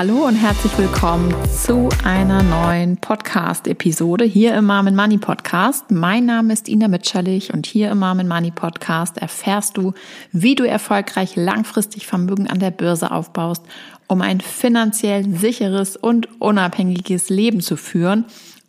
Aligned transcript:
Hallo 0.00 0.26
und 0.26 0.34
herzlich 0.34 0.78
willkommen 0.78 1.30
zu 1.50 1.90
einer 2.04 2.42
neuen 2.42 2.96
Podcast-Episode 2.96 4.24
hier 4.24 4.54
im 4.54 4.64
Mom 4.64 4.86
Money 4.96 5.18
Podcast. 5.18 5.90
Mein 5.90 6.24
Name 6.24 6.54
ist 6.54 6.70
Ina 6.70 6.88
Mitscherlich 6.88 7.52
und 7.52 7.66
hier 7.66 7.90
im 7.90 7.98
Mom 7.98 8.26
Money 8.26 8.50
Podcast 8.50 9.18
erfährst 9.18 9.76
du, 9.76 9.92
wie 10.32 10.54
du 10.54 10.66
erfolgreich 10.66 11.36
langfristig 11.36 12.06
Vermögen 12.06 12.46
an 12.48 12.60
der 12.60 12.70
Börse 12.70 13.10
aufbaust, 13.10 13.62
um 14.06 14.22
ein 14.22 14.40
finanziell 14.40 15.36
sicheres 15.36 15.98
und 15.98 16.40
unabhängiges 16.40 17.28
Leben 17.28 17.60
zu 17.60 17.76
führen, 17.76 18.24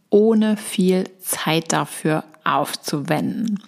ohne 0.10 0.58
viel 0.58 1.06
Zeit 1.22 1.72
dafür 1.72 2.26
aufzuwenden. 2.44 3.64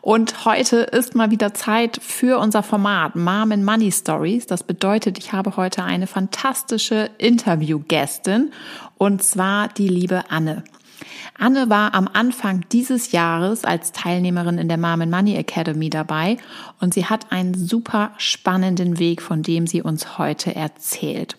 Und 0.00 0.44
heute 0.44 0.76
ist 0.78 1.14
mal 1.14 1.30
wieder 1.30 1.54
Zeit 1.54 1.98
für 2.00 2.38
unser 2.38 2.62
Format 2.62 3.16
Mom 3.16 3.52
and 3.52 3.64
Money 3.64 3.90
Stories. 3.90 4.46
Das 4.46 4.62
bedeutet, 4.62 5.18
ich 5.18 5.32
habe 5.32 5.56
heute 5.56 5.82
eine 5.82 6.06
fantastische 6.06 7.10
Interviewgästin 7.18 8.52
und 8.96 9.22
zwar 9.22 9.68
die 9.68 9.88
liebe 9.88 10.30
Anne. 10.30 10.62
Anne 11.38 11.70
war 11.70 11.94
am 11.94 12.08
Anfang 12.12 12.64
dieses 12.72 13.12
Jahres 13.12 13.64
als 13.64 13.92
Teilnehmerin 13.92 14.58
in 14.58 14.68
der 14.68 14.78
Mom 14.78 15.02
and 15.02 15.10
Money 15.10 15.36
Academy 15.36 15.90
dabei 15.90 16.36
und 16.80 16.94
sie 16.94 17.06
hat 17.06 17.30
einen 17.30 17.54
super 17.54 18.12
spannenden 18.18 18.98
Weg, 18.98 19.22
von 19.22 19.42
dem 19.42 19.66
sie 19.66 19.82
uns 19.82 20.18
heute 20.18 20.54
erzählt. 20.54 21.36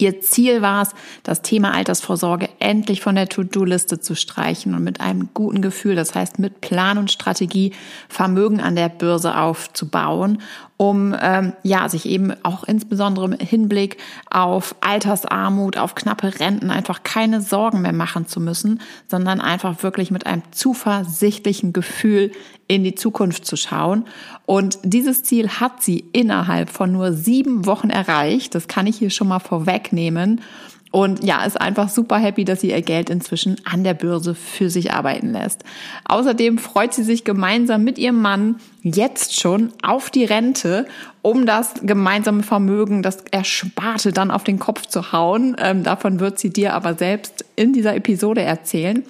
Ihr 0.00 0.22
Ziel 0.22 0.62
war 0.62 0.82
es, 0.82 0.90
das 1.24 1.42
Thema 1.42 1.74
Altersvorsorge 1.74 2.48
endlich 2.58 3.02
von 3.02 3.16
der 3.16 3.28
To-Do-Liste 3.28 4.00
zu 4.00 4.16
streichen 4.16 4.74
und 4.74 4.82
mit 4.82 5.00
einem 5.00 5.28
guten 5.34 5.60
Gefühl, 5.60 5.94
das 5.94 6.14
heißt 6.14 6.38
mit 6.38 6.62
Plan 6.62 6.96
und 6.96 7.10
Strategie, 7.10 7.74
Vermögen 8.08 8.60
an 8.60 8.76
der 8.76 8.88
Börse 8.88 9.36
aufzubauen 9.36 10.38
um 10.80 11.14
ähm, 11.20 11.52
ja 11.62 11.90
sich 11.90 12.06
eben 12.06 12.32
auch 12.42 12.64
insbesondere 12.64 13.26
im 13.26 13.38
Hinblick 13.38 13.98
auf 14.30 14.74
Altersarmut, 14.80 15.76
auf 15.76 15.94
knappe 15.94 16.40
Renten 16.40 16.70
einfach 16.70 17.02
keine 17.02 17.42
Sorgen 17.42 17.82
mehr 17.82 17.92
machen 17.92 18.26
zu 18.26 18.40
müssen, 18.40 18.80
sondern 19.06 19.42
einfach 19.42 19.82
wirklich 19.82 20.10
mit 20.10 20.24
einem 20.24 20.40
zuversichtlichen 20.52 21.74
Gefühl 21.74 22.32
in 22.66 22.82
die 22.82 22.94
Zukunft 22.94 23.44
zu 23.44 23.56
schauen. 23.56 24.06
Und 24.46 24.78
dieses 24.82 25.22
Ziel 25.22 25.50
hat 25.50 25.82
sie 25.82 26.02
innerhalb 26.14 26.70
von 26.70 26.90
nur 26.92 27.12
sieben 27.12 27.66
Wochen 27.66 27.90
erreicht. 27.90 28.54
Das 28.54 28.66
kann 28.66 28.86
ich 28.86 28.96
hier 28.96 29.10
schon 29.10 29.28
mal 29.28 29.38
vorwegnehmen. 29.38 30.40
Und 30.92 31.22
ja, 31.22 31.44
ist 31.44 31.60
einfach 31.60 31.88
super 31.88 32.18
happy, 32.18 32.44
dass 32.44 32.62
sie 32.62 32.70
ihr 32.70 32.82
Geld 32.82 33.10
inzwischen 33.10 33.56
an 33.64 33.84
der 33.84 33.94
Börse 33.94 34.34
für 34.34 34.70
sich 34.70 34.92
arbeiten 34.92 35.32
lässt. 35.32 35.62
Außerdem 36.04 36.58
freut 36.58 36.92
sie 36.92 37.04
sich 37.04 37.22
gemeinsam 37.22 37.84
mit 37.84 37.96
ihrem 37.96 38.20
Mann 38.20 38.56
jetzt 38.82 39.38
schon 39.38 39.72
auf 39.82 40.10
die 40.10 40.24
Rente, 40.24 40.86
um 41.22 41.46
das 41.46 41.74
gemeinsame 41.82 42.42
Vermögen, 42.42 43.04
das 43.04 43.18
Ersparte 43.30 44.12
dann 44.12 44.32
auf 44.32 44.42
den 44.42 44.58
Kopf 44.58 44.86
zu 44.86 45.12
hauen. 45.12 45.54
Ähm, 45.60 45.84
davon 45.84 46.18
wird 46.18 46.40
sie 46.40 46.50
dir 46.50 46.74
aber 46.74 46.94
selbst 46.94 47.44
in 47.54 47.72
dieser 47.72 47.94
Episode 47.94 48.42
erzählen. 48.42 49.04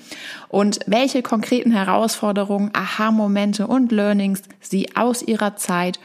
Und 0.48 0.80
welche 0.86 1.22
konkreten 1.22 1.70
Herausforderungen, 1.70 2.70
Aha-Momente 2.74 3.66
und 3.66 3.90
Learnings 3.90 4.42
sie 4.60 4.94
aus 4.96 5.22
ihrer 5.22 5.56
Zeit 5.56 5.98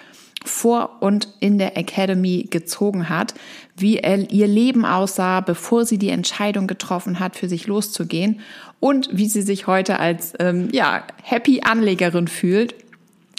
vor 0.48 0.98
und 1.02 1.30
in 1.40 1.58
der 1.58 1.78
Academy 1.78 2.48
gezogen 2.50 3.10
hat, 3.10 3.34
wie 3.76 4.00
ihr 4.00 4.48
Leben 4.48 4.86
aussah, 4.86 5.42
bevor 5.42 5.86
sie 5.86 5.98
die 5.98 6.10
Entscheidung 6.10 6.68
getroffen 6.68 7.20
hat, 7.20 7.36
für 7.36 7.50
sich 7.50 7.68
loszugehen 7.68 8.40
und 8.80 9.10
wie 9.12 9.28
sie 9.28 9.42
sich 9.42 9.68
heute 9.68 10.00
als 10.00 10.34
ähm, 10.40 10.70
ja, 10.72 11.04
happy 11.24 11.62
Anlegerin 11.62 12.28
fühlt 12.28 12.76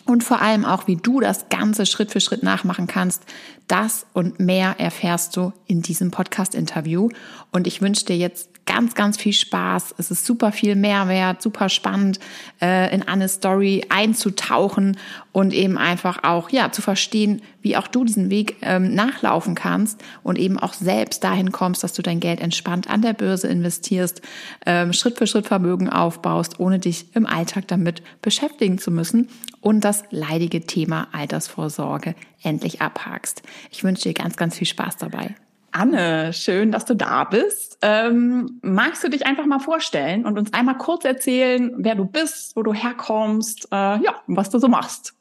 und 0.07 0.23
vor 0.23 0.41
allem 0.41 0.65
auch, 0.65 0.87
wie 0.87 0.97
du 0.97 1.21
das 1.21 1.49
Ganze 1.49 1.85
Schritt 1.85 2.13
für 2.13 2.21
Schritt 2.21 2.43
nachmachen 2.43 2.87
kannst. 2.87 3.25
Das 3.67 4.07
und 4.13 4.39
mehr 4.39 4.77
erfährst 4.79 5.37
du 5.37 5.53
in 5.67 5.83
diesem 5.83 6.13
Podcast-Interview. 6.13 7.09
Und 7.51 7.67
ich 7.67 7.83
wünsche 7.83 8.07
dir 8.07 8.17
jetzt 8.17 8.51
ganz, 8.67 8.95
ganz 8.95 9.17
viel 9.17 9.33
Spaß. 9.33 9.95
Es 9.97 10.11
ist 10.11 10.27
super 10.27 10.53
viel 10.53 10.75
Mehrwert, 10.75 11.41
super 11.41 11.69
spannend, 11.69 12.19
äh, 12.61 12.93
in 12.95 13.03
eine 13.03 13.29
Story 13.29 13.87
einzutauchen 13.89 14.99
und 15.33 15.55
eben 15.55 15.79
einfach 15.79 16.25
auch, 16.25 16.51
ja, 16.51 16.73
zu 16.73 16.83
verstehen, 16.83 17.43
wie 17.63 17.77
auch 17.77 17.87
du 17.87 18.05
diesen 18.05 18.29
Weg 18.29 18.57
ähm, 18.63 18.95
nachlaufen 18.95 19.55
kannst 19.55 20.03
und 20.23 20.39
eben 20.39 20.59
auch 20.59 20.75
selbst 20.75 21.25
dahin 21.25 21.53
kommst, 21.53 21.85
dass 21.85 21.93
du 21.93 22.03
dein 22.03 22.21
Geld 22.21 22.41
entspannt 22.41 22.91
an 22.91 23.03
der 23.03 23.13
Börse 23.13 23.49
investierst, 23.49 24.21
ähm, 24.67 24.93
Schritt 24.93 25.17
für 25.17 25.27
Schritt 25.27 25.47
Vermögen 25.47 25.89
aufbaust, 25.89 26.61
ohne 26.61 26.79
dich 26.79 27.15
im 27.15 27.27
Alltag 27.27 27.69
damit 27.69 28.03
beschäftigen 28.21 28.79
zu 28.79 28.91
müssen 28.91 29.29
und 29.61 29.85
das 29.85 30.05
leidige 30.11 30.67
Thema 30.67 31.09
Altersvorsorge 31.13 32.15
endlich 32.43 32.83
abhakst. 32.83 33.43
Ich 33.71 33.85
wünsche 33.85 34.09
dir 34.09 34.15
ganz, 34.15 34.37
ganz 34.37 34.57
viel 34.57 34.67
Spaß 34.67 34.97
dabei. 34.97 35.35
Anne, 35.77 36.33
schön, 36.33 36.73
dass 36.73 36.87
du 36.87 36.95
da 36.95 37.25
bist. 37.25 37.77
Ähm, 37.83 38.61
magst 38.63 39.05
du 39.05 39.11
dich 39.11 39.27
einfach 39.27 39.45
mal 39.45 39.59
vorstellen 39.59 40.25
und 40.25 40.39
uns 40.39 40.55
einmal 40.55 40.79
kurz 40.79 41.05
erzählen, 41.05 41.71
wer 41.77 41.95
du 41.95 42.07
bist, 42.07 42.57
wo 42.57 42.63
du 42.63 42.73
herkommst, 42.73 43.69
äh, 43.71 44.03
ja, 44.03 44.23
was 44.27 44.49
du 44.49 44.59
so 44.59 44.69
machst? 44.69 45.15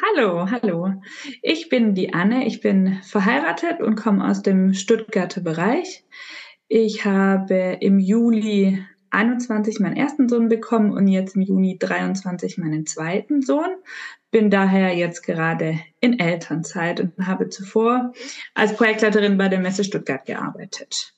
Hallo, 0.00 0.48
hallo. 0.48 0.92
Ich 1.42 1.68
bin 1.68 1.94
die 1.94 2.14
Anne. 2.14 2.46
Ich 2.46 2.60
bin 2.60 3.00
verheiratet 3.02 3.80
und 3.80 3.96
komme 3.96 4.24
aus 4.24 4.40
dem 4.40 4.72
Stuttgarter 4.72 5.40
Bereich. 5.40 6.04
Ich 6.68 7.04
habe 7.04 7.76
im 7.80 7.98
Juli 7.98 8.86
21 9.10 9.80
meinen 9.80 9.96
ersten 9.96 10.28
Sohn 10.28 10.48
bekommen 10.48 10.92
und 10.92 11.08
jetzt 11.08 11.34
im 11.34 11.42
Juni 11.42 11.76
23 11.76 12.56
meinen 12.58 12.86
zweiten 12.86 13.42
Sohn 13.42 13.70
bin 14.30 14.50
daher 14.50 14.94
jetzt 14.94 15.22
gerade 15.22 15.80
in 16.00 16.18
Elternzeit 16.18 17.00
und 17.00 17.26
habe 17.26 17.48
zuvor 17.48 18.12
als 18.54 18.74
Projektleiterin 18.76 19.36
bei 19.36 19.48
der 19.48 19.58
Messe 19.60 19.84
Stuttgart 19.84 20.24
gearbeitet. 20.24 21.14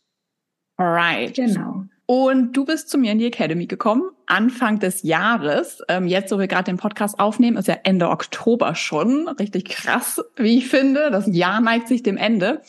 Alright. 0.76 1.34
Genau. 1.34 1.84
Und 2.06 2.52
du 2.52 2.64
bist 2.64 2.90
zu 2.90 2.98
mir 2.98 3.12
in 3.12 3.18
die 3.18 3.26
Academy 3.26 3.66
gekommen, 3.66 4.10
Anfang 4.26 4.78
des 4.78 5.02
Jahres. 5.02 5.82
Ähm, 5.88 6.06
jetzt, 6.06 6.32
wo 6.32 6.38
wir 6.38 6.48
gerade 6.48 6.64
den 6.64 6.76
Podcast 6.76 7.18
aufnehmen, 7.18 7.56
ist 7.56 7.68
ja 7.68 7.78
Ende 7.84 8.10
Oktober 8.10 8.74
schon. 8.74 9.28
Richtig 9.28 9.66
krass, 9.66 10.20
wie 10.36 10.58
ich 10.58 10.68
finde. 10.68 11.10
Das 11.10 11.26
Jahr 11.26 11.60
neigt 11.60 11.88
sich 11.88 12.02
dem 12.02 12.16
Ende. 12.16 12.62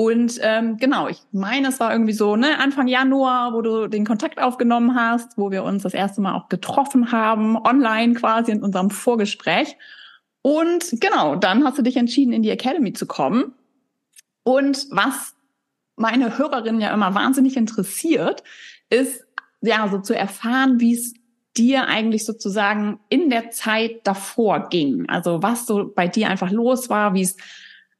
Und 0.00 0.38
ähm, 0.40 0.78
genau, 0.78 1.08
ich 1.08 1.18
meine, 1.30 1.68
es 1.68 1.78
war 1.78 1.92
irgendwie 1.92 2.14
so 2.14 2.34
ne, 2.34 2.58
Anfang 2.58 2.88
Januar, 2.88 3.52
wo 3.52 3.60
du 3.60 3.86
den 3.86 4.06
Kontakt 4.06 4.40
aufgenommen 4.40 4.94
hast, 4.94 5.36
wo 5.36 5.50
wir 5.50 5.62
uns 5.62 5.82
das 5.82 5.92
erste 5.92 6.22
Mal 6.22 6.34
auch 6.36 6.48
getroffen 6.48 7.12
haben, 7.12 7.58
online 7.58 8.14
quasi 8.14 8.50
in 8.50 8.62
unserem 8.62 8.88
Vorgespräch. 8.88 9.76
Und 10.40 10.86
genau, 11.02 11.36
dann 11.36 11.64
hast 11.64 11.76
du 11.76 11.82
dich 11.82 11.98
entschieden, 11.98 12.32
in 12.32 12.42
die 12.42 12.48
Academy 12.48 12.94
zu 12.94 13.04
kommen. 13.04 13.52
Und 14.42 14.86
was 14.90 15.34
meine 15.96 16.38
Hörerinnen 16.38 16.80
ja 16.80 16.94
immer 16.94 17.14
wahnsinnig 17.14 17.58
interessiert, 17.58 18.42
ist 18.88 19.26
ja 19.60 19.86
so 19.90 19.98
zu 19.98 20.16
erfahren, 20.16 20.80
wie 20.80 20.94
es 20.94 21.12
dir 21.58 21.88
eigentlich 21.88 22.24
sozusagen 22.24 23.00
in 23.10 23.28
der 23.28 23.50
Zeit 23.50 24.00
davor 24.04 24.70
ging. 24.70 25.10
Also 25.10 25.42
was 25.42 25.66
so 25.66 25.92
bei 25.94 26.08
dir 26.08 26.30
einfach 26.30 26.50
los 26.50 26.88
war, 26.88 27.12
wie 27.12 27.20
es 27.20 27.36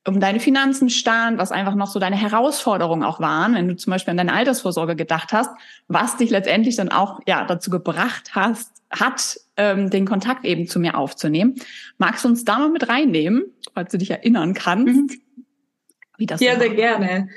um 0.06 0.18
deine 0.18 0.40
Finanzen 0.40 0.88
stand, 0.88 1.38
was 1.38 1.52
einfach 1.52 1.74
noch 1.74 1.88
so 1.88 1.98
deine 1.98 2.16
Herausforderungen 2.16 3.02
auch 3.02 3.20
waren, 3.20 3.54
wenn 3.54 3.68
du 3.68 3.76
zum 3.76 3.90
Beispiel 3.90 4.12
an 4.12 4.16
deine 4.16 4.32
Altersvorsorge 4.32 4.96
gedacht 4.96 5.32
hast, 5.32 5.50
was 5.88 6.16
dich 6.16 6.30
letztendlich 6.30 6.76
dann 6.76 6.88
auch 6.88 7.20
ja 7.26 7.44
dazu 7.44 7.70
gebracht 7.70 8.34
hast, 8.34 8.82
hat, 8.90 9.38
ähm, 9.56 9.90
den 9.90 10.06
Kontakt 10.06 10.44
eben 10.44 10.66
zu 10.66 10.80
mir 10.80 10.96
aufzunehmen. 10.96 11.56
Magst 11.98 12.24
du 12.24 12.28
uns 12.28 12.44
da 12.44 12.58
mal 12.58 12.70
mit 12.70 12.88
reinnehmen, 12.88 13.44
falls 13.74 13.92
du 13.92 13.98
dich 13.98 14.10
erinnern 14.10 14.54
kannst? 14.54 14.94
Mhm. 14.94 15.20
Wie 16.16 16.26
das 16.26 16.40
ja, 16.40 16.58
sehr 16.58 16.70
gerne. 16.70 17.28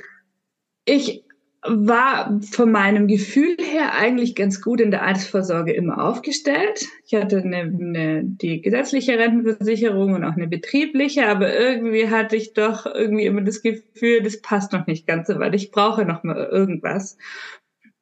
Ich 0.86 1.22
war 1.65 2.39
von 2.51 2.71
meinem 2.71 3.07
Gefühl 3.07 3.56
her 3.60 3.94
eigentlich 3.94 4.36
ganz 4.36 4.62
gut 4.62 4.81
in 4.81 4.92
der 4.92 5.04
Altersvorsorge 5.04 5.71
immer 5.71 6.04
aufgestellt. 6.04 6.86
Ich 7.06 7.15
hatte 7.15 7.38
eine, 7.38 7.57
eine, 7.57 8.21
die 8.24 8.62
gesetzliche 8.62 9.18
Rentenversicherung 9.18 10.13
und 10.13 10.24
auch 10.25 10.36
eine 10.36 10.48
betriebliche, 10.48 11.27
aber 11.27 11.57
irgendwie 11.57 12.10
hatte 12.10 12.36
ich 12.36 12.54
doch 12.54 12.86
irgendwie 12.86 13.25
immer 13.25 13.42
das 13.42 13.62
Gefühl, 13.62 14.21
das 14.21 14.42
passt 14.42 14.74
noch 14.74 14.88
nicht 14.88 15.07
ganz 15.07 15.27
so 15.27 15.39
weit. 15.39 15.56
Ich 15.56 15.71
brauche 15.71 16.06
noch 16.06 16.24
mal 16.24 16.36
irgendwas. 16.36 17.18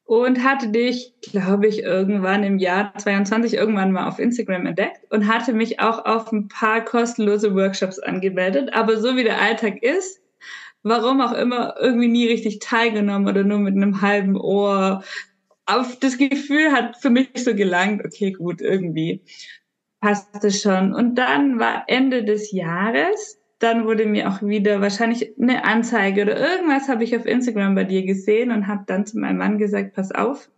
Und 0.04 0.44
hatte 0.44 0.70
dich, 0.70 1.14
glaube 1.22 1.68
ich, 1.68 1.84
irgendwann 1.84 2.44
im 2.44 2.58
Jahr 2.58 2.94
22 2.98 3.54
irgendwann 3.54 3.94
mal 3.94 4.10
auf 4.10 4.20
Instagram 4.20 4.66
entdeckt 4.66 5.00
und 5.10 5.28
hatte 5.28 5.54
mich 5.54 5.80
auch 5.80 6.04
auf 6.04 6.34
ein 6.34 6.50
paar 6.50 6.84
kostenlose 6.84 7.56
Workshops 7.56 7.98
angemeldet. 7.98 8.74
Aber 8.74 8.98
so 8.98 9.16
wie 9.16 9.24
der 9.24 9.40
Alltag 9.40 9.82
ist, 9.82 10.21
warum 10.84 11.22
auch 11.22 11.34
immer, 11.34 11.76
irgendwie 11.80 12.08
nie 12.08 12.28
richtig 12.28 12.60
teilgenommen 12.60 13.28
oder 13.28 13.44
nur 13.44 13.60
mit 13.60 13.76
einem 13.76 14.02
halben 14.02 14.40
Ohr. 14.40 15.04
Auf 15.66 16.00
das 16.00 16.18
Gefühl 16.18 16.72
hat 16.72 16.98
für 16.98 17.10
mich 17.10 17.30
so 17.36 17.56
gelangt, 17.56 18.04
okay, 18.04 18.32
gut, 18.32 18.62
irgendwie 18.62 19.22
passt 20.02 20.44
es 20.44 20.62
schon. 20.62 20.94
Und 20.94 21.16
dann 21.16 21.60
war 21.60 21.84
Ende 21.88 22.24
des 22.24 22.52
Jahres, 22.52 23.40
dann 23.60 23.86
wurde 23.86 24.08
mir 24.08 24.28
auch 24.30 24.42
wieder 24.42 24.82
wahrscheinlich 24.82 25.34
eine 25.40 25.64
Anzeige 25.64 26.24
oder 26.24 26.38
irgendwas 26.38 26.90
habe 26.90 27.04
ich 27.04 27.16
auf 27.16 27.28
Instagram 27.28 27.76
bei 27.76 27.84
dir 27.84 28.04
gesehen 28.04 28.52
und 28.52 28.68
habe 28.68 28.84
dann 28.88 29.06
zu 29.06 29.20
meinem 29.20 29.38
Mann 29.38 29.60
gesagt, 29.60 29.94
pass 29.94 30.12
auf, 30.12 30.50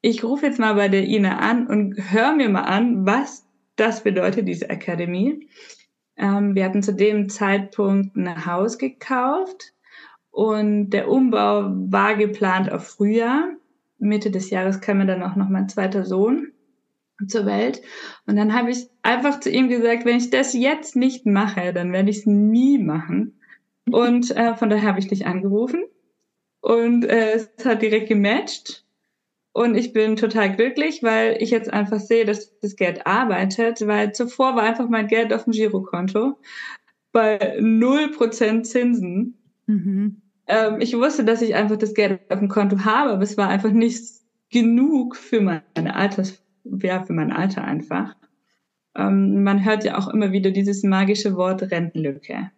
ich 0.00 0.24
rufe 0.24 0.46
jetzt 0.46 0.58
mal 0.58 0.74
bei 0.74 0.88
der 0.88 1.04
Ina 1.04 1.38
an 1.38 1.66
und 1.66 1.94
hör 2.10 2.32
mir 2.32 2.48
mal 2.48 2.62
an, 2.62 3.06
was 3.06 3.46
das 3.76 4.02
bedeutet, 4.02 4.48
diese 4.48 4.70
Akademie. 4.70 5.48
Ähm, 6.16 6.54
wir 6.54 6.64
hatten 6.64 6.82
zu 6.82 6.94
dem 6.94 7.28
Zeitpunkt 7.28 8.16
ein 8.16 8.46
Haus 8.46 8.78
gekauft 8.78 9.72
und 10.30 10.90
der 10.90 11.08
Umbau 11.08 11.70
war 11.72 12.16
geplant 12.16 12.70
auf 12.72 12.86
Frühjahr. 12.86 13.48
Mitte 13.98 14.30
des 14.30 14.50
Jahres 14.50 14.80
kam 14.80 15.06
dann 15.06 15.22
auch 15.22 15.36
noch 15.36 15.48
mein 15.48 15.68
zweiter 15.68 16.04
Sohn 16.04 16.52
zur 17.28 17.46
Welt. 17.46 17.82
Und 18.26 18.36
dann 18.36 18.54
habe 18.54 18.70
ich 18.70 18.88
einfach 19.02 19.40
zu 19.40 19.50
ihm 19.50 19.68
gesagt, 19.68 20.04
wenn 20.04 20.16
ich 20.16 20.30
das 20.30 20.54
jetzt 20.54 20.96
nicht 20.96 21.26
mache, 21.26 21.72
dann 21.72 21.92
werde 21.92 22.10
ich 22.10 22.18
es 22.18 22.26
nie 22.26 22.78
machen. 22.78 23.38
Und 23.90 24.34
äh, 24.36 24.54
von 24.56 24.70
daher 24.70 24.88
habe 24.88 24.98
ich 25.00 25.08
dich 25.08 25.26
angerufen 25.26 25.84
und 26.60 27.04
äh, 27.04 27.32
es 27.32 27.50
hat 27.64 27.82
direkt 27.82 28.08
gematcht. 28.08 28.84
Und 29.52 29.74
ich 29.74 29.92
bin 29.92 30.16
total 30.16 30.56
glücklich, 30.56 31.02
weil 31.02 31.36
ich 31.40 31.50
jetzt 31.50 31.72
einfach 31.72 32.00
sehe, 32.00 32.24
dass 32.24 32.58
das 32.60 32.76
Geld 32.76 33.06
arbeitet, 33.06 33.86
weil 33.86 34.12
zuvor 34.12 34.56
war 34.56 34.62
einfach 34.62 34.88
mein 34.88 35.08
Geld 35.08 35.32
auf 35.32 35.44
dem 35.44 35.52
Girokonto 35.52 36.38
bei 37.12 37.58
0% 37.58 38.62
Zinsen. 38.62 39.36
Mhm. 39.66 40.22
Ähm, 40.46 40.80
ich 40.80 40.96
wusste, 40.96 41.24
dass 41.24 41.42
ich 41.42 41.54
einfach 41.54 41.76
das 41.76 41.92
Geld 41.94 42.20
auf 42.30 42.38
dem 42.38 42.48
Konto 42.48 42.84
habe, 42.84 43.10
aber 43.10 43.22
es 43.22 43.36
war 43.36 43.48
einfach 43.48 43.70
nicht 43.70 44.02
genug 44.50 45.16
für 45.16 45.40
meine 45.40 45.94
Alters, 45.94 46.42
ja, 46.64 47.02
für 47.02 47.12
mein 47.12 47.32
Alter 47.32 47.62
einfach. 47.62 48.16
Ähm, 48.96 49.42
man 49.42 49.64
hört 49.64 49.84
ja 49.84 49.98
auch 49.98 50.08
immer 50.08 50.32
wieder 50.32 50.50
dieses 50.50 50.82
magische 50.82 51.36
Wort 51.36 51.62
Rentenlücke. 51.62 52.50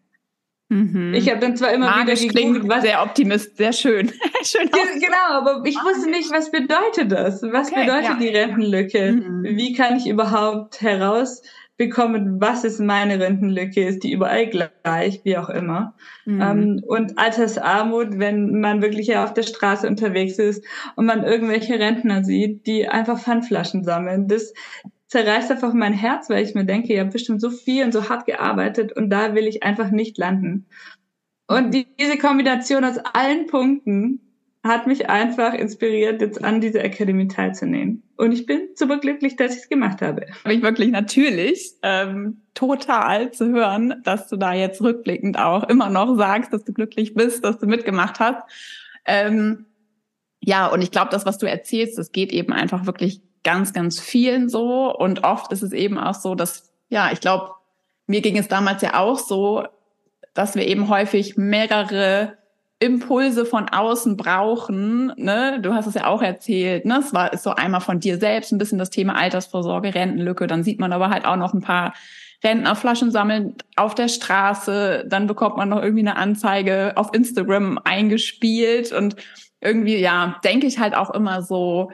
Mhm. 0.75 1.15
Ich 1.15 1.31
habe 1.31 1.39
dann 1.39 1.57
zwar 1.57 1.73
immer 1.73 1.87
Magisch 1.87 2.23
wieder 2.23 2.35
gegoogelt, 2.35 2.69
was 2.69 2.83
sehr 2.83 3.01
optimist, 3.01 3.57
sehr 3.57 3.73
schön. 3.73 4.09
schön 4.43 4.69
genau, 4.69 5.31
aber 5.31 5.63
ich 5.65 5.77
wusste 5.77 6.11
nicht, 6.11 6.33
was 6.33 6.51
bedeutet 6.51 7.13
das? 7.13 7.43
Was 7.45 7.71
okay, 7.71 7.85
bedeutet 7.85 8.05
ja. 8.05 8.17
die 8.17 8.29
Rentenlücke? 8.29 9.13
Mhm. 9.13 9.45
Wie 9.45 9.73
kann 9.73 9.97
ich 9.97 10.09
überhaupt 10.09 10.81
herausbekommen, 10.81 12.41
was 12.41 12.65
ist 12.65 12.81
meine 12.81 13.21
Rentenlücke? 13.21 13.87
Ist 13.87 14.03
die 14.03 14.11
überall 14.11 14.49
gleich, 14.49 15.21
wie 15.23 15.39
auch 15.39 15.49
immer? 15.49 15.95
Mhm. 16.25 16.41
Ähm, 16.41 16.83
und 16.85 17.19
Altersarmut, 17.19 18.19
wenn 18.19 18.59
man 18.59 18.83
wirklich 18.83 19.17
auf 19.17 19.33
der 19.33 19.45
Straße 19.45 19.87
unterwegs 19.87 20.41
ist 20.41 20.65
und 20.97 21.07
man 21.07 21.23
irgendwelche 21.23 21.79
Rentner 21.79 22.25
sieht, 22.25 22.67
die 22.67 22.89
einfach 22.89 23.21
Pfandflaschen 23.21 23.85
sammeln, 23.85 24.27
das 24.27 24.53
zerreißt 25.15 25.53
einfach 25.53 25.73
mein 25.73 25.93
Herz, 25.93 26.29
weil 26.29 26.43
ich 26.43 26.57
mir 26.57 26.65
denke, 26.65 26.93
ihr 26.93 27.01
habt 27.01 27.13
bestimmt 27.13 27.41
so 27.41 27.51
viel 27.51 27.85
und 27.85 27.93
so 27.93 28.09
hart 28.09 28.27
gearbeitet 28.27 28.93
und 28.93 29.11
da 29.11 29.37
will 29.37 29.47
ich 29.47 29.63
einfach 29.63 29.91
nicht 29.91 30.19
landen. 30.19 30.67
Und 31.47 31.73
die, 31.73 31.87
diese 32.01 32.19
Kombination 32.19 32.85
aus 32.85 32.99
allen 33.13 33.47
Punkten 33.47 34.21
hat 34.65 34.89
mich 34.89 35.09
einfach 35.09 35.55
inspiriert, 35.55 36.21
jetzt 36.21 36.43
an 36.43 36.61
dieser 36.61 36.83
Academy 36.83 37.29
teilzunehmen. 37.29 38.03
Und 38.17 38.33
ich 38.33 38.45
bin 38.47 38.71
super 38.75 38.99
glücklich, 38.99 39.37
dass 39.37 39.55
ich 39.55 39.63
es 39.63 39.69
gemacht 39.69 40.03
habe. 40.03 40.27
Ich 40.49 40.63
wirklich 40.63 40.91
natürlich 40.91 41.75
ähm, 41.83 42.41
total 42.55 43.31
zu 43.31 43.53
hören, 43.53 44.01
dass 44.03 44.27
du 44.27 44.37
da 44.37 44.53
jetzt 44.53 44.83
rückblickend 44.83 45.39
auch 45.39 45.69
immer 45.69 45.91
noch 45.91 46.17
sagst, 46.17 46.53
dass 46.53 46.65
du 46.65 46.73
glücklich 46.73 47.15
bist, 47.15 47.45
dass 47.45 47.59
du 47.59 47.67
mitgemacht 47.67 48.19
hast. 48.19 48.43
Ähm, 49.05 49.67
ja, 50.41 50.67
und 50.67 50.83
ich 50.83 50.91
glaube, 50.91 51.11
das, 51.13 51.25
was 51.25 51.39
du 51.39 51.47
erzählst, 51.47 51.99
das 51.99 52.11
geht 52.11 52.33
eben 52.33 52.53
einfach 52.53 52.85
wirklich 52.87 53.21
ganz, 53.45 53.73
ganz 53.73 54.01
vielen 54.01 54.49
so. 54.49 54.95
Und 54.95 55.25
oft 55.25 55.53
ist 55.53 55.63
es 55.63 55.73
eben 55.73 55.99
auch 55.99 56.15
so, 56.15 56.35
dass, 56.35 56.73
ja, 56.89 57.11
ich 57.13 57.21
glaube, 57.21 57.51
mir 58.07 58.21
ging 58.21 58.37
es 58.37 58.49
damals 58.49 58.83
ja 58.83 58.99
auch 58.99 59.19
so, 59.19 59.65
dass 60.35 60.57
wir 60.57 60.67
eben 60.67 60.89
häufig 60.89 61.37
mehrere 61.37 62.37
Impulse 62.81 63.47
von 63.47 63.69
außen 63.69 64.17
brauchen. 64.17 65.13
Ne? 65.17 65.61
Du 65.63 65.73
hast 65.73 65.87
es 65.87 65.95
ja 65.95 66.07
auch 66.07 66.23
erzählt. 66.23 66.85
Ne? 66.85 66.99
Es 66.99 67.15
war 67.15 67.37
so 67.37 67.51
einmal 67.51 67.81
von 67.81 68.01
dir 68.01 68.19
selbst 68.19 68.53
ein 68.53 68.59
bisschen 68.59 68.79
das 68.79 68.91
Thema 68.91 69.17
Altersvorsorge, 69.17 69.95
Rentenlücke. 69.95 70.47
Dann 70.47 70.65
sieht 70.65 70.81
man 70.81 70.93
aber 70.93 71.09
halt 71.09 71.25
auch 71.25 71.37
noch 71.37 71.55
ein 71.55 71.61
paar 71.61 71.95
Rentnerflaschen 72.43 73.11
sammeln 73.11 73.55
auf 73.77 73.95
der 73.95 74.09
Straße. 74.09 75.07
Dann 75.09 75.27
bekommt 75.27 75.57
man 75.57 75.71
noch 75.71 75.83
irgendwie 75.83 76.03
eine 76.03 76.17
Anzeige 76.17 76.93
auf 76.97 77.15
Instagram 77.15 77.79
eingespielt 77.85 78.93
und 78.93 79.17
irgendwie 79.61 79.97
ja 79.97 80.39
denke 80.45 80.67
ich 80.67 80.79
halt 80.79 80.95
auch 80.95 81.11
immer 81.11 81.41
so 81.41 81.91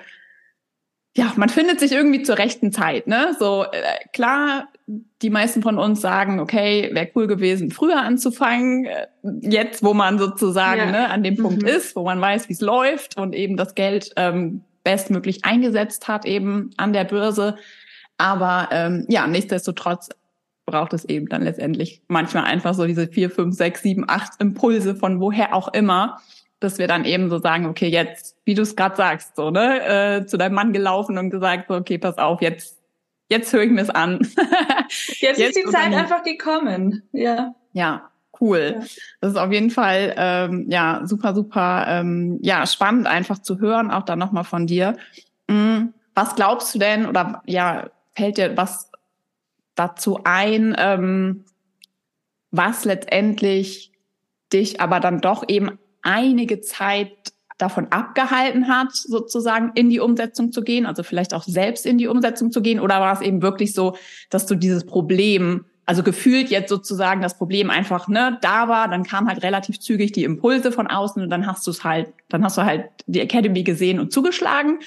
ja, 1.16 1.32
man 1.36 1.48
findet 1.48 1.80
sich 1.80 1.92
irgendwie 1.92 2.22
zur 2.22 2.38
rechten 2.38 2.70
Zeit, 2.70 3.08
ne? 3.08 3.34
So 3.38 3.64
äh, 3.64 4.08
klar, 4.12 4.68
die 5.22 5.30
meisten 5.30 5.60
von 5.60 5.76
uns 5.76 6.00
sagen, 6.00 6.38
okay, 6.38 6.90
wäre 6.92 7.10
cool 7.16 7.26
gewesen, 7.26 7.72
früher 7.72 8.00
anzufangen. 8.00 8.84
Äh, 8.84 9.06
jetzt, 9.40 9.82
wo 9.82 9.92
man 9.92 10.18
sozusagen 10.18 10.80
ja. 10.80 10.90
ne, 10.90 11.10
an 11.10 11.24
dem 11.24 11.34
mhm. 11.34 11.42
Punkt 11.42 11.62
ist, 11.64 11.96
wo 11.96 12.04
man 12.04 12.20
weiß, 12.20 12.48
wie 12.48 12.52
es 12.52 12.60
läuft 12.60 13.16
und 13.16 13.34
eben 13.34 13.56
das 13.56 13.74
Geld 13.74 14.12
ähm, 14.16 14.62
bestmöglich 14.84 15.44
eingesetzt 15.44 16.06
hat, 16.06 16.24
eben 16.26 16.70
an 16.76 16.92
der 16.92 17.04
Börse. 17.04 17.56
Aber 18.16 18.68
ähm, 18.70 19.04
ja, 19.08 19.26
nichtsdestotrotz 19.26 20.10
braucht 20.64 20.92
es 20.92 21.04
eben 21.04 21.26
dann 21.26 21.42
letztendlich 21.42 22.02
manchmal 22.06 22.44
einfach 22.44 22.74
so 22.74 22.86
diese 22.86 23.08
vier, 23.08 23.30
fünf, 23.30 23.56
sechs, 23.56 23.82
sieben, 23.82 24.04
acht 24.08 24.40
Impulse 24.40 24.94
von 24.94 25.20
woher 25.20 25.54
auch 25.54 25.72
immer 25.74 26.20
dass 26.60 26.78
wir 26.78 26.86
dann 26.86 27.04
eben 27.04 27.30
so 27.30 27.38
sagen, 27.38 27.66
okay, 27.66 27.88
jetzt, 27.88 28.36
wie 28.44 28.54
du 28.54 28.62
es 28.62 28.76
gerade 28.76 28.96
sagst, 28.96 29.36
so, 29.36 29.50
ne, 29.50 30.20
äh, 30.20 30.26
zu 30.26 30.36
deinem 30.36 30.54
Mann 30.54 30.72
gelaufen 30.72 31.18
und 31.18 31.30
gesagt, 31.30 31.66
so, 31.68 31.74
okay, 31.74 31.98
pass 31.98 32.18
auf, 32.18 32.42
jetzt, 32.42 32.78
jetzt 33.28 33.52
höre 33.52 33.62
ich 33.62 33.70
mir 33.70 33.80
es 33.80 33.90
an. 33.90 34.18
jetzt, 34.18 35.20
jetzt, 35.20 35.40
ist 35.40 35.56
die 35.56 35.70
Zeit 35.70 35.92
einfach 35.94 36.22
gekommen, 36.22 37.02
ja. 37.12 37.54
Ja, 37.72 38.10
cool. 38.40 38.76
Ja. 38.78 38.86
Das 39.20 39.32
ist 39.32 39.38
auf 39.38 39.52
jeden 39.52 39.70
Fall 39.70 40.14
ähm, 40.16 40.66
ja 40.68 41.02
super, 41.04 41.34
super 41.34 41.86
ähm, 41.88 42.38
ja 42.42 42.66
spannend 42.66 43.06
einfach 43.06 43.38
zu 43.38 43.58
hören, 43.58 43.90
auch 43.90 44.02
dann 44.02 44.18
nochmal 44.18 44.44
von 44.44 44.66
dir. 44.66 44.96
Mhm. 45.48 45.94
Was 46.14 46.34
glaubst 46.34 46.74
du 46.74 46.78
denn 46.78 47.06
oder 47.06 47.42
ja 47.46 47.90
fällt 48.12 48.38
dir 48.38 48.56
was 48.56 48.90
dazu 49.74 50.20
ein, 50.24 50.74
ähm, 50.78 51.44
was 52.50 52.84
letztendlich 52.84 53.92
dich 54.52 54.80
aber 54.80 54.98
dann 54.98 55.20
doch 55.20 55.44
eben 55.48 55.78
einige 56.02 56.60
Zeit 56.60 57.32
davon 57.60 57.88
abgehalten 57.90 58.68
hat, 58.68 58.94
sozusagen 58.94 59.72
in 59.74 59.90
die 59.90 60.00
Umsetzung 60.00 60.52
zu 60.52 60.62
gehen, 60.62 60.86
also 60.86 61.02
vielleicht 61.02 61.34
auch 61.34 61.42
selbst 61.42 61.86
in 61.86 61.98
die 61.98 62.06
Umsetzung 62.06 62.50
zu 62.52 62.62
gehen? 62.62 62.80
Oder 62.80 63.00
war 63.00 63.12
es 63.12 63.20
eben 63.20 63.42
wirklich 63.42 63.74
so, 63.74 63.96
dass 64.30 64.46
du 64.46 64.54
dieses 64.54 64.84
Problem, 64.84 65.66
also 65.84 66.02
gefühlt 66.02 66.48
jetzt 66.48 66.70
sozusagen 66.70 67.20
das 67.20 67.36
Problem 67.36 67.70
einfach 67.70 68.08
ne, 68.08 68.38
da 68.40 68.68
war, 68.68 68.88
dann 68.88 69.04
kam 69.04 69.28
halt 69.28 69.42
relativ 69.42 69.78
zügig 69.80 70.12
die 70.12 70.24
Impulse 70.24 70.72
von 70.72 70.86
außen 70.86 71.22
und 71.22 71.30
dann 71.30 71.46
hast 71.46 71.66
du 71.66 71.70
es 71.70 71.84
halt, 71.84 72.12
dann 72.28 72.44
hast 72.44 72.56
du 72.56 72.64
halt 72.64 72.86
die 73.06 73.20
Academy 73.20 73.62
gesehen 73.62 74.00
und 74.00 74.12
zugeschlagen? 74.12 74.78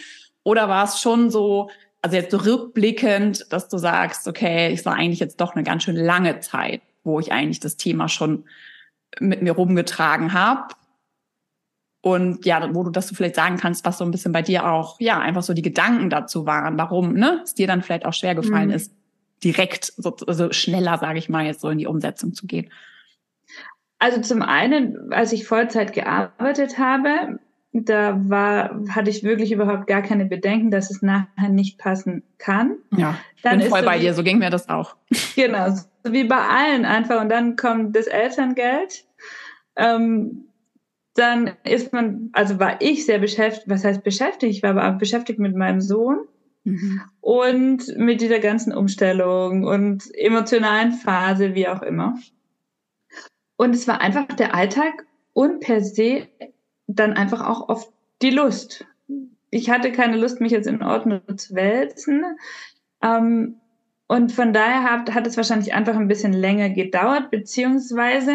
Oder 0.43 0.67
war 0.67 0.86
es 0.86 1.00
schon 1.00 1.29
so, 1.29 1.70
also 2.01 2.17
jetzt 2.17 2.32
so 2.32 2.38
rückblickend, 2.38 3.46
dass 3.51 3.70
du 3.70 3.77
sagst, 3.77 4.27
okay, 4.27 4.74
es 4.74 4.86
war 4.86 4.96
eigentlich 4.96 5.20
jetzt 5.20 5.39
doch 5.39 5.55
eine 5.55 5.63
ganz 5.63 5.84
schön 5.84 5.96
lange 5.96 6.39
Zeit, 6.39 6.82
wo 7.03 7.20
ich 7.20 7.32
eigentlich 7.32 7.60
das 7.60 7.77
Thema 7.77 8.10
schon 8.10 8.46
mit 9.20 9.43
mir 9.43 9.51
rumgetragen 9.51 10.34
habe 10.34 10.74
und 12.03 12.45
ja, 12.45 12.75
wo 12.75 12.83
du 12.83 12.89
das 12.91 13.07
du 13.07 13.15
vielleicht 13.15 13.36
sagen 13.36 13.55
kannst, 13.55 13.86
was 13.86 13.98
so 13.98 14.03
ein 14.03 14.12
bisschen 14.12 14.33
bei 14.33 14.41
dir 14.41 14.69
auch, 14.69 15.00
ja, 15.00 15.19
einfach 15.19 15.41
so 15.41 15.53
die 15.53 15.62
Gedanken 15.62 16.10
dazu 16.10 16.45
waren, 16.45 16.77
warum, 16.77 17.13
ne, 17.13 17.39
es 17.45 17.53
dir 17.53 17.65
dann 17.65 17.81
vielleicht 17.81 18.05
auch 18.05 18.12
schwer 18.12 18.36
gefallen 18.36 18.67
mhm. 18.67 18.75
ist, 18.75 18.93
direkt, 19.41 19.93
so, 19.95 20.13
also 20.27 20.51
schneller, 20.51 20.98
sage 20.98 21.17
ich 21.17 21.29
mal, 21.29 21.45
jetzt 21.45 21.62
so 21.62 21.69
in 21.69 21.77
die 21.77 21.88
Umsetzung 21.88 22.33
zu 22.33 22.45
gehen. 22.45 22.69
Also 24.00 24.19
zum 24.19 24.41
einen, 24.41 25.13
als 25.13 25.31
ich 25.31 25.48
Vollzeit 25.48 25.93
gearbeitet 25.93 26.77
habe, 26.77 27.39
da 27.72 28.19
war, 28.27 28.81
hatte 28.89 29.10
ich 29.10 29.24
wirklich 29.24 29.53
überhaupt 29.53 29.88
gar 29.88 30.01
keine 30.01 30.25
Bedenken, 30.25 30.72
dass 30.72 30.91
es 30.91 31.01
nachher 31.01 31.48
nicht 31.48 31.77
passen 31.77 32.22
kann. 32.38 32.75
Ja, 32.91 33.17
ich 33.38 33.43
dann 33.43 33.60
bin 33.60 33.69
voll 33.69 33.79
so 33.79 33.86
bei 33.86 33.95
wie, 33.95 34.01
dir, 34.01 34.13
so 34.13 34.24
ging 34.24 34.39
mir 34.39 34.50
das 34.50 34.67
auch. 34.67 34.98
Genau, 35.38 35.69
so 35.69 36.12
wie 36.12 36.25
bei 36.25 36.36
allen 36.36 36.83
einfach. 36.83 37.22
Und 37.22 37.29
dann 37.29 37.55
kommt 37.55 37.95
das 37.95 38.07
Elterngeld. 38.07 39.05
Ähm, 39.77 40.50
dann 41.15 41.51
ist 41.63 41.93
man, 41.93 42.29
also 42.34 42.60
war 42.60 42.82
ich 42.82 43.05
sehr 43.05 43.20
beschäftigt, 43.20 43.70
was 43.70 43.84
heißt 43.84 44.03
beschäftigt? 44.03 44.55
Ich 44.55 44.63
war 44.63 44.72
aber 44.72 44.89
auch 44.89 44.98
beschäftigt 44.98 45.39
mit 45.39 45.55
meinem 45.55 45.82
Sohn 45.82 46.27
mhm. 46.63 47.01
und 47.22 47.98
mit 47.98 48.22
dieser 48.22 48.39
ganzen 48.39 48.74
Umstellung 48.74 49.63
und 49.63 50.03
emotionalen 50.15 50.91
Phase, 50.91 51.53
wie 51.55 51.67
auch 51.67 51.82
immer. 51.82 52.17
Und 53.58 53.75
es 53.75 53.88
war 53.88 54.01
einfach 54.01 54.25
der 54.27 54.55
Alltag 54.55 55.05
und 55.34 55.60
per 55.60 55.82
se 55.82 56.27
dann 56.88 57.13
einfach 57.13 57.48
auch 57.48 57.70
oft 57.70 57.91
die 58.22 58.32
Lust. 58.32 58.86
Ich 59.51 59.70
hatte 59.70 59.91
keine 59.91 60.17
Lust, 60.17 60.41
mich 60.41 60.51
jetzt 60.51 60.67
in 60.67 60.82
Ordnung 60.82 61.22
zu 61.38 61.53
wälzen. 61.53 62.24
Ähm, 63.03 63.58
und 64.08 64.32
von 64.32 64.51
daher 64.51 64.84
hat, 64.84 65.13
hat 65.13 65.27
es 65.27 65.38
wahrscheinlich 65.38 65.74
einfach 65.74 65.96
ein 65.96 66.08
bisschen 66.08 66.34
länger 66.34 66.70
gedauert, 66.70 67.32
beziehungsweise 67.32 68.34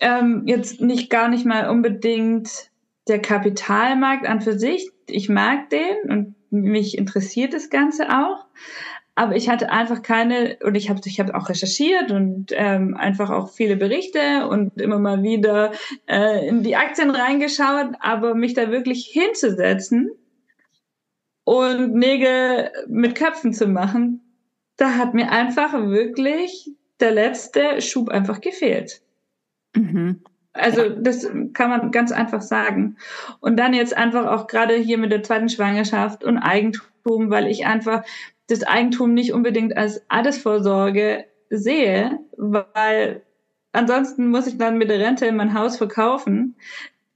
ähm, 0.00 0.42
jetzt 0.46 0.80
nicht 0.80 1.10
gar 1.10 1.28
nicht 1.28 1.46
mal 1.46 1.68
unbedingt 1.68 2.70
der 3.08 3.20
Kapitalmarkt 3.20 4.26
an 4.26 4.40
für 4.40 4.58
sich. 4.58 4.90
Ich 5.06 5.28
mag 5.28 5.70
den 5.70 6.10
und 6.10 6.34
mich 6.50 6.98
interessiert 6.98 7.54
das 7.54 7.70
Ganze 7.70 8.08
auch. 8.08 8.46
Aber 9.14 9.36
ich 9.36 9.48
hatte 9.48 9.70
einfach 9.70 10.02
keine, 10.02 10.56
und 10.62 10.76
ich 10.76 10.88
habe 10.88 11.00
ich 11.04 11.20
hab 11.20 11.34
auch 11.34 11.48
recherchiert 11.48 12.10
und 12.10 12.52
ähm, 12.52 12.96
einfach 12.96 13.28
auch 13.30 13.50
viele 13.50 13.76
Berichte 13.76 14.48
und 14.48 14.80
immer 14.80 14.98
mal 14.98 15.22
wieder 15.22 15.72
äh, 16.06 16.48
in 16.48 16.62
die 16.62 16.76
Aktien 16.76 17.10
reingeschaut, 17.10 17.96
aber 18.00 18.34
mich 18.34 18.54
da 18.54 18.70
wirklich 18.70 19.10
hinzusetzen 19.12 20.10
und 21.44 21.94
Nägel 21.94 22.70
mit 22.88 23.14
Köpfen 23.14 23.52
zu 23.52 23.66
machen, 23.66 24.22
da 24.76 24.94
hat 24.96 25.12
mir 25.12 25.30
einfach 25.30 25.74
wirklich 25.74 26.70
der 27.00 27.10
letzte 27.10 27.82
Schub 27.82 28.08
einfach 28.08 28.40
gefehlt. 28.40 29.02
Mhm. 29.74 30.20
Also 30.52 30.88
das 30.88 31.28
kann 31.52 31.70
man 31.70 31.90
ganz 31.92 32.12
einfach 32.12 32.42
sagen. 32.42 32.96
Und 33.40 33.56
dann 33.56 33.72
jetzt 33.72 33.96
einfach 33.96 34.26
auch 34.26 34.46
gerade 34.46 34.74
hier 34.74 34.98
mit 34.98 35.12
der 35.12 35.22
zweiten 35.22 35.48
Schwangerschaft 35.48 36.24
und 36.24 36.38
Eigentum, 36.38 37.30
weil 37.30 37.46
ich 37.46 37.66
einfach 37.66 38.02
das 38.48 38.64
Eigentum 38.64 39.14
nicht 39.14 39.32
unbedingt 39.32 39.76
als 39.76 40.04
Altersvorsorge 40.08 41.24
sehe, 41.50 42.18
weil 42.36 43.22
ansonsten 43.72 44.28
muss 44.28 44.48
ich 44.48 44.58
dann 44.58 44.78
mit 44.78 44.90
der 44.90 44.98
Rente 44.98 45.30
mein 45.30 45.54
Haus 45.54 45.76
verkaufen, 45.76 46.56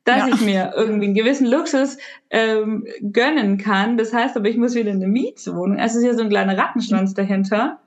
dass 0.04 0.28
ja. 0.28 0.34
ich 0.34 0.40
mir 0.42 0.73
irgendwie 0.76 1.06
einen 1.06 1.14
gewissen 1.14 1.46
Luxus 1.46 1.99
ähm, 2.30 2.87
gönnen 3.00 3.58
kann. 3.58 3.96
Das 3.96 4.12
heißt 4.12 4.37
aber, 4.37 4.49
ich 4.49 4.56
muss 4.56 4.75
wieder 4.75 4.92
eine 4.92 5.08
Mietwohnung. 5.08 5.78
Also 5.78 5.99
ist 5.99 6.04
ja 6.04 6.14
so 6.14 6.23
ein 6.23 6.28
kleiner 6.28 6.56
Rattenschwanz 6.56 7.14
dahinter. 7.14 7.80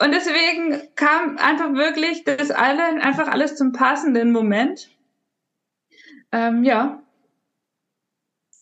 Und 0.00 0.12
deswegen 0.12 0.94
kam 0.94 1.38
einfach 1.38 1.74
wirklich 1.74 2.24
das 2.24 2.50
alle, 2.50 3.02
einfach 3.02 3.28
alles 3.28 3.56
zum 3.56 3.72
passenden 3.72 4.30
Moment. 4.30 4.90
Ähm, 6.30 6.62
ja. 6.62 7.02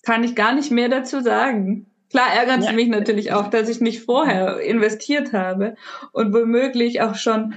Kann 0.02 0.24
ich 0.24 0.34
gar 0.34 0.54
nicht 0.54 0.70
mehr 0.70 0.88
dazu 0.88 1.20
sagen. 1.20 1.86
Klar 2.10 2.32
ärgert 2.34 2.60
es 2.60 2.66
ja. 2.66 2.72
mich 2.72 2.88
natürlich 2.88 3.32
auch, 3.32 3.48
dass 3.48 3.68
ich 3.68 3.80
nicht 3.80 4.02
vorher 4.02 4.60
investiert 4.60 5.32
habe 5.32 5.76
und 6.12 6.32
womöglich 6.32 7.02
auch 7.02 7.16
schon 7.16 7.56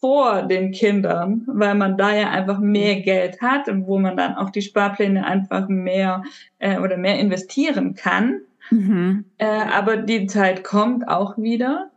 vor 0.00 0.42
den 0.42 0.72
Kindern, 0.72 1.44
weil 1.46 1.74
man 1.74 1.96
da 1.96 2.14
ja 2.14 2.30
einfach 2.30 2.58
mehr 2.58 3.00
Geld 3.00 3.40
hat 3.40 3.68
und 3.68 3.86
wo 3.86 3.98
man 3.98 4.16
dann 4.16 4.36
auch 4.36 4.50
die 4.50 4.62
Sparpläne 4.62 5.26
einfach 5.26 5.68
mehr 5.68 6.22
äh, 6.58 6.78
oder 6.78 6.96
mehr 6.96 7.18
investieren 7.18 7.94
kann. 7.94 8.42
Mhm. 8.70 9.24
Äh, 9.38 9.46
aber 9.46 9.96
die 9.96 10.26
Zeit 10.26 10.62
kommt 10.62 11.08
auch 11.08 11.38
wieder. 11.38 11.90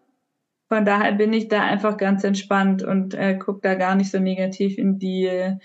Von 0.69 0.85
daher 0.85 1.13
bin 1.13 1.33
ich 1.33 1.47
da 1.47 1.63
einfach 1.63 1.97
ganz 1.97 2.23
entspannt 2.23 2.83
und 2.83 3.15
äh, 3.15 3.35
gucke 3.37 3.59
da 3.61 3.73
gar 3.73 3.95
nicht 3.95 4.11
so 4.11 4.19
negativ 4.19 4.77
in 4.77 4.99
die, 4.99 5.55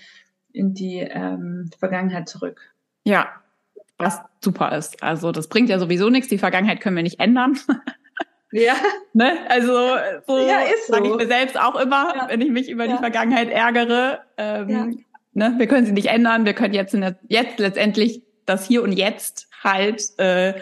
in 0.53 0.73
die 0.73 0.99
ähm, 0.99 1.71
Vergangenheit 1.79 2.29
zurück. 2.29 2.73
Ja, 3.05 3.29
was 3.99 4.21
super 4.43 4.77
ist. 4.77 5.03
Also 5.03 5.31
das 5.31 5.49
bringt 5.49 5.69
ja 5.69 5.79
sowieso 5.79 6.09
nichts. 6.09 6.29
Die 6.29 6.39
Vergangenheit 6.39 6.81
können 6.81 6.97
wir 6.97 7.03
nicht 7.03 7.21
ändern. 7.21 7.59
Ja. 8.57 8.75
ne? 9.15 9.33
Also 9.49 9.73
so, 10.29 10.39
ja, 10.39 10.61
so. 10.87 10.93
sage 10.93 11.09
ich 11.09 11.15
mir 11.17 11.27
selbst 11.27 11.59
auch 11.59 11.75
immer, 11.75 12.15
ja. 12.15 12.29
wenn 12.29 12.41
ich 12.41 12.51
mich 12.51 12.71
über 12.71 12.85
ja. 12.85 12.93
die 12.93 12.99
Vergangenheit 12.99 13.51
ärgere. 13.51 14.21
Ähm, 14.37 15.05
ne? 15.33 15.55
Wir 15.59 15.67
können 15.67 15.87
sie 15.87 15.93
nicht 15.93 16.07
ändern. 16.07 16.45
Wir 16.45 16.53
können 16.53 16.73
jetzt, 16.73 16.95
in 16.95 17.01
der, 17.01 17.19
jetzt 17.27 17.59
letztendlich 17.59 18.23
das 18.47 18.65
Hier 18.65 18.85
und 18.85 18.93
Jetzt 18.93 19.49
halt 19.65 20.05
äh, 20.19 20.55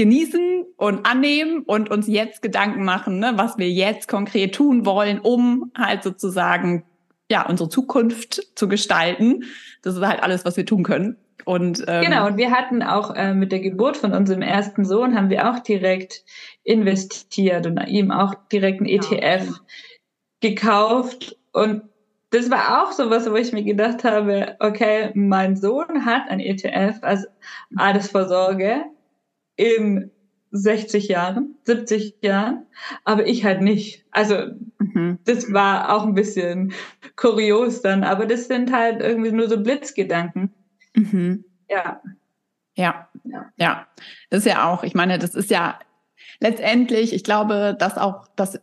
genießen 0.00 0.64
und 0.78 1.04
annehmen 1.04 1.62
und 1.66 1.90
uns 1.90 2.06
jetzt 2.06 2.40
Gedanken 2.40 2.84
machen, 2.84 3.18
ne, 3.18 3.32
was 3.36 3.58
wir 3.58 3.70
jetzt 3.70 4.08
konkret 4.08 4.54
tun 4.54 4.86
wollen, 4.86 5.20
um 5.20 5.72
halt 5.76 6.02
sozusagen 6.02 6.84
ja 7.30 7.46
unsere 7.46 7.68
Zukunft 7.68 8.56
zu 8.56 8.66
gestalten. 8.66 9.44
Das 9.82 9.96
ist 9.96 10.00
halt 10.00 10.22
alles, 10.22 10.46
was 10.46 10.56
wir 10.56 10.64
tun 10.64 10.84
können. 10.84 11.18
Und 11.44 11.84
ähm, 11.86 12.02
genau. 12.02 12.26
Und 12.28 12.38
wir 12.38 12.50
hatten 12.50 12.82
auch 12.82 13.14
äh, 13.14 13.34
mit 13.34 13.52
der 13.52 13.60
Geburt 13.60 13.98
von 13.98 14.14
unserem 14.14 14.40
ersten 14.40 14.86
Sohn 14.86 15.14
haben 15.14 15.28
wir 15.28 15.50
auch 15.50 15.58
direkt 15.58 16.24
investiert 16.64 17.66
und 17.66 17.78
ihm 17.88 18.10
auch 18.10 18.32
direkt 18.50 18.80
einen 18.80 18.88
ETF 18.88 19.44
ja. 19.46 19.54
gekauft 20.40 21.36
und 21.52 21.82
das 22.30 22.48
war 22.48 22.84
auch 22.84 22.92
so 22.92 23.10
was, 23.10 23.28
wo 23.28 23.34
ich 23.34 23.52
mir 23.52 23.64
gedacht 23.64 24.04
habe, 24.04 24.54
okay, 24.60 25.10
mein 25.14 25.56
Sohn 25.56 26.06
hat 26.06 26.30
ein 26.30 26.38
ETF 26.38 26.98
als 27.02 27.26
Altersvorsorge 27.74 28.84
in 29.60 30.10
60 30.52 31.08
Jahren, 31.08 31.56
70 31.64 32.16
Jahren, 32.22 32.66
aber 33.04 33.26
ich 33.26 33.44
halt 33.44 33.60
nicht. 33.60 34.04
Also 34.10 34.36
mhm. 34.78 35.18
das 35.24 35.52
war 35.52 35.94
auch 35.94 36.04
ein 36.04 36.14
bisschen 36.14 36.72
kurios 37.14 37.82
dann, 37.82 38.02
aber 38.02 38.26
das 38.26 38.48
sind 38.48 38.72
halt 38.72 39.00
irgendwie 39.00 39.32
nur 39.32 39.48
so 39.48 39.62
Blitzgedanken. 39.62 40.52
Mhm. 40.96 41.44
Ja. 41.68 42.00
ja. 42.74 43.08
Ja. 43.24 43.52
Ja. 43.56 43.86
Das 44.30 44.40
ist 44.40 44.50
ja 44.50 44.68
auch, 44.68 44.82
ich 44.82 44.94
meine, 44.94 45.18
das 45.18 45.34
ist 45.34 45.50
ja 45.50 45.78
letztendlich, 46.40 47.12
ich 47.12 47.22
glaube, 47.22 47.76
dass 47.78 47.98
auch, 47.98 48.26
dass, 48.34 48.60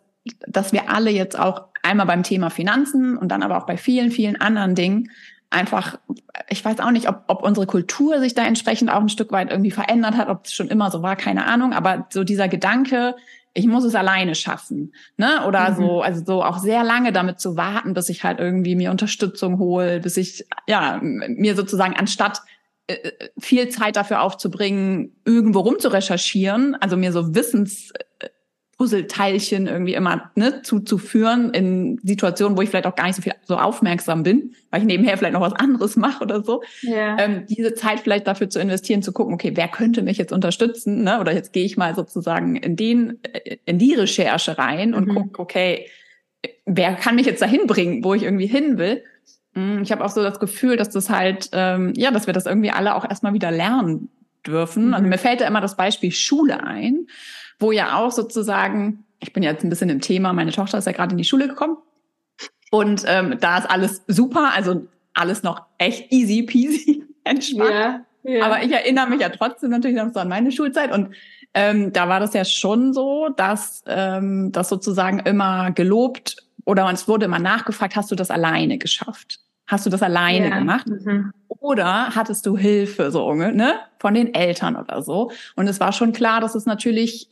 dass 0.48 0.74
wir 0.74 0.90
alle 0.90 1.12
jetzt 1.12 1.40
auch 1.40 1.68
einmal 1.84 2.08
beim 2.08 2.24
Thema 2.24 2.50
Finanzen 2.50 3.18
und 3.18 3.30
dann 3.30 3.44
aber 3.44 3.58
auch 3.58 3.66
bei 3.68 3.78
vielen, 3.78 4.12
vielen 4.12 4.36
anderen 4.36 4.74
Dingen 4.76 5.10
einfach, 5.50 5.98
ich 6.50 6.64
weiß 6.64 6.80
auch 6.80 6.92
nicht, 6.92 7.08
ob, 7.08 7.24
ob 7.28 7.44
unsere 7.44 7.66
Kultur 7.66 8.20
sich 8.20 8.34
da 8.34 8.46
entsprechend 8.46 8.92
auch 8.92 9.00
ein 9.02 9.10
Stück 9.10 9.32
weit 9.32 9.50
irgendwie 9.50 9.72
verändert 9.72 10.16
hat, 10.18 10.30
ob 10.30 10.46
es 10.46 10.54
schon 10.54 10.68
immer 10.68 10.92
so 10.92 11.02
war, 11.02 11.16
keine 11.16 11.46
Ahnung, 11.46 11.74
aber 11.74 12.08
so 12.10 12.24
dieser 12.24 12.48
Gedanke, 12.48 13.16
ich 13.54 13.66
muss 13.66 13.84
es 13.84 13.96
alleine 13.96 14.36
schaffen, 14.36 14.94
ne? 15.16 15.46
Oder 15.48 15.72
mhm. 15.72 15.76
so, 15.76 16.02
also 16.02 16.24
so 16.24 16.44
auch 16.44 16.60
sehr 16.60 16.84
lange 16.84 17.12
damit 17.12 17.40
zu 17.40 17.58
warten, 17.58 17.94
bis 17.94 18.10
ich 18.10 18.24
halt 18.24 18.40
irgendwie 18.40 18.76
mir 18.76 18.92
Unterstützung 18.92 19.58
hole, 19.58 20.00
bis 20.00 20.18
ich 20.18 20.46
ja 20.68 21.00
mir 21.02 21.56
sozusagen 21.56 21.96
anstatt 21.96 22.42
äh, 22.88 22.94
äh, 22.94 23.30
viel 23.40 23.68
Zeit 23.70 23.96
dafür 23.96 24.22
aufzubringen, 24.22 25.16
irgendwo 25.26 25.60
rum 25.60 25.80
zu 25.80 25.90
recherchieren, 25.90 26.76
also 26.76 26.96
mir 26.96 27.12
so 27.12 27.36
Wissens 27.36 27.92
äh, 27.92 28.04
Puzzleteilchen 28.78 29.66
irgendwie 29.66 29.96
immer 29.96 30.30
ne, 30.36 30.62
zuzuführen 30.62 31.50
in 31.52 32.00
Situationen, 32.04 32.56
wo 32.56 32.62
ich 32.62 32.70
vielleicht 32.70 32.86
auch 32.86 32.96
gar 32.96 33.08
nicht 33.08 33.16
so 33.16 33.24
viel 33.24 33.34
so 33.44 33.58
aufmerksam 33.58 34.22
bin, 34.22 34.54
weil 34.70 34.82
ich 34.82 34.88
nebenher 34.88 35.18
vielleicht 35.18 35.34
noch 35.34 35.42
was 35.42 35.54
anderes 35.54 35.96
mache 35.96 36.24
oder 36.24 36.44
so. 36.44 36.62
Ja. 36.82 37.18
Ähm, 37.18 37.46
diese 37.50 37.74
Zeit 37.74 38.02
vielleicht 38.02 38.28
dafür 38.28 38.50
zu 38.50 38.60
investieren, 38.60 39.02
zu 39.02 39.14
gucken, 39.14 39.34
okay, 39.34 39.54
wer 39.56 39.68
könnte 39.68 40.04
mich 40.04 40.20
jetzt 40.20 40.32
unterstützen, 40.32 41.04
ne? 41.04 41.20
Oder 41.20 41.34
jetzt 41.34 41.54
gehe 41.54 41.66
ich 41.66 41.76
mal 41.76 41.96
sozusagen 41.96 42.56
in 42.56 42.76
den, 42.76 43.18
äh, 43.24 43.58
in 43.66 43.80
die 43.80 43.96
Recherche 43.96 44.60
rein 44.60 44.94
und 44.94 45.08
mhm. 45.08 45.16
gucke, 45.16 45.42
okay, 45.42 45.88
wer 46.66 46.94
kann 46.94 47.16
mich 47.16 47.26
jetzt 47.26 47.42
dahin 47.42 47.66
bringen, 47.66 48.04
wo 48.04 48.14
ich 48.14 48.22
irgendwie 48.22 48.46
hin 48.46 48.78
will. 48.78 49.04
Hm, 49.54 49.82
ich 49.82 49.92
habe 49.92 50.06
auch 50.06 50.12
so 50.12 50.22
das 50.22 50.40
Gefühl, 50.40 50.78
dass 50.78 50.92
das 50.92 51.10
halt, 51.10 51.50
ähm, 51.52 51.94
ja, 51.96 52.12
dass 52.12 52.28
wir 52.28 52.34
das 52.34 52.46
irgendwie 52.46 52.70
alle 52.70 52.94
auch 52.94 53.10
erstmal 53.10 53.34
wieder 53.34 53.50
lernen 53.50 54.10
dürfen. 54.46 54.84
Also 54.84 54.88
mhm. 54.88 54.94
Also 54.94 55.08
mir 55.08 55.18
fällt 55.18 55.42
da 55.42 55.48
immer 55.48 55.62
das 55.62 55.76
Beispiel 55.76 56.12
Schule 56.12 56.64
ein 56.64 57.08
wo 57.60 57.72
ja 57.72 57.98
auch 57.98 58.12
sozusagen, 58.12 59.06
ich 59.20 59.34
bin 59.34 59.44
jetzt 59.44 59.64
ein 59.64 59.70
bisschen 59.70 59.90
im 59.90 60.02
Thema, 60.02 60.34
meine 60.34 60.52
Tochter 60.52 60.78
ist 60.78 60.86
ja 60.86 60.92
gerade 60.92 61.12
in 61.12 61.18
die 61.18 61.24
Schule 61.24 61.48
gekommen 61.48 61.78
und 62.72 63.04
ähm, 63.08 63.38
da 63.40 63.58
ist 63.58 63.70
alles 63.70 64.04
super, 64.08 64.52
also 64.54 64.88
alles 65.14 65.44
noch 65.44 65.62
echt 65.78 66.12
easy 66.12 66.44
peasy 66.44 67.04
entspannt. 67.24 67.72
Ja, 67.72 68.02
ja. 68.24 68.46
Aber 68.46 68.64
ich 68.64 68.72
erinnere 68.72 69.08
mich 69.08 69.22
ja 69.22 69.30
trotzdem 69.30 69.72
natürlich 69.72 69.98
noch 69.98 70.14
so 70.14 70.20
an 70.20 70.28
meine 70.28 70.52
Schulzeit 70.52 70.92
und 70.92 71.16
ähm, 71.54 71.94
da 71.94 72.10
war 72.10 72.20
das 72.20 72.34
ja 72.34 72.46
schon 72.46 72.94
so, 72.94 73.30
dass 73.30 73.84
ähm, 73.88 74.52
das 74.52 74.70
sozusagen 74.70 75.20
immer 75.20 75.72
gelobt 75.72 76.38
oder 76.66 76.92
es 76.92 77.08
wurde 77.08 77.26
immer 77.26 77.40
nachgefragt, 77.40 77.96
hast 77.96 78.12
du 78.12 78.16
das 78.16 78.30
alleine 78.30 78.78
geschafft? 78.78 79.40
Hast 79.68 79.86
du 79.86 79.90
das 79.90 80.04
alleine 80.04 80.50
ja. 80.50 80.60
gemacht? 80.60 80.88
Mhm. 80.88 81.32
Oder 81.48 82.16
hattest 82.16 82.46
du 82.46 82.58
Hilfe 82.58 83.10
so, 83.12 83.34
ne? 83.34 83.76
Von 84.00 84.14
den 84.14 84.34
Eltern 84.34 84.76
oder 84.76 85.02
so? 85.02 85.32
Und 85.56 85.68
es 85.68 85.80
war 85.80 85.92
schon 85.92 86.14
klar, 86.14 86.40
dass 86.42 86.56
es 86.56 86.66
natürlich 86.66 87.30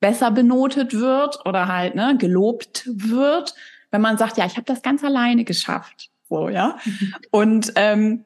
besser 0.00 0.30
benotet 0.30 0.94
wird 0.94 1.44
oder 1.46 1.68
halt 1.68 1.94
ne, 1.94 2.16
gelobt 2.18 2.84
wird, 2.86 3.54
wenn 3.90 4.00
man 4.00 4.18
sagt, 4.18 4.36
ja, 4.36 4.46
ich 4.46 4.56
habe 4.56 4.66
das 4.66 4.82
ganz 4.82 5.02
alleine 5.02 5.44
geschafft. 5.44 6.10
So, 6.28 6.48
ja. 6.48 6.76
Mhm. 6.84 7.14
Und 7.30 7.72
ähm, 7.76 8.24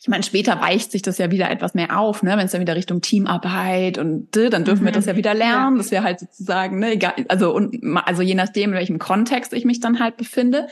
ich 0.00 0.08
meine, 0.08 0.24
später 0.24 0.60
weicht 0.60 0.90
sich 0.90 1.02
das 1.02 1.18
ja 1.18 1.30
wieder 1.30 1.48
etwas 1.48 1.74
mehr 1.74 1.96
auf, 1.96 2.24
ne, 2.24 2.36
wenn 2.36 2.46
es 2.46 2.52
dann 2.52 2.60
wieder 2.60 2.74
Richtung 2.74 3.00
Teamarbeit 3.00 3.98
und 3.98 4.34
dann 4.34 4.64
dürfen 4.64 4.82
mhm. 4.82 4.86
wir 4.86 4.92
das 4.92 5.06
ja 5.06 5.14
wieder 5.16 5.32
lernen, 5.32 5.78
dass 5.78 5.92
wir 5.92 6.02
halt 6.02 6.18
sozusagen, 6.18 6.80
ne, 6.80 6.94
egal, 6.94 7.14
also 7.28 7.54
und 7.54 7.80
also 8.04 8.22
je 8.22 8.34
nachdem, 8.34 8.70
in 8.70 8.76
welchem 8.76 8.98
Kontext 8.98 9.52
ich 9.52 9.64
mich 9.64 9.78
dann 9.78 10.00
halt 10.00 10.16
befinde. 10.16 10.66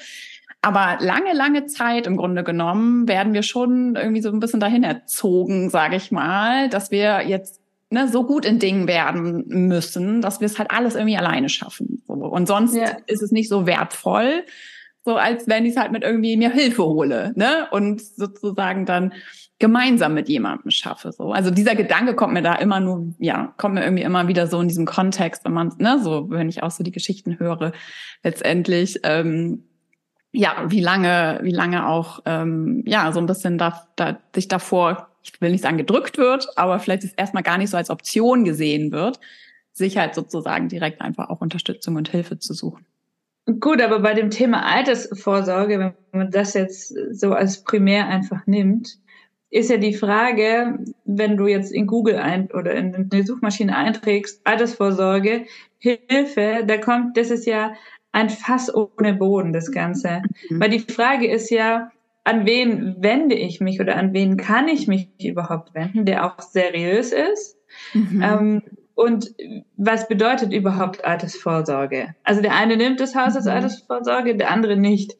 Aber 0.63 0.99
lange, 1.01 1.33
lange 1.33 1.67
Zeit 1.67 2.07
im 2.07 2.17
Grunde 2.17 2.43
genommen 2.45 3.09
werden 3.09 3.33
wir 3.33 3.43
schon 3.43 3.95
irgendwie 3.97 4.21
so 4.21 4.31
ein 4.31 4.41
bisschen 4.41 4.61
dahin 4.61 4.83
erzogen, 4.83 5.71
sage 5.71 5.97
ich 5.97 6.11
mal, 6.11 6.69
dass 6.69 6.91
wir 6.91 7.27
jetzt 7.27 7.60
ne, 7.91 8.09
so 8.09 8.25
gut 8.25 8.45
in 8.45 8.59
Dingen 8.59 8.87
werden 8.87 9.45
müssen, 9.47 10.23
dass 10.23 10.41
wir 10.41 10.47
es 10.47 10.59
halt 10.59 10.71
alles 10.71 10.95
irgendwie 10.95 11.19
alleine 11.19 11.49
schaffen. 11.49 12.03
So. 12.07 12.15
Und 12.15 12.47
sonst 12.47 12.75
ja. 12.75 12.97
ist 13.07 13.23
es 13.23 13.33
nicht 13.33 13.49
so 13.49 13.67
wertvoll, 13.67 14.45
so 15.05 15.17
als 15.17 15.49
wenn 15.49 15.65
ich 15.65 15.73
es 15.73 15.77
halt 15.77 15.93
mit 15.93 16.03
irgendwie 16.03 16.37
mir 16.37 16.51
Hilfe 16.51 16.85
hole, 16.85 17.33
ne? 17.35 17.69
Und 17.71 18.01
sozusagen 18.01 18.87
dann 18.87 19.13
gemeinsam 19.59 20.15
mit 20.15 20.29
jemandem 20.29 20.71
schaffe. 20.71 21.13
So. 21.13 21.33
Also 21.33 21.51
dieser 21.51 21.75
Gedanke 21.75 22.15
kommt 22.15 22.33
mir 22.33 22.43
da 22.43 22.55
immer 22.55 22.81
nur, 22.81 23.13
ja, 23.19 23.53
kommt 23.59 23.75
mir 23.75 23.85
irgendwie 23.85 24.05
immer 24.05 24.27
wieder 24.27 24.47
so 24.47 24.61
in 24.61 24.69
diesem 24.69 24.87
Kontext, 24.87 25.45
wenn 25.45 25.53
man, 25.53 25.73
ne, 25.79 25.99
so, 26.03 26.31
wenn 26.31 26.49
ich 26.49 26.63
auch 26.63 26.71
so 26.71 26.83
die 26.83 26.93
Geschichten 26.93 27.39
höre, 27.39 27.73
letztendlich, 28.23 29.01
ähm, 29.03 29.65
ja, 30.33 30.65
wie 30.69 30.81
lange, 30.81 31.41
wie 31.43 31.53
lange 31.53 31.87
auch, 31.87 32.21
ähm, 32.25 32.83
ja, 32.87 33.13
so 33.13 33.21
ein 33.21 33.27
bisschen 33.27 33.59
da, 33.59 33.87
da 33.97 34.19
sich 34.35 34.49
davor 34.49 35.10
ich 35.23 35.41
will 35.41 35.51
nicht 35.51 35.63
sagen 35.63 35.79
gedrückt 35.79 36.19
wird, 36.19 36.49
aber 36.57 36.79
vielleicht 36.79 37.05
ist 37.05 37.19
erstmal 37.19 37.43
gar 37.43 37.59
nicht 37.59 37.71
so 37.71 37.77
als 37.77 37.91
Option 37.91 38.45
gesehen 38.45 38.93
wird, 38.93 39.21
sich 39.73 39.99
halt 39.99 40.15
sozusagen 40.15 40.69
direkt 40.69 41.01
einfach 41.01 41.29
auch 41.31 41.41
Unterstützung 41.41 41.97
und 41.97 42.09
Hilfe 42.09 42.39
zu 42.39 42.55
suchen. 42.55 42.87
Gut, 43.59 43.83
aber 43.83 44.01
bei 44.01 44.15
dem 44.15 44.31
Thema 44.31 44.65
Altersvorsorge, 44.65 45.79
wenn 45.79 45.95
man 46.13 46.31
das 46.31 46.55
jetzt 46.55 46.95
so 47.13 47.33
als 47.33 47.65
primär 47.65 48.07
einfach 48.07 48.47
nimmt, 48.47 48.99
ist 49.51 49.71
ja 49.71 49.79
die 49.79 49.95
Frage, 49.95 50.79
wenn 51.05 51.37
du 51.37 51.49
jetzt 51.49 51.73
in 51.73 51.87
Google 51.87 52.17
ein 52.17 52.51
oder 52.53 52.73
in 52.73 53.09
eine 53.11 53.27
Suchmaschine 53.27 53.77
einträgst, 53.77 54.41
Altersvorsorge, 54.45 55.47
Hilfe, 55.79 56.63
da 56.67 56.77
kommt, 56.77 57.17
das 57.17 57.31
ist 57.31 57.47
ja 57.47 57.73
ein 58.13 58.31
Fass 58.31 58.73
ohne 58.73 59.15
Boden, 59.15 59.53
das 59.53 59.73
Ganze. 59.73 60.23
Mhm. 60.49 60.61
Weil 60.61 60.71
die 60.71 60.81
Frage 60.81 61.29
ist 61.29 61.51
ja, 61.51 61.91
an 62.25 62.47
wen 62.47 62.97
wende 62.99 63.35
ich 63.35 63.61
mich 63.61 63.81
oder 63.81 63.97
an 63.97 64.13
wen 64.13 64.37
kann 64.37 64.69
ich 64.69 64.87
mich 64.87 65.09
überhaupt 65.23 65.75
wenden, 65.75 66.05
der 66.05 66.27
auch 66.27 66.41
seriös 66.41 67.13
ist? 67.13 67.59
Mhm. 67.95 68.23
Ähm, 68.23 68.63
und 68.95 69.35
was 69.77 70.09
bedeutet 70.09 70.53
überhaupt 70.53 71.05
Altersvorsorge? 71.05 72.15
Also 72.23 72.43
der 72.43 72.55
eine 72.55 72.77
nimmt 72.77 73.01
das 73.01 73.15
Haus 73.15 73.35
als 73.35 73.47
mhm. 73.47 73.53
Altersvorsorge, 73.53 74.37
der 74.37 74.51
andere 74.51 74.77
nicht. 74.77 75.17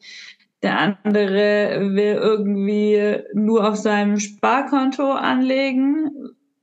Der 0.61 0.77
andere 0.77 1.89
will 1.95 2.19
irgendwie 2.21 3.23
nur 3.33 3.67
auf 3.67 3.77
seinem 3.77 4.19
Sparkonto 4.19 5.11
anlegen, 5.11 6.11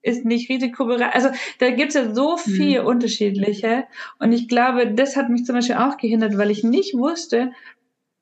ist 0.02 0.24
nicht 0.24 0.48
risikobereit. 0.48 1.12
Also 1.14 1.30
da 1.58 1.70
gibt's 1.70 1.96
ja 1.96 2.14
so 2.14 2.36
mhm. 2.36 2.50
viel 2.50 2.80
mhm. 2.82 2.86
unterschiedliche. 2.86 3.84
Und 4.20 4.32
ich 4.32 4.46
glaube, 4.48 4.92
das 4.92 5.16
hat 5.16 5.28
mich 5.28 5.44
zum 5.44 5.56
Beispiel 5.56 5.76
auch 5.76 5.96
gehindert, 5.96 6.38
weil 6.38 6.52
ich 6.52 6.62
nicht 6.62 6.94
wusste, 6.94 7.50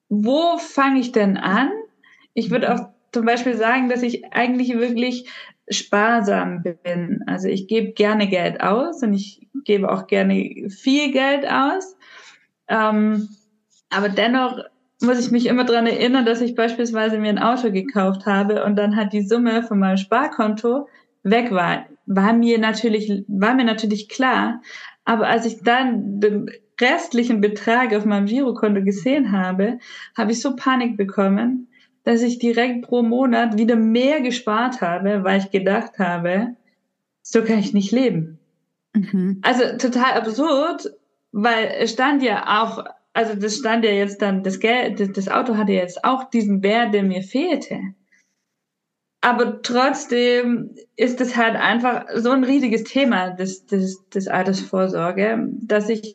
wo 0.09 0.57
fange 0.57 1.01
ich 1.01 1.13
denn 1.13 1.37
an? 1.37 1.71
Ich 2.37 2.51
würde 2.51 2.73
auch 2.73 2.91
zum 3.13 3.25
Beispiel 3.25 3.57
sagen, 3.57 3.89
dass 3.89 4.03
ich 4.03 4.33
eigentlich 4.33 4.75
wirklich 4.75 5.29
sparsam 5.69 6.63
bin. 6.63 7.25
Also 7.27 7.49
ich 7.49 7.67
gebe 7.67 7.93
gerne 7.93 8.29
Geld 8.29 8.61
aus 8.61 9.03
und 9.03 9.15
ich 9.15 9.49
gebe 9.65 9.91
auch 9.91 10.07
gerne 10.07 10.69
viel 10.69 11.13
Geld 11.13 11.51
aus. 11.51 11.97
Ähm, 12.69 13.29
aber 13.91 14.11
dennoch 14.11 14.59
muss 15.01 15.19
ich 15.19 15.31
mich 15.31 15.47
immer 15.47 15.65
dran 15.65 15.87
erinnern, 15.87 16.27
dass 16.27 16.43
ich 16.43 16.55
beispielsweise 16.55 17.19
mir 17.19 17.31
ein 17.31 17.39
Auto 17.39 17.73
gekauft 17.73 18.27
habe 18.27 18.65
und 18.65 18.77
dann 18.77 18.97
hat 18.97 19.15
die 19.15 19.27
Summe 19.27 19.63
von 19.63 19.79
meinem 19.79 19.97
Sparkonto 19.97 20.89
weg 21.23 21.51
war. 21.51 21.87
War 22.05 22.35
mir 22.35 22.59
natürlich, 22.59 23.25
war 23.29 23.55
mir 23.55 23.65
natürlich 23.65 24.11
klar. 24.11 24.61
Aber 25.07 25.27
als 25.27 25.47
ich 25.47 25.63
dann 25.63 26.21
den 26.21 26.51
restlichen 26.79 27.41
Betrag 27.41 27.95
auf 27.95 28.05
meinem 28.05 28.27
Girokonto 28.27 28.83
gesehen 28.83 29.33
habe, 29.33 29.79
habe 30.17 30.33
ich 30.33 30.43
so 30.43 30.55
Panik 30.55 30.99
bekommen, 30.99 31.69
dass 32.07 32.23
ich 32.23 32.39
direkt 32.39 32.83
pro 32.83 33.03
Monat 33.03 33.59
wieder 33.59 33.75
mehr 33.75 34.21
gespart 34.21 34.81
habe, 34.81 35.25
weil 35.25 35.41
ich 35.41 35.51
gedacht 35.51 35.99
habe, 35.99 36.55
so 37.21 37.43
kann 37.43 37.59
ich 37.59 37.75
nicht 37.75 37.91
leben. 37.91 38.39
Mhm. 38.95 39.41
Also 39.43 39.77
total 39.77 40.13
absurd, 40.13 40.89
weil 41.33 41.69
es 41.81 41.91
stand 41.91 42.23
ja 42.23 42.63
auch, 42.63 42.85
also 43.13 43.35
das 43.35 43.57
stand 43.57 43.85
ja 43.85 43.91
jetzt 43.91 44.23
dann, 44.23 44.45
das 44.45 44.61
Geld, 44.61 45.17
das 45.17 45.29
Auto 45.29 45.57
hatte 45.57 45.73
jetzt 45.73 46.05
auch 46.05 46.31
diesen 46.31 46.63
Wert, 46.63 46.95
der 46.95 47.03
mir 47.03 47.23
fehlte. 47.23 47.81
Aber 49.21 49.61
trotzdem 49.63 50.77
ist 50.95 51.21
es 51.21 51.37
halt 51.37 51.57
einfach 51.57 52.05
so 52.15 52.31
ein 52.31 52.45
riesiges 52.45 52.85
Thema, 52.85 53.31
das, 53.31 53.67
das, 53.67 53.97
das 54.11 54.29
Altersvorsorge, 54.29 55.49
dass 55.61 55.89
ich 55.89 56.15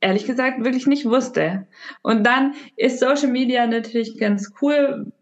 ehrlich 0.00 0.26
gesagt 0.26 0.64
wirklich 0.64 0.88
nicht 0.88 1.04
wusste. 1.04 1.68
Und 2.02 2.24
dann 2.24 2.54
ist 2.74 2.98
Social 2.98 3.30
Media 3.30 3.68
natürlich 3.68 4.18
ganz 4.18 4.52
cool, 4.60 5.12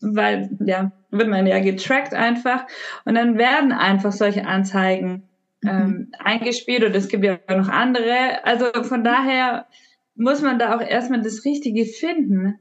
weil 0.00 0.50
ja, 0.64 0.92
wird 1.10 1.28
man 1.28 1.46
ja 1.46 1.60
getrackt 1.60 2.14
einfach 2.14 2.66
und 3.04 3.14
dann 3.14 3.36
werden 3.38 3.72
einfach 3.72 4.12
solche 4.12 4.46
Anzeigen 4.46 5.28
mhm. 5.62 5.68
ähm, 5.68 6.10
eingespielt 6.18 6.84
und 6.84 6.94
es 6.94 7.08
gibt 7.08 7.24
ja 7.24 7.38
noch 7.48 7.68
andere. 7.68 8.44
Also 8.44 8.66
von 8.84 9.02
daher 9.04 9.66
muss 10.14 10.42
man 10.42 10.58
da 10.58 10.76
auch 10.76 10.80
erstmal 10.80 11.22
das 11.22 11.44
Richtige 11.44 11.84
finden, 11.86 12.58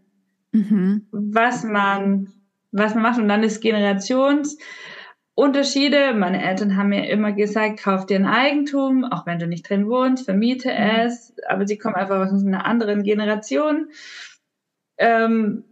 mhm. 0.52 1.08
was 1.12 1.64
man, 1.64 2.34
was 2.72 2.94
man 2.94 3.04
macht. 3.04 3.20
Und 3.20 3.28
dann 3.28 3.44
ist 3.44 3.62
Generationsunterschiede. 3.62 6.14
Meine 6.14 6.44
Eltern 6.44 6.78
haben 6.78 6.90
mir 6.90 7.10
immer 7.10 7.32
gesagt, 7.32 7.82
kauf 7.82 8.06
dir 8.06 8.18
ein 8.18 8.28
Eigentum, 8.28 9.04
auch 9.04 9.26
wenn 9.26 9.40
du 9.40 9.48
nicht 9.48 9.68
drin 9.70 9.90
wohnst, 9.90 10.26
vermiete 10.26 10.70
mhm. 10.70 11.06
es. 11.06 11.34
Aber 11.48 11.68
sie 11.68 11.78
kommen 11.78 11.96
einfach 11.96 12.32
aus 12.32 12.46
einer 12.46 12.66
anderen 12.66 13.04
Generation. 13.04 13.90
Ähm, 15.00 15.64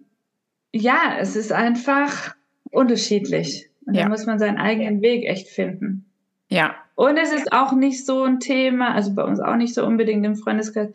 ja, 0.76 1.16
es 1.20 1.36
ist 1.38 1.54
einfach 1.54 2.36
unterschiedlich. 2.70 3.70
Und 3.86 3.96
ja. 3.96 4.04
da 4.04 4.10
muss 4.10 4.26
man 4.26 4.40
seinen 4.40 4.58
eigenen 4.58 5.02
Weg 5.02 5.26
echt 5.26 5.48
finden. 5.48 6.06
Ja. 6.50 6.76
Und 6.96 7.18
es 7.18 7.32
ist 7.32 7.54
auch 7.54 7.72
nicht 7.72 8.06
so 8.06 8.24
ein 8.24 8.40
Thema, 8.40 8.94
also 8.94 9.16
bei 9.16 9.24
uns 9.24 9.40
auch 9.40 9.56
nicht 9.56 9.74
so 9.74 9.86
unbedingt 9.86 10.26
im 10.26 10.36
Freundeskreis, 10.36 10.90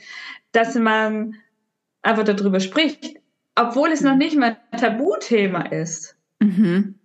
dass 0.53 0.75
man 0.75 1.37
einfach 2.03 2.25
darüber 2.25 2.61
spricht, 2.61 3.17
obwohl 3.55 3.91
es 3.91 4.03
noch 4.03 4.17
nicht 4.17 4.37
mal 4.37 4.59
ein 4.71 4.81
Tabuthema 4.81 5.63
ist. 5.63 6.17
Mhm. 6.41 6.97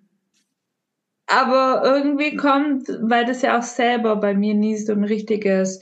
Aber 1.28 1.82
irgendwie 1.84 2.36
kommt, 2.36 2.88
weil 3.02 3.26
das 3.26 3.42
ja 3.42 3.58
auch 3.58 3.64
selber 3.64 4.18
bei 4.18 4.34
mir 4.34 4.54
nie 4.54 4.78
so 4.78 4.94
ein 4.94 5.04
richtiges 5.04 5.80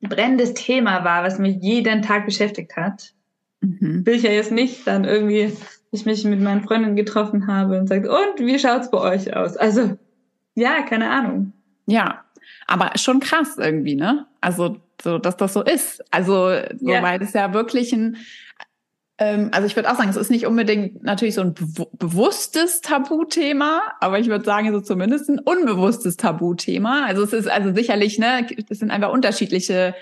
brennendes 0.00 0.54
Thema 0.54 1.04
war, 1.04 1.24
was 1.24 1.38
mich 1.38 1.56
jeden 1.60 2.02
Tag 2.02 2.26
beschäftigt 2.26 2.76
hat, 2.76 3.14
mhm. 3.60 4.04
will 4.06 4.14
ich 4.14 4.22
ja 4.22 4.30
jetzt 4.30 4.52
nicht 4.52 4.86
dann 4.86 5.04
irgendwie 5.04 5.52
ich 5.96 6.06
mich 6.06 6.24
mit 6.24 6.40
meinen 6.40 6.62
Freundinnen 6.62 6.96
getroffen 6.96 7.46
habe 7.46 7.78
und 7.78 7.88
sagt, 7.88 8.06
und 8.06 8.46
wie 8.46 8.58
schaut's 8.58 8.90
bei 8.90 8.98
euch 8.98 9.34
aus? 9.34 9.56
Also, 9.56 9.96
ja, 10.54 10.82
keine 10.82 11.10
Ahnung. 11.10 11.52
Ja, 11.86 12.24
aber 12.66 12.92
schon 12.96 13.20
krass 13.20 13.56
irgendwie, 13.58 13.96
ne? 13.96 14.26
Also, 14.40 14.76
so, 15.02 15.18
dass 15.18 15.36
das 15.36 15.52
so 15.52 15.62
ist. 15.62 16.02
Also, 16.10 16.50
so, 16.78 16.90
ja. 16.90 17.02
weil 17.02 17.20
es 17.22 17.32
ja 17.32 17.52
wirklich 17.52 17.92
ein, 17.92 18.16
ähm, 19.18 19.50
also 19.52 19.66
ich 19.66 19.76
würde 19.76 19.90
auch 19.90 19.96
sagen, 19.96 20.10
es 20.10 20.16
ist 20.16 20.30
nicht 20.30 20.46
unbedingt 20.46 21.02
natürlich 21.02 21.34
so 21.34 21.40
ein 21.40 21.54
be 21.54 21.86
bewusstes 21.92 22.80
Tabuthema, 22.80 23.80
aber 24.00 24.18
ich 24.18 24.28
würde 24.28 24.44
sagen, 24.44 24.72
so 24.72 24.80
zumindest 24.80 25.28
ein 25.28 25.38
unbewusstes 25.38 26.16
Tabuthema. 26.16 27.06
Also 27.06 27.22
es 27.22 27.32
ist 27.32 27.48
also 27.48 27.74
sicherlich, 27.74 28.18
ne, 28.18 28.46
es 28.68 28.78
sind 28.78 28.90
einfach 28.90 29.12
unterschiedliche 29.12 29.94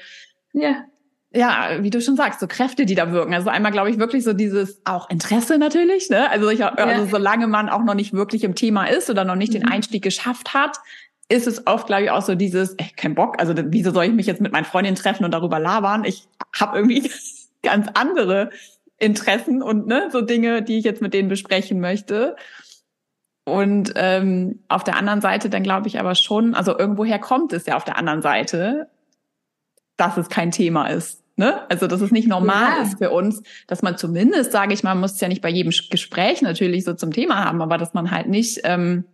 ja 0.53 0.85
ja, 1.35 1.79
wie 1.81 1.91
du 1.91 2.01
schon 2.01 2.17
sagst, 2.17 2.41
so 2.41 2.47
Kräfte, 2.47 2.87
die 2.87 2.95
da 2.95 3.11
wirken. 3.11 3.35
Also 3.35 3.51
einmal 3.51 3.73
glaube 3.73 3.91
ich 3.91 3.99
wirklich 3.99 4.23
so 4.23 4.33
dieses 4.33 4.81
auch 4.85 5.11
Interesse 5.11 5.59
natürlich, 5.59 6.09
ne? 6.09 6.31
Also, 6.31 6.49
ich, 6.49 6.65
also 6.65 7.07
solange 7.07 7.49
man 7.49 7.69
auch 7.69 7.83
noch 7.83 7.95
nicht 7.95 8.13
wirklich 8.13 8.45
im 8.45 8.55
Thema 8.55 8.87
ist 8.87 9.11
oder 9.11 9.25
noch 9.25 9.35
nicht 9.35 9.53
mhm. 9.53 9.61
den 9.61 9.69
Einstieg 9.69 10.03
geschafft 10.03 10.55
hat, 10.55 10.79
ist 11.29 11.47
es 11.47 11.67
oft, 11.67 11.87
glaube 11.87 12.05
ich, 12.05 12.11
auch 12.11 12.23
so 12.23 12.35
dieses, 12.35 12.75
ey, 12.75 12.91
kein 12.97 13.15
Bock, 13.15 13.41
also 13.41 13.55
wieso 13.57 13.91
soll 13.91 14.05
ich 14.05 14.13
mich 14.13 14.27
jetzt 14.27 14.41
mit 14.41 14.53
meinen 14.53 14.65
Freundinnen 14.65 14.97
treffen 14.97 15.25
und 15.25 15.33
darüber 15.33 15.59
labern? 15.59 16.05
Ich 16.05 16.29
habe 16.59 16.79
irgendwie 16.79 17.11
ganz 17.63 17.89
andere 17.95 18.51
Interessen 18.99 19.63
und 19.63 19.87
ne, 19.87 20.09
so 20.13 20.21
Dinge, 20.21 20.63
die 20.63 20.79
ich 20.79 20.85
jetzt 20.85 21.03
mit 21.03 21.15
denen 21.15 21.29
besprechen 21.29 21.81
möchte. 21.81 22.37
Und 23.45 23.93
ähm, 23.97 24.61
auf 24.69 24.85
der 24.85 24.97
anderen 24.97 25.21
Seite 25.21 25.51
dann 25.51 25.63
glaube 25.63 25.89
ich 25.89 25.99
aber 25.99 26.15
schon, 26.15 26.55
also 26.55 26.79
irgendwoher 26.79 27.19
kommt 27.19 27.53
es 27.53 27.67
ja 27.67 27.77
auf 27.77 27.85
der 27.85 27.99
anderen 27.99 28.23
Seite, 28.23 28.89
dass 29.97 30.17
es 30.17 30.29
kein 30.29 30.51
Thema 30.51 30.87
ist. 30.87 31.24
Ne? 31.37 31.69
Also, 31.69 31.89
dass 31.89 32.01
es 32.01 32.13
nicht 32.13 32.29
normal 32.29 32.77
ja. 32.77 32.83
ist 32.83 32.99
für 32.99 33.11
uns, 33.11 33.43
dass 33.67 33.83
man 33.83 33.99
zumindest, 33.99 34.53
sage 34.53 34.73
ich 34.73 34.85
mal, 34.85 34.95
muss 34.95 35.15
es 35.15 35.21
ja 35.21 35.27
nicht 35.27 35.43
bei 35.43 35.49
jedem 35.49 35.73
Gespräch 35.91 36.43
natürlich 36.43 36.85
so 36.85 36.95
zum 36.95 37.13
Thema 37.13 37.45
haben, 37.45 37.61
aber 37.61 37.77
dass 37.77 37.93
man 37.93 38.13
halt 38.13 38.29
nicht, 38.29 38.61
ähm, 38.63 39.05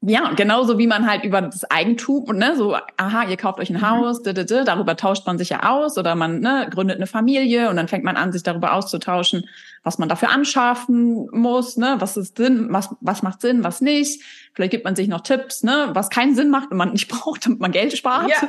ja, 0.00 0.32
genauso 0.34 0.78
wie 0.78 0.86
man 0.86 1.10
halt 1.10 1.24
über 1.24 1.42
das 1.42 1.68
Eigentum 1.70 2.24
und 2.24 2.38
ne, 2.38 2.54
so, 2.56 2.76
aha, 2.96 3.24
ihr 3.28 3.36
kauft 3.36 3.58
euch 3.58 3.68
ein 3.68 3.78
mhm. 3.78 3.90
Haus, 3.90 4.22
d 4.22 4.30
-d 4.30 4.44
-d, 4.44 4.64
darüber 4.64 4.96
tauscht 4.96 5.26
man 5.26 5.38
sich 5.38 5.48
ja 5.48 5.68
aus 5.68 5.98
oder 5.98 6.14
man 6.14 6.40
ne, 6.40 6.68
gründet 6.70 6.96
eine 6.96 7.08
Familie 7.08 7.68
und 7.68 7.76
dann 7.76 7.88
fängt 7.88 8.04
man 8.04 8.16
an, 8.16 8.32
sich 8.32 8.44
darüber 8.44 8.74
auszutauschen, 8.74 9.48
was 9.82 9.98
man 9.98 10.08
dafür 10.08 10.30
anschaffen 10.30 11.28
muss, 11.32 11.76
ne, 11.76 11.96
was 11.98 12.16
ist 12.16 12.36
Sinn, 12.36 12.68
was, 12.70 12.94
was 13.00 13.22
macht 13.22 13.40
Sinn, 13.40 13.64
was 13.64 13.80
nicht. 13.80 14.22
Vielleicht 14.54 14.70
gibt 14.70 14.84
man 14.84 14.94
sich 14.96 15.08
noch 15.08 15.20
Tipps, 15.20 15.64
ne, 15.64 15.90
was 15.92 16.10
keinen 16.10 16.36
Sinn 16.36 16.48
macht 16.48 16.70
und 16.70 16.76
man 16.76 16.92
nicht 16.92 17.08
braucht, 17.10 17.44
damit 17.44 17.60
man 17.60 17.72
Geld 17.72 17.96
spart. 17.96 18.28
Ja, 18.28 18.48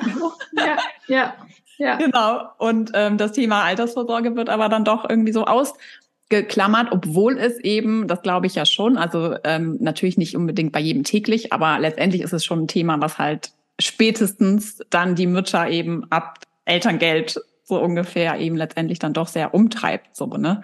ja, 0.66 0.78
ja. 1.08 1.34
Ja. 1.80 1.96
Genau. 1.96 2.50
Und 2.58 2.92
ähm, 2.94 3.18
das 3.18 3.32
Thema 3.32 3.64
Altersvorsorge 3.64 4.36
wird 4.36 4.50
aber 4.50 4.70
dann 4.70 4.84
doch 4.84 5.10
irgendwie 5.10 5.32
so 5.32 5.46
ausgeklammert, 5.46 6.90
obwohl 6.92 7.38
es 7.38 7.58
eben, 7.60 8.08
das 8.08 8.22
glaube 8.22 8.48
ich 8.48 8.56
ja 8.56 8.66
schon, 8.66 8.98
also 8.98 9.36
ähm, 9.46 9.78
natürlich 9.80 10.18
nicht 10.18 10.36
unbedingt 10.36 10.74
bei 10.74 10.82
jedem 10.82 11.04
täglich, 11.04 11.54
aber 11.54 11.80
letztendlich 11.80 12.22
ist 12.22 12.34
es 12.34 12.44
schon 12.44 12.64
ein 12.64 12.68
Thema, 12.68 13.02
was 13.02 13.18
halt 13.18 13.52
spätestens 13.80 14.80
dann 14.90 15.16
die 15.16 15.26
Mütter 15.26 15.70
eben 15.70 16.04
ab 16.12 16.40
Elterngeld 16.66 17.40
so 17.64 17.82
ungefähr 17.82 18.38
eben 18.40 18.58
letztendlich 18.58 19.00
dann 19.00 19.14
doch 19.14 19.28
sehr 19.28 19.54
umtreibt, 19.54 20.16
so, 20.16 20.26
ne? 20.26 20.64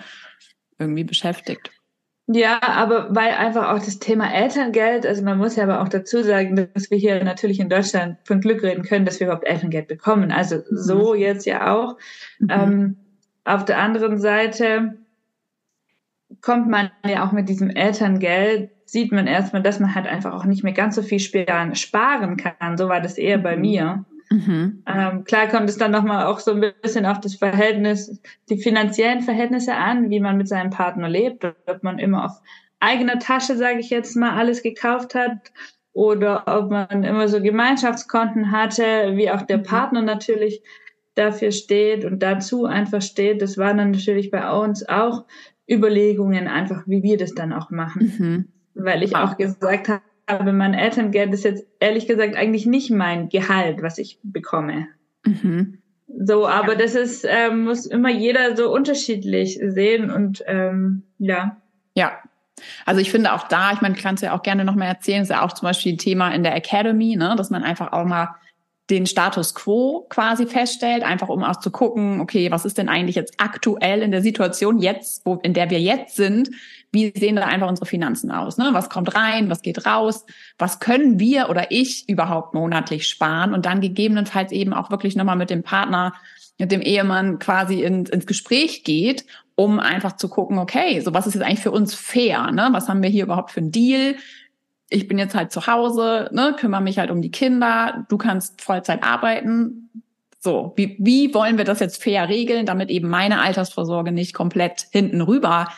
Irgendwie 0.77 1.05
beschäftigt. 1.05 1.71
Ja, 2.27 2.59
aber 2.61 3.15
weil 3.15 3.33
einfach 3.33 3.71
auch 3.71 3.77
das 3.77 3.99
Thema 3.99 4.33
Elterngeld, 4.33 5.05
also 5.05 5.23
man 5.23 5.37
muss 5.37 5.55
ja 5.55 5.63
aber 5.63 5.81
auch 5.81 5.89
dazu 5.89 6.23
sagen, 6.23 6.69
dass 6.73 6.89
wir 6.89 6.97
hier 6.97 7.23
natürlich 7.23 7.59
in 7.59 7.69
Deutschland 7.69 8.17
von 8.23 8.41
Glück 8.41 8.63
reden 8.63 8.83
können, 8.83 9.05
dass 9.05 9.19
wir 9.19 9.27
überhaupt 9.27 9.45
Elterngeld 9.45 9.87
bekommen. 9.87 10.31
Also 10.31 10.55
mhm. 10.55 10.61
so 10.71 11.13
jetzt 11.13 11.45
ja 11.45 11.71
auch. 11.71 11.97
Mhm. 12.39 12.47
Ähm, 12.49 12.97
auf 13.43 13.63
der 13.65 13.77
anderen 13.77 14.17
Seite 14.17 14.95
kommt 16.41 16.67
man 16.67 16.89
ja 17.05 17.25
auch 17.25 17.31
mit 17.31 17.47
diesem 17.47 17.69
Elterngeld, 17.69 18.71
sieht 18.85 19.11
man 19.11 19.27
erstmal, 19.27 19.61
dass 19.61 19.79
man 19.79 19.93
halt 19.93 20.07
einfach 20.07 20.33
auch 20.33 20.45
nicht 20.45 20.63
mehr 20.63 20.73
ganz 20.73 20.95
so 20.95 21.03
viel 21.03 21.19
sparen 21.19 22.37
kann. 22.37 22.77
So 22.77 22.89
war 22.89 23.01
das 23.01 23.19
eher 23.19 23.37
bei 23.37 23.55
mhm. 23.55 23.61
mir. 23.61 24.05
Mhm. 24.35 24.83
Ähm, 24.85 25.23
klar 25.23 25.47
kommt 25.47 25.69
es 25.69 25.77
dann 25.77 25.91
nochmal 25.91 26.25
auch 26.25 26.39
so 26.39 26.51
ein 26.51 26.73
bisschen 26.81 27.05
auf 27.05 27.21
das 27.21 27.35
Verhältnis, 27.35 28.19
die 28.49 28.61
finanziellen 28.61 29.21
Verhältnisse 29.21 29.75
an, 29.75 30.09
wie 30.09 30.19
man 30.19 30.37
mit 30.37 30.49
seinem 30.49 30.71
Partner 30.71 31.07
lebt, 31.07 31.45
ob 31.45 31.83
man 31.83 31.99
immer 31.99 32.25
auf 32.25 32.41
eigener 32.79 33.19
Tasche, 33.19 33.55
sage 33.55 33.79
ich 33.79 33.89
jetzt 33.89 34.15
mal, 34.15 34.37
alles 34.37 34.61
gekauft 34.61 35.15
hat 35.15 35.53
oder 35.93 36.43
ob 36.47 36.69
man 36.69 37.03
immer 37.03 37.29
so 37.29 37.41
Gemeinschaftskonten 37.41 38.51
hatte, 38.51 39.13
wie 39.15 39.31
auch 39.31 39.43
der 39.43 39.59
mhm. 39.59 39.63
Partner 39.63 40.01
natürlich 40.01 40.61
dafür 41.15 41.51
steht 41.51 42.03
und 42.03 42.21
dazu 42.21 42.65
einfach 42.65 43.01
steht. 43.01 43.41
Das 43.41 43.57
waren 43.57 43.77
dann 43.77 43.91
natürlich 43.91 44.31
bei 44.31 44.51
uns 44.51 44.87
auch 44.87 45.23
Überlegungen, 45.69 46.49
einfach 46.49 46.83
wie 46.85 47.03
wir 47.03 47.17
das 47.17 47.33
dann 47.33 47.53
auch 47.53 47.71
machen. 47.71 48.13
Mhm. 48.17 48.47
Weil 48.73 49.03
ich 49.03 49.15
auch 49.15 49.37
gesagt 49.37 49.87
habe, 49.87 50.01
mein 50.27 50.73
Elterngeld 50.73 51.33
ist 51.33 51.43
jetzt 51.43 51.65
ehrlich 51.79 52.07
gesagt 52.07 52.35
eigentlich 52.35 52.65
nicht 52.65 52.89
mein 52.91 53.29
Gehalt, 53.29 53.81
was 53.81 53.97
ich 53.97 54.19
bekomme. 54.23 54.87
Mhm. 55.25 55.79
So, 56.07 56.47
aber 56.47 56.73
ja. 56.73 56.79
das 56.79 56.95
ist, 56.95 57.25
ähm, 57.27 57.63
muss 57.63 57.85
immer 57.85 58.09
jeder 58.09 58.55
so 58.55 58.71
unterschiedlich 58.71 59.59
sehen 59.61 60.09
und 60.11 60.43
ähm, 60.47 61.03
ja. 61.17 61.57
Ja, 61.95 62.19
also 62.85 63.01
ich 63.01 63.11
finde 63.11 63.33
auch 63.33 63.47
da, 63.47 63.73
ich 63.73 63.81
meine, 63.81 63.95
kannst 63.95 64.23
ja 64.23 64.35
auch 64.35 64.43
gerne 64.43 64.65
noch 64.65 64.75
mal 64.75 64.85
erzählen, 64.85 65.23
ist 65.23 65.29
ja 65.29 65.43
auch 65.43 65.53
zum 65.53 65.67
Beispiel 65.67 65.93
ein 65.93 65.97
Thema 65.97 66.29
in 66.29 66.43
der 66.43 66.55
Academy, 66.55 67.15
ne, 67.15 67.35
dass 67.37 67.49
man 67.49 67.63
einfach 67.63 67.91
auch 67.91 68.05
mal 68.05 68.35
den 68.89 69.07
Status 69.07 69.55
quo 69.55 70.05
quasi 70.09 70.45
feststellt, 70.45 71.03
einfach 71.03 71.29
um 71.29 71.43
auch 71.43 71.59
zu 71.59 71.71
gucken, 71.71 72.21
okay, 72.21 72.51
was 72.51 72.65
ist 72.65 72.77
denn 72.77 72.87
eigentlich 72.87 73.15
jetzt 73.15 73.33
aktuell 73.39 74.01
in 74.03 74.11
der 74.11 74.21
Situation 74.21 74.79
jetzt, 74.79 75.25
wo, 75.25 75.35
in 75.41 75.53
der 75.53 75.71
wir 75.71 75.79
jetzt 75.79 76.15
sind? 76.15 76.51
Wie 76.95 77.13
sehen 77.15 77.35
da 77.35 77.43
einfach 77.43 77.67
unsere 77.67 77.85
Finanzen 77.85 78.31
aus? 78.31 78.57
Ne? 78.57 78.69
Was 78.71 78.89
kommt 78.89 79.13
rein? 79.13 79.49
Was 79.49 79.61
geht 79.61 79.85
raus? 79.85 80.25
Was 80.57 80.79
können 80.79 81.19
wir 81.19 81.49
oder 81.49 81.71
ich 81.71 82.09
überhaupt 82.09 82.53
monatlich 82.53 83.07
sparen? 83.07 83.53
Und 83.53 83.65
dann 83.65 83.81
gegebenenfalls 83.81 84.51
eben 84.51 84.73
auch 84.73 84.89
wirklich 84.89 85.15
nochmal 85.15 85.35
mit 85.35 85.49
dem 85.49 85.61
Partner, 85.61 86.13
mit 86.57 86.71
dem 86.71 86.81
Ehemann 86.81 87.37
quasi 87.37 87.83
in, 87.83 88.05
ins 88.05 88.25
Gespräch 88.25 88.83
geht, 88.83 89.25
um 89.55 89.79
einfach 89.79 90.15
zu 90.15 90.29
gucken, 90.29 90.57
okay, 90.57 91.01
so 91.01 91.13
was 91.13 91.27
ist 91.27 91.35
jetzt 91.35 91.43
eigentlich 91.43 91.59
für 91.59 91.71
uns 91.71 91.93
fair? 91.93 92.51
Ne? 92.51 92.69
Was 92.71 92.89
haben 92.89 93.03
wir 93.03 93.09
hier 93.09 93.25
überhaupt 93.25 93.51
für 93.51 93.59
einen 93.59 93.71
Deal? 93.71 94.15
ich 94.89 95.07
bin 95.07 95.17
jetzt 95.17 95.35
halt 95.35 95.51
zu 95.51 95.67
Hause, 95.67 96.29
ne, 96.31 96.55
kümmere 96.57 96.81
mich 96.81 96.99
halt 96.99 97.09
um 97.09 97.21
die 97.21 97.31
Kinder, 97.31 98.05
du 98.07 98.17
kannst 98.17 98.61
Vollzeit 98.61 99.03
arbeiten. 99.03 99.89
So, 100.39 100.73
wie, 100.75 100.95
wie 100.99 101.33
wollen 101.33 101.57
wir 101.57 101.65
das 101.65 101.79
jetzt 101.79 102.03
fair 102.03 102.29
regeln, 102.29 102.67
damit 102.67 102.91
eben 102.91 103.09
meine 103.09 103.41
Altersvorsorge 103.41 104.11
nicht 104.11 104.35
komplett 104.35 104.85
hinten 104.91 105.21
rüber 105.21 105.69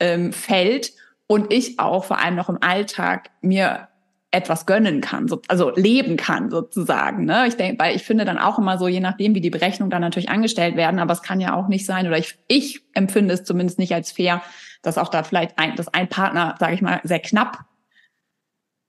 ähm, 0.00 0.32
fällt 0.32 0.92
und 1.26 1.52
ich 1.52 1.78
auch 1.78 2.04
vor 2.04 2.18
allem 2.18 2.36
noch 2.36 2.48
im 2.48 2.62
Alltag 2.62 3.30
mir 3.40 3.88
etwas 4.30 4.66
gönnen 4.66 5.00
kann, 5.00 5.26
so, 5.26 5.40
also 5.48 5.70
leben 5.74 6.16
kann 6.18 6.50
sozusagen. 6.50 7.24
Ne? 7.24 7.46
Ich 7.48 7.56
denke, 7.56 7.82
weil 7.82 7.96
ich 7.96 8.02
finde 8.02 8.26
dann 8.26 8.38
auch 8.38 8.58
immer 8.58 8.76
so, 8.76 8.86
je 8.86 9.00
nachdem, 9.00 9.34
wie 9.34 9.40
die 9.40 9.50
Berechnungen 9.50 9.90
dann 9.90 10.02
natürlich 10.02 10.28
angestellt 10.28 10.76
werden, 10.76 11.00
aber 11.00 11.14
es 11.14 11.22
kann 11.22 11.40
ja 11.40 11.54
auch 11.54 11.68
nicht 11.68 11.86
sein, 11.86 12.06
oder 12.06 12.18
ich, 12.18 12.38
ich 12.46 12.82
empfinde 12.92 13.32
es 13.32 13.44
zumindest 13.44 13.78
nicht 13.78 13.94
als 13.94 14.12
fair, 14.12 14.42
dass 14.82 14.98
auch 14.98 15.08
da 15.08 15.22
vielleicht 15.22 15.58
ein, 15.58 15.76
dass 15.76 15.88
ein 15.88 16.08
Partner, 16.08 16.56
sage 16.58 16.74
ich 16.74 16.82
mal, 16.82 17.00
sehr 17.04 17.20
knapp 17.20 17.64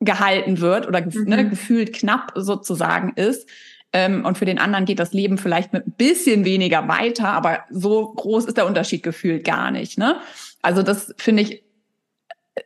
gehalten 0.01 0.59
wird 0.59 0.87
oder 0.87 1.01
ne, 1.01 1.11
mhm. 1.13 1.29
ne, 1.29 1.49
gefühlt 1.49 1.93
knapp 1.93 2.33
sozusagen 2.35 3.13
ist. 3.15 3.49
Ähm, 3.91 4.25
und 4.25 4.37
für 4.37 4.45
den 4.45 4.59
anderen 4.59 4.85
geht 4.85 4.99
das 4.99 5.13
Leben 5.13 5.37
vielleicht 5.37 5.73
mit 5.73 5.87
ein 5.87 5.93
bisschen 5.93 6.45
weniger 6.45 6.87
weiter, 6.87 7.29
aber 7.29 7.63
so 7.69 8.13
groß 8.13 8.45
ist 8.45 8.57
der 8.57 8.67
Unterschied 8.67 9.03
gefühlt 9.03 9.43
gar 9.43 9.71
nicht. 9.71 9.97
Ne? 9.97 10.19
Also 10.61 10.83
das 10.83 11.13
finde 11.17 11.43
ich, 11.43 11.63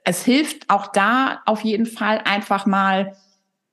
es 0.03 0.23
hilft 0.23 0.69
auch 0.69 0.87
da 0.87 1.41
auf 1.45 1.61
jeden 1.61 1.85
Fall 1.85 2.21
einfach 2.25 2.65
mal, 2.65 3.15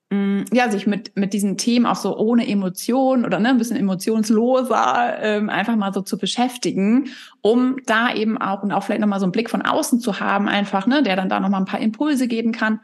mh, 0.09 0.17
mm, 0.17 0.45
ja, 0.53 0.69
sich 0.69 0.87
mit, 0.87 1.15
mit 1.15 1.33
diesen 1.33 1.57
Themen 1.57 1.85
auch 1.85 1.95
so 1.95 2.17
ohne 2.17 2.47
Emotion 2.47 3.25
oder 3.25 3.39
ne, 3.39 3.49
ein 3.49 3.57
bisschen 3.57 3.77
emotionsloser 3.77 5.17
ähm, 5.21 5.49
einfach 5.49 5.75
mal 5.75 5.93
so 5.93 6.01
zu 6.01 6.17
beschäftigen, 6.17 7.09
um 7.41 7.77
da 7.85 8.13
eben 8.13 8.37
auch 8.37 8.63
und 8.63 8.71
auch 8.71 8.83
vielleicht 8.83 9.01
nochmal 9.01 9.19
so 9.19 9.25
einen 9.25 9.31
Blick 9.31 9.49
von 9.49 9.63
außen 9.63 9.99
zu 9.99 10.19
haben, 10.19 10.47
einfach, 10.47 10.85
ne, 10.85 11.01
der 11.03 11.15
dann 11.15 11.29
da 11.29 11.39
nochmal 11.39 11.61
ein 11.61 11.65
paar 11.65 11.79
Impulse 11.79 12.27
geben 12.27 12.51
kann 12.51 12.79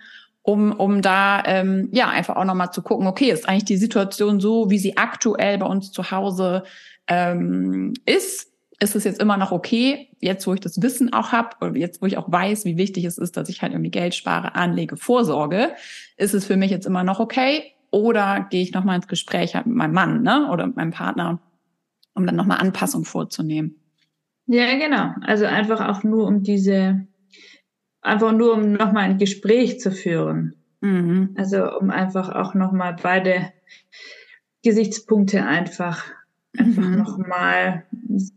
um, 0.47 0.71
um 0.71 1.01
da 1.01 1.43
ähm, 1.45 1.89
ja 1.91 2.07
einfach 2.07 2.37
auch 2.37 2.45
nochmal 2.45 2.71
zu 2.71 2.81
gucken, 2.81 3.05
okay, 3.05 3.31
ist 3.31 3.49
eigentlich 3.49 3.65
die 3.65 3.75
Situation 3.75 4.39
so, 4.39 4.69
wie 4.69 4.79
sie 4.79 4.95
aktuell 4.95 5.57
bei 5.57 5.65
uns 5.65 5.91
zu 5.91 6.09
Hause 6.09 6.63
ähm, 7.07 7.93
ist? 8.05 8.49
Ist 8.79 8.95
es 8.95 9.03
jetzt 9.03 9.19
immer 9.19 9.37
noch 9.37 9.51
okay, 9.51 10.09
jetzt 10.19 10.45
wo 10.45 10.53
ich 10.53 10.59
das 10.59 10.81
Wissen 10.81 11.11
auch 11.11 11.31
habe, 11.31 11.55
oder 11.61 11.75
jetzt 11.75 12.01
wo 12.01 12.05
ich 12.05 12.17
auch 12.17 12.31
weiß, 12.31 12.65
wie 12.65 12.77
wichtig 12.77 13.05
es 13.05 13.17
ist, 13.17 13.35
dass 13.35 13.49
ich 13.49 13.61
halt 13.61 13.73
irgendwie 13.73 13.89
Geld 13.91 14.13
spare, 14.13 14.55
anlege, 14.55 14.97
vorsorge, 14.97 15.71
ist 16.15 16.33
es 16.33 16.45
für 16.45 16.57
mich 16.57 16.69
jetzt 16.69 16.85
immer 16.85 17.03
noch 17.03 17.19
okay? 17.19 17.73
Oder 17.89 18.45
gehe 18.49 18.61
ich 18.61 18.73
nochmal 18.73 18.97
ins 18.97 19.07
Gespräch 19.07 19.55
halt 19.55 19.65
mit 19.65 19.75
meinem 19.75 19.93
Mann 19.93 20.21
ne? 20.21 20.49
oder 20.51 20.67
mit 20.67 20.75
meinem 20.75 20.91
Partner, 20.91 21.39
um 22.13 22.25
dann 22.25 22.35
nochmal 22.35 22.59
Anpassung 22.59 23.05
vorzunehmen? 23.05 23.79
Ja, 24.45 24.77
genau. 24.77 25.11
Also 25.21 25.45
einfach 25.45 25.87
auch 25.87 26.03
nur 26.03 26.27
um 26.27 26.43
diese 26.43 27.07
einfach 28.01 28.31
nur 28.31 28.53
um 28.53 28.73
nochmal 28.73 29.03
ein 29.03 29.17
Gespräch 29.17 29.79
zu 29.79 29.91
führen. 29.91 30.55
Mhm. 30.81 31.35
Also 31.37 31.77
um 31.77 31.89
einfach 31.89 32.29
auch 32.29 32.53
nochmal 32.53 32.95
beide 33.01 33.51
Gesichtspunkte 34.63 35.45
einfach, 35.45 36.05
einfach 36.57 36.83
mhm. 36.83 36.97
nochmal 36.97 37.83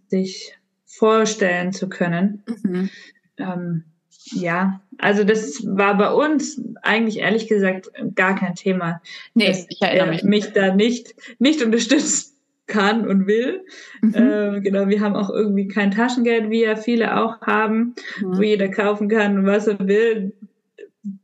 sich 0.09 0.57
vorstellen 0.87 1.73
zu 1.73 1.88
können. 1.88 2.42
Mhm. 2.62 2.90
Ähm, 3.38 3.85
ja, 4.33 4.81
also 4.99 5.25
das 5.25 5.64
war 5.66 5.96
bei 5.96 6.12
uns 6.12 6.62
eigentlich 6.83 7.18
ehrlich 7.18 7.49
gesagt 7.49 7.90
gar 8.14 8.35
kein 8.35 8.55
Thema. 8.55 9.01
Nee, 9.35 9.66
ich 9.68 9.81
erinnere 9.81 10.11
mich. 10.11 10.23
mich 10.23 10.53
da 10.53 10.75
nicht, 10.75 11.14
nicht 11.38 11.62
unterstützt 11.62 12.37
kann 12.66 13.07
und 13.07 13.27
will. 13.27 13.64
Mhm. 14.01 14.14
Ähm, 14.14 14.62
genau, 14.62 14.88
wir 14.88 15.01
haben 15.01 15.16
auch 15.16 15.31
irgendwie 15.31 15.68
kein 15.68 15.90
Taschengeld, 15.90 16.51
wie 16.51 16.62
ja 16.62 16.77
viele 16.77 17.20
auch 17.20 17.40
haben, 17.42 17.94
mhm. 18.20 18.38
wo 18.38 18.42
jeder 18.42 18.68
kaufen 18.68 19.09
kann, 19.09 19.44
was 19.44 19.66
er 19.66 19.79
will. 19.81 20.33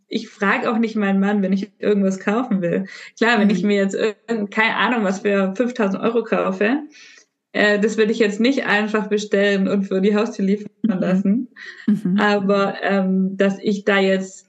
Ich 0.09 0.29
frage 0.29 0.71
auch 0.71 0.79
nicht 0.79 0.97
meinen 0.97 1.21
Mann, 1.21 1.43
wenn 1.43 1.53
ich 1.53 1.73
irgendwas 1.79 2.21
kaufen 2.21 2.63
will. 2.63 2.87
Klar, 3.19 3.39
wenn 3.39 3.49
mhm. 3.49 3.55
ich 3.55 3.63
mir 3.63 3.77
jetzt 3.77 3.97
keine 4.51 4.77
Ahnung, 4.77 5.05
was 5.05 5.21
für 5.21 5.55
5000 5.57 6.03
Euro 6.03 6.23
kaufe, 6.23 6.83
äh, 7.57 7.81
das 7.81 7.97
würde 7.97 8.13
ich 8.13 8.19
jetzt 8.19 8.39
nicht 8.39 8.67
einfach 8.67 9.09
bestellen 9.09 9.67
und 9.67 9.85
für 9.85 10.03
die 10.03 10.15
Haustür 10.15 10.45
liefern 10.45 10.71
mhm. 10.83 10.99
lassen. 10.99 11.49
Mhm. 11.87 12.19
Aber 12.21 12.75
ähm, 12.83 13.37
dass 13.37 13.59
ich 13.61 13.85
da 13.85 13.99
jetzt 13.99 14.47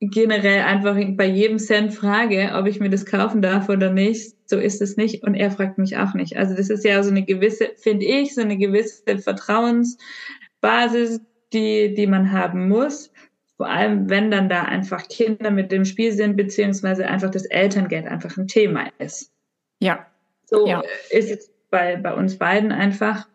generell 0.00 0.62
einfach 0.62 0.96
bei 1.16 1.26
jedem 1.26 1.58
Cent 1.58 1.94
frage, 1.94 2.52
ob 2.54 2.66
ich 2.66 2.80
mir 2.80 2.90
das 2.90 3.06
kaufen 3.06 3.42
darf 3.42 3.68
oder 3.68 3.90
nicht. 3.90 4.34
So 4.46 4.58
ist 4.58 4.82
es 4.82 4.96
nicht. 4.96 5.22
Und 5.22 5.34
er 5.34 5.50
fragt 5.50 5.78
mich 5.78 5.96
auch 5.98 6.14
nicht. 6.14 6.36
Also 6.36 6.54
das 6.54 6.70
ist 6.70 6.84
ja 6.84 7.02
so 7.02 7.10
eine 7.10 7.24
gewisse, 7.24 7.70
finde 7.76 8.06
ich, 8.06 8.34
so 8.34 8.40
eine 8.40 8.56
gewisse 8.56 9.18
Vertrauensbasis, 9.18 11.20
die, 11.52 11.94
die 11.94 12.06
man 12.06 12.32
haben 12.32 12.68
muss. 12.68 13.12
Vor 13.60 13.68
allem, 13.68 14.08
wenn 14.08 14.30
dann 14.30 14.48
da 14.48 14.62
einfach 14.62 15.06
Kinder 15.08 15.50
mit 15.50 15.70
dem 15.70 15.84
Spiel 15.84 16.12
sind, 16.12 16.34
beziehungsweise 16.34 17.06
einfach 17.06 17.30
das 17.30 17.44
Elterngeld 17.44 18.06
einfach 18.06 18.38
ein 18.38 18.48
Thema 18.48 18.86
ist. 18.96 19.34
Ja. 19.80 20.06
So 20.46 20.66
ja. 20.66 20.82
ist 21.10 21.30
es 21.30 21.52
bei, 21.68 21.96
bei 21.96 22.14
uns 22.14 22.38
beiden 22.38 22.72
einfach. 22.72 23.28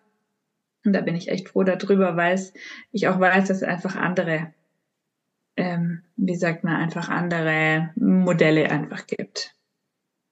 Und 0.84 0.94
da 0.94 1.02
bin 1.02 1.16
ich 1.16 1.28
echt 1.28 1.50
froh 1.50 1.64
darüber, 1.64 2.18
weil 2.18 2.40
ich 2.92 3.08
auch 3.08 3.20
weiß, 3.20 3.50
dass 3.50 3.58
es 3.58 3.64
einfach 3.64 3.96
andere 3.96 4.52
ähm, 5.58 6.02
wie 6.16 6.36
sagt 6.36 6.64
man, 6.64 6.76
einfach 6.76 7.10
andere 7.10 7.92
Modelle 7.96 8.70
einfach 8.72 9.06
gibt. 9.08 9.54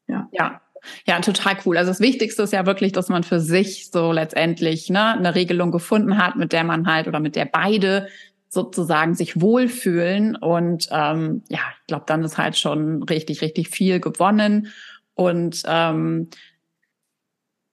Ja. 0.07 0.27
Ja. 0.31 0.61
Ja, 1.05 1.21
total 1.21 1.55
cool. 1.65 1.77
Also 1.77 1.91
das 1.91 2.01
Wichtigste 2.01 2.43
ist 2.43 2.51
ja 2.51 2.65
wirklich, 2.65 2.91
dass 2.91 3.07
man 3.07 3.23
für 3.23 3.39
sich 3.39 3.89
so 3.89 4.11
letztendlich 4.11 4.89
ne, 4.89 5.13
eine 5.13 5.33
Regelung 5.33 5.71
gefunden 5.71 6.17
hat, 6.17 6.35
mit 6.35 6.51
der 6.51 6.65
man 6.65 6.87
halt 6.87 7.07
oder 7.07 7.21
mit 7.21 7.37
der 7.37 7.45
beide 7.45 8.09
sozusagen 8.53 9.15
sich 9.15 9.41
wohlfühlen. 9.41 10.35
Und 10.35 10.87
ähm, 10.91 11.43
ja, 11.49 11.59
ich 11.81 11.87
glaube, 11.87 12.05
dann 12.05 12.23
ist 12.23 12.37
halt 12.37 12.57
schon 12.57 13.01
richtig, 13.03 13.41
richtig 13.41 13.69
viel 13.69 13.99
gewonnen. 13.99 14.67
Und 15.15 15.63
ähm, 15.65 16.29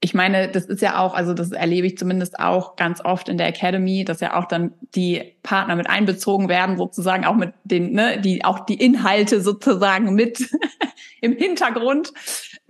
ich 0.02 0.14
meine, 0.14 0.48
das 0.48 0.64
ist 0.64 0.80
ja 0.80 0.98
auch, 0.98 1.12
also 1.12 1.34
das 1.34 1.52
erlebe 1.52 1.86
ich 1.86 1.98
zumindest 1.98 2.38
auch 2.38 2.76
ganz 2.76 3.04
oft 3.04 3.28
in 3.28 3.36
der 3.36 3.48
Academy, 3.48 4.04
dass 4.04 4.20
ja 4.20 4.38
auch 4.38 4.46
dann 4.46 4.72
die 4.94 5.36
Partner 5.42 5.76
mit 5.76 5.90
einbezogen 5.90 6.48
werden, 6.48 6.78
sozusagen 6.78 7.26
auch 7.26 7.36
mit 7.36 7.52
den, 7.64 7.92
ne, 7.92 8.18
die 8.18 8.42
auch 8.42 8.60
die 8.60 8.82
Inhalte 8.82 9.42
sozusagen 9.42 10.14
mit 10.14 10.50
im 11.20 11.36
Hintergrund 11.36 12.14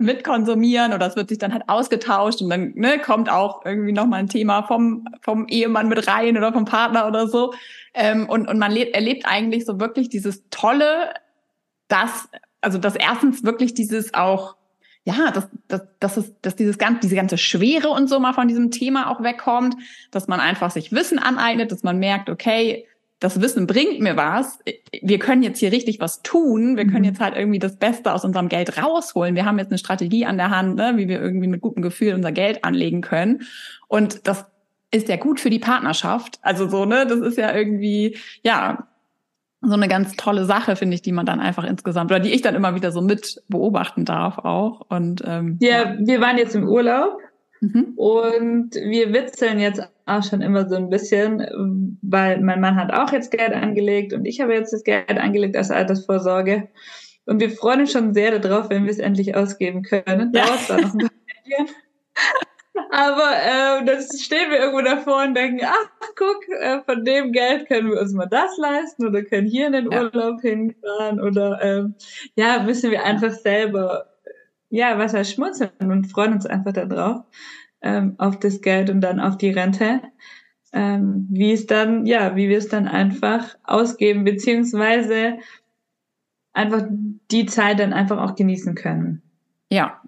mit 0.01 0.23
konsumieren 0.23 0.93
oder 0.93 1.07
es 1.07 1.15
wird 1.15 1.29
sich 1.29 1.37
dann 1.37 1.53
halt 1.53 1.63
ausgetauscht 1.67 2.41
und 2.41 2.49
dann 2.49 2.73
ne, 2.75 2.99
kommt 2.99 3.29
auch 3.29 3.65
irgendwie 3.65 3.91
nochmal 3.91 4.19
ein 4.19 4.29
Thema 4.29 4.63
vom, 4.63 5.07
vom 5.21 5.47
Ehemann 5.47 5.87
mit 5.87 6.07
rein 6.07 6.37
oder 6.37 6.51
vom 6.51 6.65
Partner 6.65 7.07
oder 7.07 7.27
so. 7.27 7.53
Ähm, 7.93 8.27
und, 8.27 8.47
und 8.47 8.59
man 8.59 8.71
lebt, 8.71 8.95
erlebt 8.95 9.25
eigentlich 9.25 9.65
so 9.65 9.79
wirklich 9.79 10.09
dieses 10.09 10.43
Tolle, 10.49 11.13
dass, 11.87 12.29
also 12.61 12.77
dass 12.77 12.95
erstens 12.95 13.43
wirklich 13.43 13.73
dieses 13.73 14.13
auch 14.13 14.55
ja, 15.03 15.31
dass, 15.31 15.49
dass, 15.67 15.81
dass, 15.99 16.17
es, 16.17 16.39
dass 16.41 16.55
dieses 16.55 16.77
ganze, 16.77 17.01
diese 17.01 17.15
ganze 17.15 17.37
Schwere 17.39 17.89
und 17.89 18.07
so 18.07 18.19
mal 18.19 18.33
von 18.33 18.47
diesem 18.47 18.69
Thema 18.69 19.09
auch 19.09 19.23
wegkommt, 19.23 19.75
dass 20.11 20.27
man 20.27 20.39
einfach 20.39 20.69
sich 20.69 20.91
Wissen 20.91 21.17
aneignet, 21.17 21.71
dass 21.71 21.81
man 21.81 21.97
merkt, 21.97 22.29
okay, 22.29 22.85
das 23.21 23.39
Wissen 23.39 23.67
bringt 23.67 23.99
mir 23.99 24.17
was. 24.17 24.59
Wir 25.01 25.19
können 25.19 25.43
jetzt 25.43 25.59
hier 25.59 25.71
richtig 25.71 25.99
was 25.99 26.23
tun. 26.23 26.75
Wir 26.75 26.85
können 26.85 27.03
mhm. 27.03 27.09
jetzt 27.09 27.19
halt 27.21 27.37
irgendwie 27.37 27.59
das 27.59 27.77
Beste 27.77 28.13
aus 28.13 28.25
unserem 28.25 28.49
Geld 28.49 28.81
rausholen. 28.81 29.35
Wir 29.35 29.45
haben 29.45 29.59
jetzt 29.59 29.69
eine 29.69 29.77
Strategie 29.77 30.25
an 30.25 30.37
der 30.37 30.49
Hand, 30.49 30.75
ne, 30.75 30.93
wie 30.95 31.07
wir 31.07 31.21
irgendwie 31.21 31.47
mit 31.47 31.61
gutem 31.61 31.83
Gefühl 31.83 32.15
unser 32.15 32.31
Geld 32.31 32.65
anlegen 32.65 33.01
können. 33.01 33.43
Und 33.87 34.27
das 34.27 34.45
ist 34.89 35.07
ja 35.07 35.17
gut 35.17 35.39
für 35.39 35.51
die 35.51 35.59
Partnerschaft. 35.59 36.39
Also 36.41 36.67
so, 36.67 36.85
ne, 36.85 37.05
das 37.05 37.19
ist 37.19 37.37
ja 37.37 37.55
irgendwie, 37.55 38.17
ja, 38.43 38.87
so 39.61 39.75
eine 39.75 39.87
ganz 39.87 40.15
tolle 40.15 40.45
Sache, 40.45 40.75
finde 40.75 40.95
ich, 40.95 41.03
die 41.03 41.11
man 41.11 41.27
dann 41.27 41.39
einfach 41.39 41.63
insgesamt 41.63 42.09
oder 42.09 42.19
die 42.19 42.33
ich 42.33 42.41
dann 42.41 42.55
immer 42.55 42.73
wieder 42.73 42.91
so 42.91 43.01
mit 43.01 43.43
beobachten 43.47 44.03
darf 44.03 44.39
auch. 44.39 44.81
Und 44.89 45.21
ähm, 45.27 45.59
ja, 45.61 45.91
ja, 45.91 45.95
wir 45.99 46.21
waren 46.21 46.39
jetzt 46.39 46.55
im 46.55 46.67
Urlaub 46.67 47.19
Mhm. 47.61 47.93
Und 47.95 48.75
wir 48.75 49.13
witzeln 49.13 49.59
jetzt 49.59 49.87
auch 50.05 50.23
schon 50.23 50.41
immer 50.41 50.67
so 50.67 50.75
ein 50.75 50.89
bisschen, 50.89 51.97
weil 52.01 52.41
mein 52.41 52.59
Mann 52.59 52.75
hat 52.75 52.91
auch 52.91 53.13
jetzt 53.13 53.31
Geld 53.31 53.53
angelegt 53.53 54.13
und 54.13 54.25
ich 54.25 54.41
habe 54.41 54.53
jetzt 54.53 54.73
das 54.73 54.83
Geld 54.83 55.17
angelegt 55.17 55.55
als 55.55 55.71
Altersvorsorge. 55.71 56.67
Und 57.27 57.39
wir 57.39 57.51
freuen 57.51 57.81
uns 57.81 57.91
schon 57.91 58.13
sehr 58.13 58.37
darauf, 58.39 58.69
wenn 58.69 58.85
wir 58.85 58.91
es 58.91 58.99
endlich 58.99 59.35
ausgeben 59.35 59.83
können. 59.83 60.31
Ja. 60.33 60.45
Dauert 60.45 60.69
da 60.69 60.77
noch 60.77 60.93
ein 60.93 60.99
paar 60.99 61.09
Aber 62.89 63.31
äh, 63.31 63.85
dann 63.85 64.01
stehen 64.01 64.49
wir 64.49 64.59
irgendwo 64.59 64.81
davor 64.81 65.23
und 65.23 65.35
denken, 65.35 65.65
ach 65.65 66.09
guck, 66.15 66.47
äh, 66.49 66.81
von 66.81 67.05
dem 67.05 67.31
Geld 67.31 67.67
können 67.67 67.89
wir 67.89 67.99
uns 67.99 68.13
mal 68.13 68.25
das 68.25 68.57
leisten 68.57 69.07
oder 69.07 69.23
können 69.23 69.47
hier 69.47 69.67
in 69.67 69.73
den 69.73 69.91
ja. 69.91 70.03
Urlaub 70.03 70.41
hinfahren 70.41 71.21
oder 71.21 71.61
äh, 71.61 71.83
ja, 72.35 72.63
müssen 72.63 72.91
wir 72.91 73.03
einfach 73.03 73.31
selber 73.31 74.10
ja, 74.71 74.97
was 74.97 75.13
heißt 75.13 75.33
schmunzeln 75.33 75.71
und 75.79 76.05
freuen 76.05 76.33
uns 76.33 76.45
einfach 76.45 76.73
darauf, 76.73 77.25
ähm, 77.81 78.15
auf 78.17 78.39
das 78.39 78.61
Geld 78.61 78.89
und 78.89 79.01
dann 79.01 79.19
auf 79.19 79.37
die 79.37 79.51
Rente, 79.51 80.01
ähm, 80.73 81.27
wie 81.29 81.51
es 81.51 81.67
dann, 81.67 82.05
ja, 82.05 82.35
wie 82.35 82.49
wir 82.49 82.57
es 82.57 82.69
dann 82.69 82.87
einfach 82.87 83.55
ausgeben, 83.63 84.23
beziehungsweise 84.23 85.37
einfach 86.53 86.83
die 87.31 87.45
Zeit 87.45 87.79
dann 87.79 87.93
einfach 87.93 88.17
auch 88.17 88.35
genießen 88.35 88.73
können. 88.75 89.21
Ja. 89.69 90.01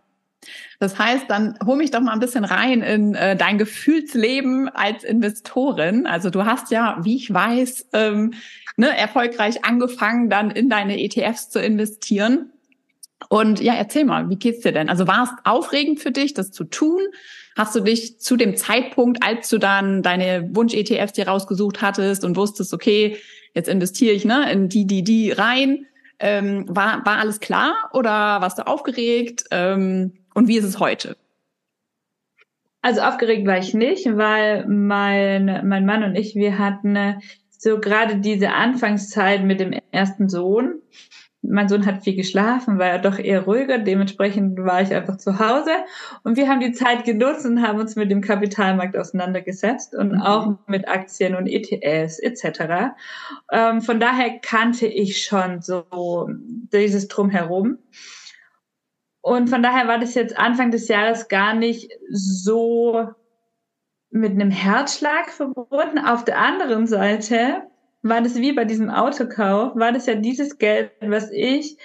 Das 0.79 0.99
heißt, 0.99 1.29
dann 1.29 1.57
hol 1.65 1.77
mich 1.77 1.91
doch 1.91 2.01
mal 2.01 2.11
ein 2.11 2.19
bisschen 2.19 2.43
rein 2.43 2.81
in 2.81 3.15
äh, 3.15 3.37
dein 3.37 3.57
Gefühlsleben 3.57 4.67
als 4.67 5.05
Investorin. 5.05 6.05
Also 6.05 6.29
du 6.29 6.45
hast 6.45 6.69
ja, 6.71 6.99
wie 7.01 7.15
ich 7.15 7.33
weiß, 7.33 7.89
ähm, 7.93 8.33
ne, 8.75 8.95
erfolgreich 8.97 9.63
angefangen, 9.63 10.29
dann 10.29 10.51
in 10.51 10.69
deine 10.69 11.01
ETFs 11.01 11.49
zu 11.49 11.61
investieren. 11.61 12.51
Und 13.29 13.59
ja, 13.61 13.73
erzähl 13.73 14.05
mal, 14.05 14.29
wie 14.29 14.35
geht's 14.35 14.61
dir 14.61 14.71
denn? 14.71 14.89
Also 14.89 15.07
war 15.07 15.23
es 15.23 15.29
aufregend 15.43 15.99
für 15.99 16.11
dich, 16.11 16.33
das 16.33 16.51
zu 16.51 16.63
tun? 16.63 17.01
Hast 17.55 17.75
du 17.75 17.81
dich 17.81 18.19
zu 18.19 18.35
dem 18.35 18.55
Zeitpunkt, 18.55 19.23
als 19.23 19.49
du 19.49 19.57
dann 19.57 20.01
deine 20.01 20.49
Wunsch-ETFs 20.53 21.13
dir 21.13 21.27
rausgesucht 21.27 21.81
hattest 21.81 22.25
und 22.25 22.35
wusstest, 22.35 22.73
okay, 22.73 23.17
jetzt 23.53 23.69
investiere 23.69 24.13
ich 24.13 24.25
ne, 24.25 24.51
in 24.51 24.69
die, 24.69 24.85
die, 24.85 25.03
die 25.03 25.31
rein, 25.31 25.85
ähm, 26.19 26.65
war, 26.67 27.05
war 27.05 27.17
alles 27.17 27.39
klar 27.39 27.73
oder 27.93 28.09
warst 28.09 28.57
du 28.57 28.67
aufgeregt? 28.67 29.45
Ähm, 29.51 30.13
und 30.33 30.47
wie 30.47 30.57
ist 30.57 30.63
es 30.63 30.79
heute? 30.79 31.15
Also 32.81 33.01
aufgeregt 33.01 33.47
war 33.47 33.57
ich 33.57 33.73
nicht, 33.73 34.05
weil 34.17 34.67
mein, 34.67 35.67
mein 35.67 35.85
Mann 35.85 36.03
und 36.03 36.15
ich, 36.15 36.35
wir 36.35 36.59
hatten 36.59 36.95
äh, 36.95 37.15
so 37.49 37.79
gerade 37.79 38.17
diese 38.17 38.51
Anfangszeit 38.51 39.43
mit 39.43 39.59
dem 39.59 39.73
ersten 39.91 40.27
Sohn 40.27 40.81
mein 41.43 41.67
Sohn 41.67 41.85
hat 41.85 42.03
viel 42.03 42.15
geschlafen, 42.15 42.79
war 42.79 42.87
ja 42.87 42.97
doch 42.97 43.19
eher 43.19 43.41
ruhiger. 43.43 43.77
Dementsprechend 43.77 44.57
war 44.57 44.81
ich 44.81 44.93
einfach 44.93 45.17
zu 45.17 45.39
Hause. 45.39 45.71
Und 46.23 46.37
wir 46.37 46.47
haben 46.47 46.61
die 46.61 46.71
Zeit 46.71 47.03
genutzt 47.03 47.45
und 47.45 47.61
haben 47.61 47.79
uns 47.79 47.95
mit 47.95 48.09
dem 48.09 48.21
Kapitalmarkt 48.21 48.97
auseinandergesetzt 48.97 49.93
und 49.93 50.13
mhm. 50.13 50.21
auch 50.21 50.57
mit 50.67 50.87
Aktien 50.87 51.35
und 51.35 51.47
ETS 51.47 52.19
etc. 52.19 52.93
Ähm, 53.51 53.81
von 53.81 53.99
daher 53.99 54.39
kannte 54.39 54.87
ich 54.87 55.23
schon 55.23 55.61
so 55.61 56.29
dieses 56.71 57.09
Drumherum. 57.09 57.77
Und 59.21 59.49
von 59.49 59.61
daher 59.61 59.87
war 59.87 59.99
das 59.99 60.15
jetzt 60.15 60.37
Anfang 60.37 60.71
des 60.71 60.87
Jahres 60.87 61.27
gar 61.27 61.53
nicht 61.53 61.91
so 62.09 63.09
mit 64.09 64.31
einem 64.31 64.51
Herzschlag 64.51 65.29
verbunden. 65.29 65.99
Auf 65.99 66.23
der 66.23 66.39
anderen 66.39 66.87
Seite 66.87 67.63
war 68.03 68.21
das 68.21 68.35
wie 68.35 68.53
bei 68.53 68.65
diesem 68.65 68.89
Autokauf, 68.89 69.75
war 69.75 69.91
das 69.91 70.05
ja 70.05 70.15
dieses 70.15 70.57
Geld, 70.57 70.91
was 71.01 71.31
ich 71.31 71.77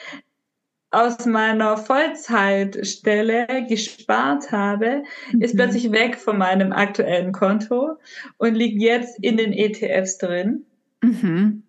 aus 0.90 1.26
meiner 1.26 1.76
Vollzeitstelle 1.76 3.66
gespart 3.68 4.50
habe, 4.50 5.02
mhm. 5.32 5.42
ist 5.42 5.56
plötzlich 5.56 5.92
weg 5.92 6.16
von 6.16 6.38
meinem 6.38 6.72
aktuellen 6.72 7.32
Konto 7.32 7.98
und 8.38 8.54
liegt 8.54 8.80
jetzt 8.80 9.22
in 9.22 9.36
den 9.36 9.52
ETFs 9.52 10.18
drin. 10.18 10.64
Mhm. 11.02 11.62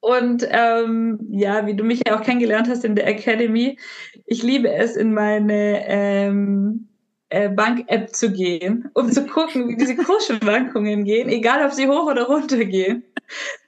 Und 0.00 0.48
ähm, 0.50 1.18
ja, 1.30 1.66
wie 1.66 1.74
du 1.74 1.84
mich 1.84 2.02
ja 2.06 2.18
auch 2.18 2.22
kennengelernt 2.22 2.68
hast 2.68 2.84
in 2.84 2.94
der 2.94 3.06
Academy, 3.06 3.78
ich 4.24 4.42
liebe 4.42 4.72
es, 4.72 4.96
in 4.96 5.12
meine 5.12 5.86
ähm, 5.86 6.86
äh, 6.86 6.89
Bank-App 7.30 8.14
zu 8.14 8.32
gehen, 8.32 8.90
um 8.94 9.10
zu 9.10 9.26
gucken, 9.26 9.68
wie 9.68 9.76
diese 9.76 9.96
Kursschwankungen 9.96 11.04
gehen, 11.04 11.28
egal 11.28 11.64
ob 11.64 11.72
sie 11.72 11.88
hoch 11.88 12.10
oder 12.10 12.24
runter 12.24 12.64
gehen 12.64 13.04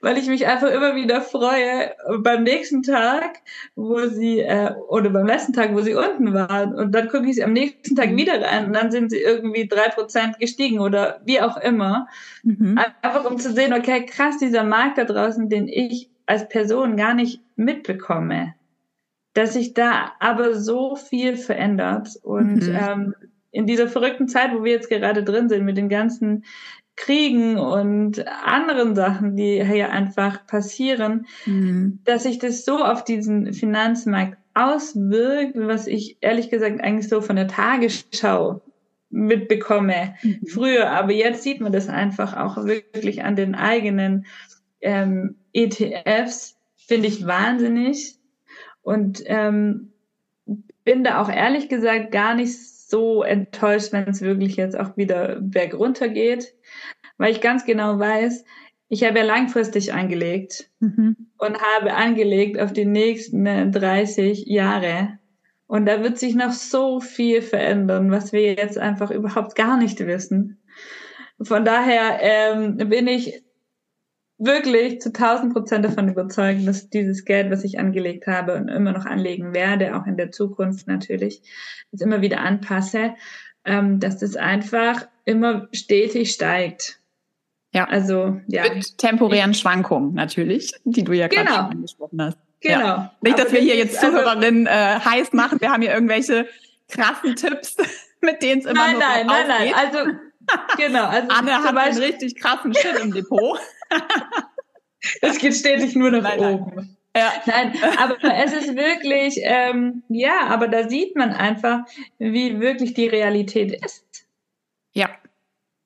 weil 0.01 0.17
ich 0.17 0.27
mich 0.27 0.47
einfach 0.47 0.69
immer 0.69 0.95
wieder 0.95 1.21
freue 1.21 1.91
beim 2.19 2.43
nächsten 2.43 2.83
Tag, 2.83 3.39
wo 3.75 4.07
sie, 4.07 4.39
äh, 4.39 4.73
oder 4.89 5.09
beim 5.09 5.25
letzten 5.25 5.53
Tag, 5.53 5.73
wo 5.73 5.81
sie 5.81 5.95
unten 5.95 6.33
waren. 6.33 6.73
Und 6.73 6.93
dann 6.93 7.07
gucke 7.09 7.29
ich 7.29 7.35
sie 7.35 7.43
am 7.43 7.53
nächsten 7.53 7.95
Tag 7.95 8.15
wieder 8.15 8.41
rein 8.41 8.67
und 8.67 8.73
dann 8.73 8.91
sind 8.91 9.11
sie 9.11 9.19
irgendwie 9.19 9.67
drei 9.67 9.89
Prozent 9.89 10.39
gestiegen 10.39 10.79
oder 10.79 11.21
wie 11.25 11.41
auch 11.41 11.57
immer. 11.57 12.07
Mhm. 12.43 12.79
Einfach 13.01 13.29
um 13.29 13.37
zu 13.37 13.53
sehen, 13.53 13.73
okay, 13.73 14.05
krass, 14.05 14.37
dieser 14.37 14.63
Markt 14.63 14.97
da 14.97 15.05
draußen, 15.05 15.49
den 15.49 15.67
ich 15.67 16.09
als 16.25 16.47
Person 16.49 16.97
gar 16.97 17.13
nicht 17.13 17.41
mitbekomme. 17.55 18.55
Dass 19.33 19.53
sich 19.53 19.73
da 19.73 20.11
aber 20.19 20.53
so 20.53 20.95
viel 20.95 21.37
verändert 21.37 22.19
und 22.21 22.67
mhm. 22.67 22.77
ähm, 22.79 23.15
in 23.53 23.67
dieser 23.67 23.87
verrückten 23.87 24.27
Zeit, 24.27 24.51
wo 24.53 24.63
wir 24.63 24.71
jetzt 24.71 24.89
gerade 24.89 25.23
drin 25.23 25.47
sind, 25.47 25.63
mit 25.63 25.77
den 25.77 25.87
ganzen 25.87 26.43
Kriegen 26.95 27.57
und 27.57 28.27
anderen 28.27 28.95
Sachen, 28.95 29.35
die 29.35 29.63
hier 29.63 29.91
einfach 29.91 30.45
passieren, 30.45 31.27
mhm. 31.45 31.99
dass 32.03 32.23
sich 32.23 32.39
das 32.39 32.65
so 32.65 32.83
auf 32.83 33.03
diesen 33.03 33.53
Finanzmarkt 33.53 34.37
auswirkt, 34.53 35.53
was 35.55 35.87
ich 35.87 36.17
ehrlich 36.21 36.49
gesagt 36.49 36.81
eigentlich 36.81 37.09
so 37.09 37.21
von 37.21 37.35
der 37.35 37.47
Tagesschau 37.47 38.61
mitbekomme 39.09 40.15
mhm. 40.21 40.47
früher. 40.47 40.91
Aber 40.91 41.13
jetzt 41.13 41.43
sieht 41.43 41.61
man 41.61 41.71
das 41.71 41.89
einfach 41.89 42.35
auch 42.35 42.65
wirklich 42.65 43.23
an 43.23 43.35
den 43.35 43.55
eigenen 43.55 44.25
ähm, 44.81 45.35
ETFs, 45.53 46.57
finde 46.75 47.07
ich 47.07 47.25
wahnsinnig. 47.25 48.17
Und 48.81 49.23
ähm, 49.25 49.93
bin 50.83 51.03
da 51.03 51.21
auch 51.21 51.29
ehrlich 51.29 51.69
gesagt 51.69 52.11
gar 52.11 52.35
nicht 52.35 52.72
so 52.93 53.23
enttäuscht, 53.23 53.91
wenn 53.91 54.07
es 54.07 54.21
wirklich 54.21 54.55
jetzt 54.55 54.79
auch 54.79 54.95
wieder 54.97 55.39
bergunter 55.41 56.09
geht, 56.09 56.53
weil 57.17 57.31
ich 57.31 57.41
ganz 57.41 57.65
genau 57.65 57.97
weiß, 57.97 58.45
ich 58.87 59.03
habe 59.03 59.17
ja 59.17 59.25
langfristig 59.25 59.93
angelegt 59.93 60.69
mhm. 60.79 61.15
und 61.39 61.57
habe 61.59 61.95
angelegt 61.95 62.59
auf 62.59 62.71
die 62.71 62.85
nächsten 62.85 63.71
30 63.71 64.45
Jahre. 64.45 65.17
Und 65.65 65.87
da 65.87 66.03
wird 66.03 66.19
sich 66.19 66.35
noch 66.35 66.51
so 66.51 66.99
viel 66.99 67.41
verändern, 67.41 68.11
was 68.11 68.31
wir 68.31 68.53
jetzt 68.53 68.77
einfach 68.77 69.09
überhaupt 69.09 69.55
gar 69.55 69.77
nicht 69.77 69.99
wissen. 70.05 70.63
Von 71.41 71.65
daher 71.65 72.19
ähm, 72.21 72.77
bin 72.77 73.07
ich 73.07 73.42
wirklich 74.37 75.01
zu 75.01 75.09
1000 75.09 75.53
Prozent 75.53 75.85
davon 75.85 76.09
überzeugt, 76.09 76.67
dass 76.67 76.89
dieses 76.89 77.25
Geld, 77.25 77.51
was 77.51 77.63
ich 77.63 77.79
angelegt 77.79 78.27
habe 78.27 78.55
und 78.55 78.67
immer 78.67 78.91
noch 78.91 79.05
anlegen 79.05 79.53
werde, 79.53 79.95
auch 79.95 80.05
in 80.05 80.17
der 80.17 80.31
Zukunft 80.31 80.87
natürlich, 80.87 81.41
das 81.91 82.01
immer 82.01 82.21
wieder 82.21 82.41
anpasse, 82.41 83.15
ähm, 83.65 83.99
dass 83.99 84.19
das 84.19 84.35
einfach 84.35 85.07
immer 85.25 85.67
stetig 85.71 86.31
steigt. 86.31 86.99
Ja. 87.73 87.85
Also, 87.85 88.39
ja. 88.47 88.63
Mit 88.73 88.97
temporären 88.97 89.53
Schwankungen 89.53 90.13
natürlich, 90.13 90.71
die 90.83 91.03
du 91.03 91.13
ja 91.13 91.27
gerade 91.27 91.47
genau. 91.47 91.69
angesprochen 91.69 92.21
hast. 92.21 92.37
Genau. 92.61 92.79
Ja. 92.79 93.15
Nicht, 93.21 93.37
dass 93.37 93.47
Aber 93.47 93.55
wir 93.55 93.61
hier 93.61 93.75
jetzt 93.75 93.97
also 93.97 94.17
Zuhörerinnen 94.17 94.67
äh, 94.67 94.69
heiß 94.99 95.33
machen. 95.33 95.59
Wir 95.59 95.71
haben 95.71 95.81
hier 95.81 95.93
irgendwelche 95.93 96.47
krassen 96.87 97.35
Tipps, 97.35 97.75
mit 98.21 98.41
denen 98.41 98.61
es 98.61 98.65
immer 98.65 98.87
nein, 98.87 98.91
nur 98.91 98.99
Nein, 98.99 99.27
nein, 99.27 99.47
nein, 99.47 99.73
nein. 99.73 99.73
Also, 99.73 100.11
genau. 100.77 101.05
Also 101.05 101.29
Anne 101.29 101.63
hat 101.63 101.75
einen 101.75 101.97
richtig 101.97 102.35
krassen 102.39 102.73
Shit 102.73 102.99
im 103.01 103.13
Depot. 103.13 103.59
Es 105.21 105.37
geht 105.37 105.53
stetig 105.53 105.95
nur 105.95 106.11
nach 106.11 106.23
nein, 106.23 106.39
oben. 106.39 106.75
Nein. 106.75 106.97
Ja. 107.15 107.31
Nein, 107.45 107.73
aber 107.99 108.17
es 108.23 108.53
ist 108.53 108.75
wirklich, 108.75 109.39
ähm, 109.43 110.03
ja, 110.07 110.47
aber 110.47 110.67
da 110.67 110.89
sieht 110.89 111.15
man 111.15 111.31
einfach, 111.31 111.81
wie 112.17 112.59
wirklich 112.59 112.93
die 112.93 113.07
Realität 113.07 113.83
ist. 113.83 114.25
Ja. 114.93 115.09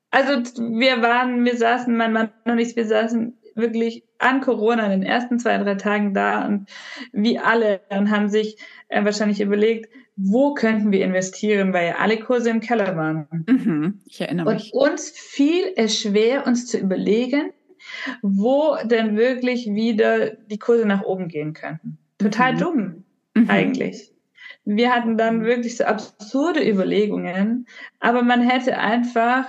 Also 0.10 0.41
wir 0.58 1.02
waren, 1.02 1.43
wir 1.43 1.58
saßen, 1.58 1.96
mein 1.96 2.13
Mann 2.13 2.32
und 2.46 2.60
ich, 2.60 2.76
wir 2.76 2.86
saßen 2.86 3.38
wirklich 3.56 4.04
an 4.20 4.39
Corona 4.39 4.86
in 4.86 5.02
den 5.02 5.04
ersten 5.04 5.39
zwei, 5.39 5.58
drei 5.58 5.76
Tagen 5.76 6.13
da 6.13 6.46
und 6.46 6.70
wie 7.12 7.39
alle 7.39 7.82
und 7.89 8.10
haben 8.10 8.30
sich 8.30 8.58
äh, 8.88 9.04
wahrscheinlich 9.04 9.41
überlegt, 9.41 9.89
wo 10.17 10.56
könnten 10.56 10.91
wir 10.91 11.06
investieren, 11.06 11.73
weil 11.73 11.88
ja 11.88 11.95
alle 11.97 12.17
Kurse 12.17 12.49
im 12.49 12.60
Keller 12.60 12.97
waren. 12.97 13.27
Mhm, 13.47 14.01
ich 14.08 14.19
erinnere 14.19 14.56
mich. 14.56 14.73
Und 14.73 14.91
uns 14.91 15.12
fiel 15.12 15.71
es 15.75 16.01
schwer, 16.01 16.47
uns 16.47 16.65
zu 16.65 16.80
überlegen, 16.80 17.51
wo 18.23 18.75
denn 18.84 19.15
wirklich 19.15 19.67
wieder 19.67 20.32
die 20.32 20.58
Kurse 20.58 20.88
nach 20.88 21.03
oben 21.03 21.27
gehen 21.27 21.53
könnten. 21.53 21.99
Total 22.17 22.53
mhm. 22.53 22.58
dumm, 22.58 23.03
mhm. 23.36 23.49
eigentlich. 23.49 24.12
Wir 24.65 24.93
hatten 24.93 25.17
dann 25.17 25.45
wirklich 25.45 25.77
so 25.77 25.86
absurde 25.86 26.67
Überlegungen, 26.67 27.67
aber 27.99 28.23
man 28.23 28.41
hätte 28.41 28.80
einfach 28.80 29.47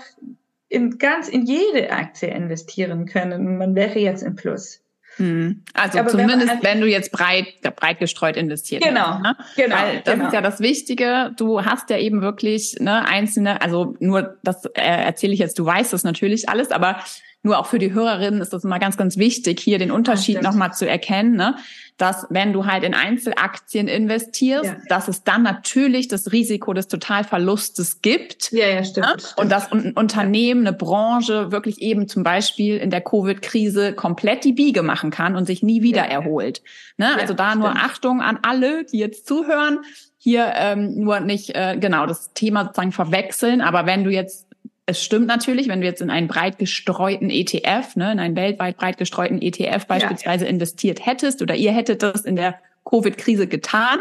in 0.69 0.99
ganz 0.99 1.29
in 1.29 1.47
jede 1.47 1.91
Aktie 1.91 2.29
investieren 2.29 3.07
können 3.07 3.57
man 3.57 3.75
wäre 3.75 3.99
jetzt 3.99 4.23
im 4.23 4.37
Plus. 4.37 4.85
Hm. 5.19 5.63
Also 5.75 5.99
Aber 5.99 6.09
zumindest, 6.09 6.49
wenn, 6.49 6.63
wenn, 6.63 6.81
du 6.81 6.87
jetzt 6.87 7.13
breit, 7.13 7.47
breit 7.77 7.99
gestreut 7.99 8.37
investiert 8.37 8.83
genau, 8.83 9.07
hast. 9.07 9.23
Ne? 9.23 9.37
Genau. 9.57 9.77
Weil 9.77 10.01
das 10.05 10.15
genau. 10.15 10.27
ist 10.27 10.33
ja 10.33 10.41
das 10.41 10.61
Wichtige. 10.61 11.33
Du 11.37 11.65
hast 11.65 11.91
ja 11.91 11.99
eben 11.99 12.23
wirklich 12.23 12.77
ne, 12.81 13.05
einzelne, 13.07 13.61
also 13.61 13.97
nur 13.99 14.37
das 14.43 14.65
äh, 14.65 14.81
erzähle 14.81 15.35
ich 15.35 15.41
jetzt, 15.41 15.59
du 15.59 15.67
weißt 15.67 15.93
das 15.93 16.05
natürlich 16.05 16.49
alles, 16.49 16.71
aber 16.71 17.01
nur 17.43 17.59
auch 17.59 17.67
für 17.67 17.79
die 17.79 17.93
Hörerinnen 17.93 18.41
ist 18.41 18.53
das 18.53 18.65
immer 18.65 18.79
ganz, 18.79 18.97
ganz 18.97 19.17
wichtig, 19.17 19.61
hier 19.61 19.79
den 19.79 19.93
Unterschied 19.93 20.43
nochmal 20.43 20.73
zu 20.73 20.89
erkennen, 20.89 21.37
ne? 21.37 21.57
dass 21.97 22.27
wenn 22.31 22.53
du 22.53 22.67
halt 22.67 22.85
in 22.85 22.95
Einzelaktien 22.95 23.89
investierst, 23.89 24.65
ja. 24.65 24.77
dass 24.89 25.09
es 25.09 25.25
dann 25.25 25.43
natürlich 25.43 26.09
das 26.09 26.33
Risiko 26.33 26.73
des 26.73 26.89
Totalverlustes 26.89 28.03
gibt. 28.03 28.53
Ja, 28.53 28.67
ja, 28.67 28.85
stimmt. 28.85 29.07
Ne? 29.07 29.13
stimmt. 29.19 29.39
Und 29.39 29.51
dass 29.51 29.71
ein 29.71 29.93
Unternehmen, 29.93 30.67
eine 30.67 30.77
Branche 30.77 31.53
wirklich 31.53 31.81
eben 31.81 32.09
zum 32.09 32.23
Beispiel 32.23 32.77
in 32.77 32.91
der 32.91 33.01
Covid-Krise 33.01 33.93
komplett 33.95 34.45
die 34.45 34.53
Biege 34.53 34.83
machen 34.83 35.11
kann 35.11 35.37
und 35.37 35.47
sich 35.47 35.63
nie 35.63 35.83
wieder 35.83 36.05
ja. 36.05 36.11
erholt. 36.11 36.63
Ne? 36.97 37.09
Also 37.19 37.35
da 37.35 37.51
stimmt. 37.51 37.65
nur 37.65 37.77
Achtung 37.77 38.21
an 38.21 38.39
alle, 38.43 38.85
die 38.85 38.99
jetzt 38.99 39.27
zuhören. 39.27 39.81
Hier 40.21 40.53
ähm, 40.57 40.97
nur 40.97 41.21
nicht 41.21 41.55
äh, 41.55 41.77
genau 41.81 42.07
das 42.07 42.33
Thema 42.33 42.65
sozusagen 42.65 42.91
verwechseln, 42.91 43.61
aber 43.61 43.87
wenn 43.87 44.03
du 44.03 44.11
jetzt 44.11 44.48
es 44.89 45.05
stimmt 45.05 45.27
natürlich, 45.27 45.69
wenn 45.69 45.83
du 45.83 45.87
jetzt 45.87 46.01
in 46.01 46.09
einen 46.09 46.29
breit 46.29 46.59
gestreuten 46.59 47.29
ETF, 47.29 47.95
ne, 47.97 48.11
in 48.11 48.19
einen 48.19 48.37
weltweit 48.37 48.79
breit 48.79 48.97
gestreuten 48.97 49.43
ETF 49.43 49.87
beispielsweise 49.87 50.47
ja. 50.47 50.51
investiert 50.51 51.05
hättest 51.05 51.43
oder 51.43 51.55
ihr 51.55 51.73
hättet 51.73 52.03
das 52.03 52.23
in 52.23 52.37
der 52.37 52.59
Covid-Krise 52.87 53.47
getan, 53.49 54.01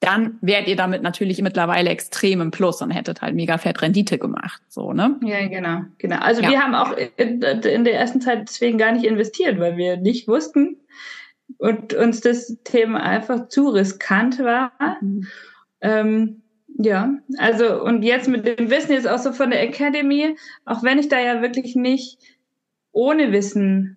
dann 0.00 0.38
wärt 0.40 0.68
ihr 0.68 0.76
damit 0.76 1.02
natürlich 1.02 1.42
mittlerweile 1.42 1.90
extrem 1.90 2.40
im 2.40 2.50
Plus 2.50 2.80
und 2.80 2.90
hättet 2.92 3.20
halt 3.20 3.34
mega 3.34 3.58
fett 3.58 3.82
Rendite 3.82 4.18
gemacht, 4.18 4.62
so, 4.68 4.94
ne? 4.94 5.20
Ja, 5.22 5.46
genau, 5.46 5.82
genau. 5.98 6.16
Also 6.16 6.40
ja. 6.40 6.48
wir 6.48 6.62
haben 6.62 6.74
auch 6.74 6.96
in, 7.18 7.42
in, 7.42 7.84
der 7.84 7.94
ersten 7.94 8.22
Zeit 8.22 8.48
deswegen 8.48 8.78
gar 8.78 8.92
nicht 8.92 9.04
investiert, 9.04 9.60
weil 9.60 9.76
wir 9.76 9.98
nicht 9.98 10.28
wussten 10.28 10.78
und 11.58 11.92
uns 11.92 12.22
das 12.22 12.56
Thema 12.64 13.02
einfach 13.02 13.48
zu 13.48 13.68
riskant 13.68 14.38
war. 14.38 14.72
Mhm. 15.02 15.26
Ähm, 15.82 16.41
ja, 16.78 17.18
also 17.38 17.82
und 17.82 18.02
jetzt 18.02 18.28
mit 18.28 18.46
dem 18.46 18.70
Wissen 18.70 18.92
jetzt 18.92 19.08
auch 19.08 19.18
so 19.18 19.32
von 19.32 19.50
der 19.50 19.62
Academy, 19.62 20.36
auch 20.64 20.82
wenn 20.82 20.98
ich 20.98 21.08
da 21.08 21.20
ja 21.20 21.42
wirklich 21.42 21.76
nicht 21.76 22.18
ohne 22.92 23.32
Wissen 23.32 23.96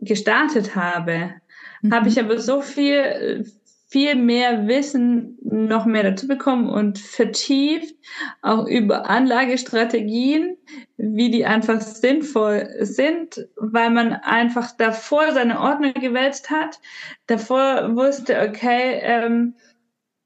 gestartet 0.00 0.74
habe, 0.74 1.34
mhm. 1.82 1.94
habe 1.94 2.08
ich 2.08 2.18
aber 2.18 2.38
so 2.38 2.62
viel, 2.62 3.44
viel 3.88 4.14
mehr 4.14 4.66
Wissen 4.66 5.38
noch 5.42 5.84
mehr 5.84 6.04
dazu 6.04 6.28
bekommen 6.28 6.68
und 6.68 6.98
vertieft, 6.98 7.94
auch 8.40 8.66
über 8.66 9.08
Anlagestrategien, 9.08 10.56
wie 10.96 11.30
die 11.30 11.44
einfach 11.44 11.80
sinnvoll 11.80 12.68
sind, 12.80 13.48
weil 13.56 13.90
man 13.90 14.12
einfach 14.12 14.76
davor 14.76 15.32
seine 15.32 15.60
Ordner 15.60 15.92
gewälzt 15.92 16.50
hat, 16.50 16.80
davor 17.26 17.94
wusste, 17.96 18.40
okay, 18.48 19.00
ähm, 19.02 19.54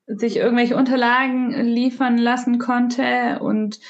sich 0.07 0.37
irgendwelche 0.37 0.77
Unterlagen 0.77 1.51
liefern 1.65 2.19
lassen 2.19 2.59
konnte 2.59 3.39
und 3.41 3.81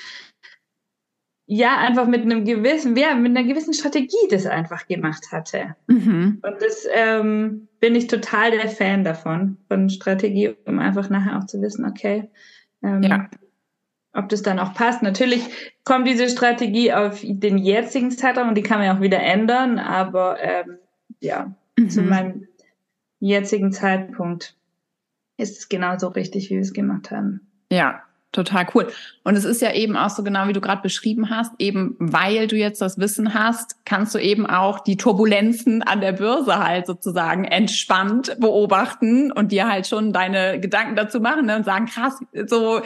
ja, 1.47 1.77
einfach 1.77 2.07
mit 2.07 2.23
einem 2.23 2.45
gewissen, 2.45 2.97
ja, 2.97 3.15
mit 3.15 3.37
einer 3.37 3.47
gewissen 3.47 3.75
Strategie 3.75 4.29
das 4.31 4.47
einfach 4.47 4.87
gemacht 4.87 5.31
hatte. 5.31 5.77
Mhm. 5.89 6.41
Und 6.43 6.63
das 6.63 6.87
ähm, 6.91 7.69
bin 7.81 7.95
ich 7.95 8.07
total 8.07 8.51
der 8.53 8.69
Fan 8.69 9.05
davon, 9.05 9.59
von 9.69 9.91
Strategie, 9.91 10.55
um 10.65 10.79
einfach 10.79 11.11
nachher 11.11 11.39
auch 11.39 11.45
zu 11.45 11.61
wissen, 11.61 11.85
okay, 11.85 12.31
ähm, 12.83 13.03
ja. 13.03 13.29
ob 14.15 14.31
das 14.31 14.43
dann 14.43 14.59
auch 14.59 14.73
passt. 14.73 15.03
Natürlich 15.03 15.75
kommt 15.85 16.09
diese 16.09 16.31
Strategie 16.31 16.95
auf 16.95 17.21
den 17.23 17.59
jetzigen 17.59 18.11
Zeitraum 18.11 18.49
und 18.49 18.55
die 18.55 18.63
kann 18.63 18.79
man 18.79 18.87
ja 18.87 18.97
auch 18.97 19.03
wieder 19.03 19.21
ändern, 19.21 19.79
aber 19.79 20.39
ähm, 20.41 20.79
ja, 21.21 21.55
mhm. 21.77 21.91
zu 21.91 22.01
meinem 22.01 22.49
jetzigen 23.21 23.71
Zeitpunkt 23.71 24.57
ist 25.37 25.59
es 25.59 25.69
genauso 25.69 26.09
richtig, 26.09 26.51
wie 26.51 26.55
wir 26.55 26.63
es 26.63 26.73
gemacht 26.73 27.11
haben. 27.11 27.41
Ja, 27.71 28.03
total 28.33 28.67
cool. 28.75 28.89
Und 29.23 29.37
es 29.37 29.45
ist 29.45 29.63
ja 29.63 29.73
eben 29.73 29.97
auch 29.97 30.11
so 30.11 30.23
genau, 30.23 30.47
wie 30.49 30.53
du 30.53 30.61
gerade 30.61 30.83
beschrieben 30.83 31.31
hast, 31.31 31.53
eben 31.59 31.97
weil 31.99 32.47
du 32.47 32.57
jetzt 32.57 32.81
das 32.81 32.99
Wissen 32.99 33.35
hast, 33.35 33.85
kannst 33.85 34.15
du 34.15 34.19
eben 34.19 34.47
auch 34.47 34.81
die 34.81 34.97
Turbulenzen 34.97 35.83
an 35.83 36.01
der 36.01 36.13
Börse 36.13 36.59
halt 36.59 36.87
sozusagen 36.87 37.45
entspannt 37.45 38.37
beobachten 38.39 39.33
und 39.33 39.53
dir 39.53 39.69
halt 39.69 39.87
schon 39.87 40.13
deine 40.13 40.61
Gedanken 40.61 40.97
dazu 40.97 41.21
machen 41.21 41.47
ne, 41.47 41.57
und 41.57 41.65
sagen, 41.65 41.87
krass, 41.87 42.19
so 42.47 42.83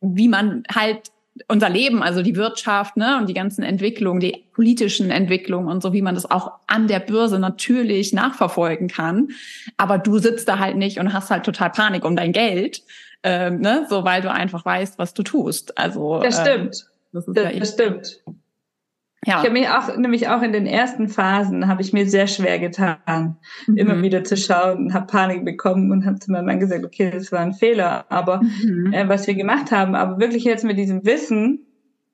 wie 0.00 0.28
man 0.28 0.64
halt 0.72 1.10
unser 1.48 1.70
Leben, 1.70 2.02
also 2.02 2.22
die 2.22 2.36
Wirtschaft 2.36 2.96
ne, 2.96 3.18
und 3.18 3.28
die 3.28 3.34
ganzen 3.34 3.62
Entwicklungen, 3.62 4.20
die 4.20 4.44
politischen 4.52 5.10
Entwicklungen 5.10 5.68
und 5.68 5.82
so, 5.82 5.92
wie 5.92 6.02
man 6.02 6.14
das 6.14 6.30
auch 6.30 6.52
an 6.66 6.88
der 6.88 7.00
Börse 7.00 7.38
natürlich 7.38 8.12
nachverfolgen 8.12 8.88
kann. 8.88 9.28
Aber 9.76 9.98
du 9.98 10.18
sitzt 10.18 10.48
da 10.48 10.58
halt 10.58 10.76
nicht 10.76 10.98
und 10.98 11.12
hast 11.12 11.30
halt 11.30 11.44
total 11.44 11.70
Panik 11.70 12.04
um 12.04 12.16
dein 12.16 12.32
Geld, 12.32 12.82
ähm, 13.22 13.60
ne, 13.60 13.86
so 13.88 14.04
weil 14.04 14.20
du 14.20 14.30
einfach 14.30 14.64
weißt, 14.64 14.98
was 14.98 15.14
du 15.14 15.22
tust. 15.22 15.78
Also 15.78 16.20
das 16.20 16.38
ähm, 16.38 16.44
stimmt. 16.44 16.64
Ähm, 16.64 17.12
das, 17.12 17.24
das, 17.26 17.52
ja 17.52 17.58
das 17.58 17.72
stimmt. 17.72 18.22
Ja. 19.24 19.38
Ich 19.38 19.44
habe 19.44 19.52
mich 19.52 19.68
auch, 19.68 19.96
nämlich 19.96 20.28
auch 20.28 20.42
in 20.42 20.52
den 20.52 20.66
ersten 20.66 21.08
Phasen 21.08 21.68
habe 21.68 21.80
ich 21.80 21.92
mir 21.92 22.08
sehr 22.08 22.26
schwer 22.26 22.58
getan, 22.58 23.36
mhm. 23.68 23.76
immer 23.76 24.02
wieder 24.02 24.24
zu 24.24 24.36
schauen 24.36 24.78
und 24.78 24.94
habe 24.94 25.06
Panik 25.06 25.44
bekommen 25.44 25.92
und 25.92 26.04
habe 26.04 26.18
zu 26.18 26.32
meinem 26.32 26.46
Mann 26.46 26.58
gesagt, 26.58 26.84
okay, 26.84 27.10
das 27.12 27.30
war 27.30 27.38
ein 27.38 27.52
Fehler, 27.52 28.04
aber 28.08 28.40
mhm. 28.42 28.92
äh, 28.92 29.08
was 29.08 29.28
wir 29.28 29.34
gemacht 29.34 29.70
haben, 29.70 29.94
aber 29.94 30.18
wirklich 30.18 30.42
jetzt 30.42 30.64
mit 30.64 30.76
diesem 30.76 31.04
Wissen 31.04 31.66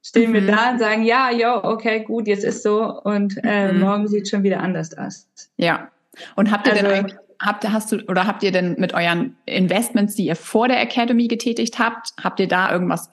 stehen 0.02 0.30
mhm. 0.30 0.34
wir 0.34 0.46
da 0.48 0.70
und 0.72 0.80
sagen, 0.80 1.02
ja, 1.02 1.30
ja, 1.30 1.64
okay, 1.64 2.04
gut, 2.04 2.28
jetzt 2.28 2.44
ist 2.44 2.62
so 2.62 3.00
und 3.02 3.40
äh, 3.42 3.72
mhm. 3.72 3.80
morgen 3.80 4.08
sieht 4.08 4.28
schon 4.28 4.42
wieder 4.42 4.60
anders 4.60 4.96
aus. 4.96 5.28
Ja. 5.56 5.88
Und 6.36 6.50
habt 6.50 6.66
ihr 6.66 6.74
also, 6.74 6.86
denn 6.86 7.12
habt 7.40 7.66
hast 7.66 7.90
du 7.90 8.04
oder 8.08 8.26
habt 8.26 8.42
ihr 8.42 8.52
denn 8.52 8.76
mit 8.78 8.92
euren 8.92 9.36
Investments, 9.46 10.14
die 10.14 10.26
ihr 10.26 10.36
vor 10.36 10.68
der 10.68 10.82
Academy 10.82 11.26
getätigt 11.26 11.78
habt, 11.78 12.12
habt 12.22 12.38
ihr 12.38 12.48
da 12.48 12.70
irgendwas 12.70 13.10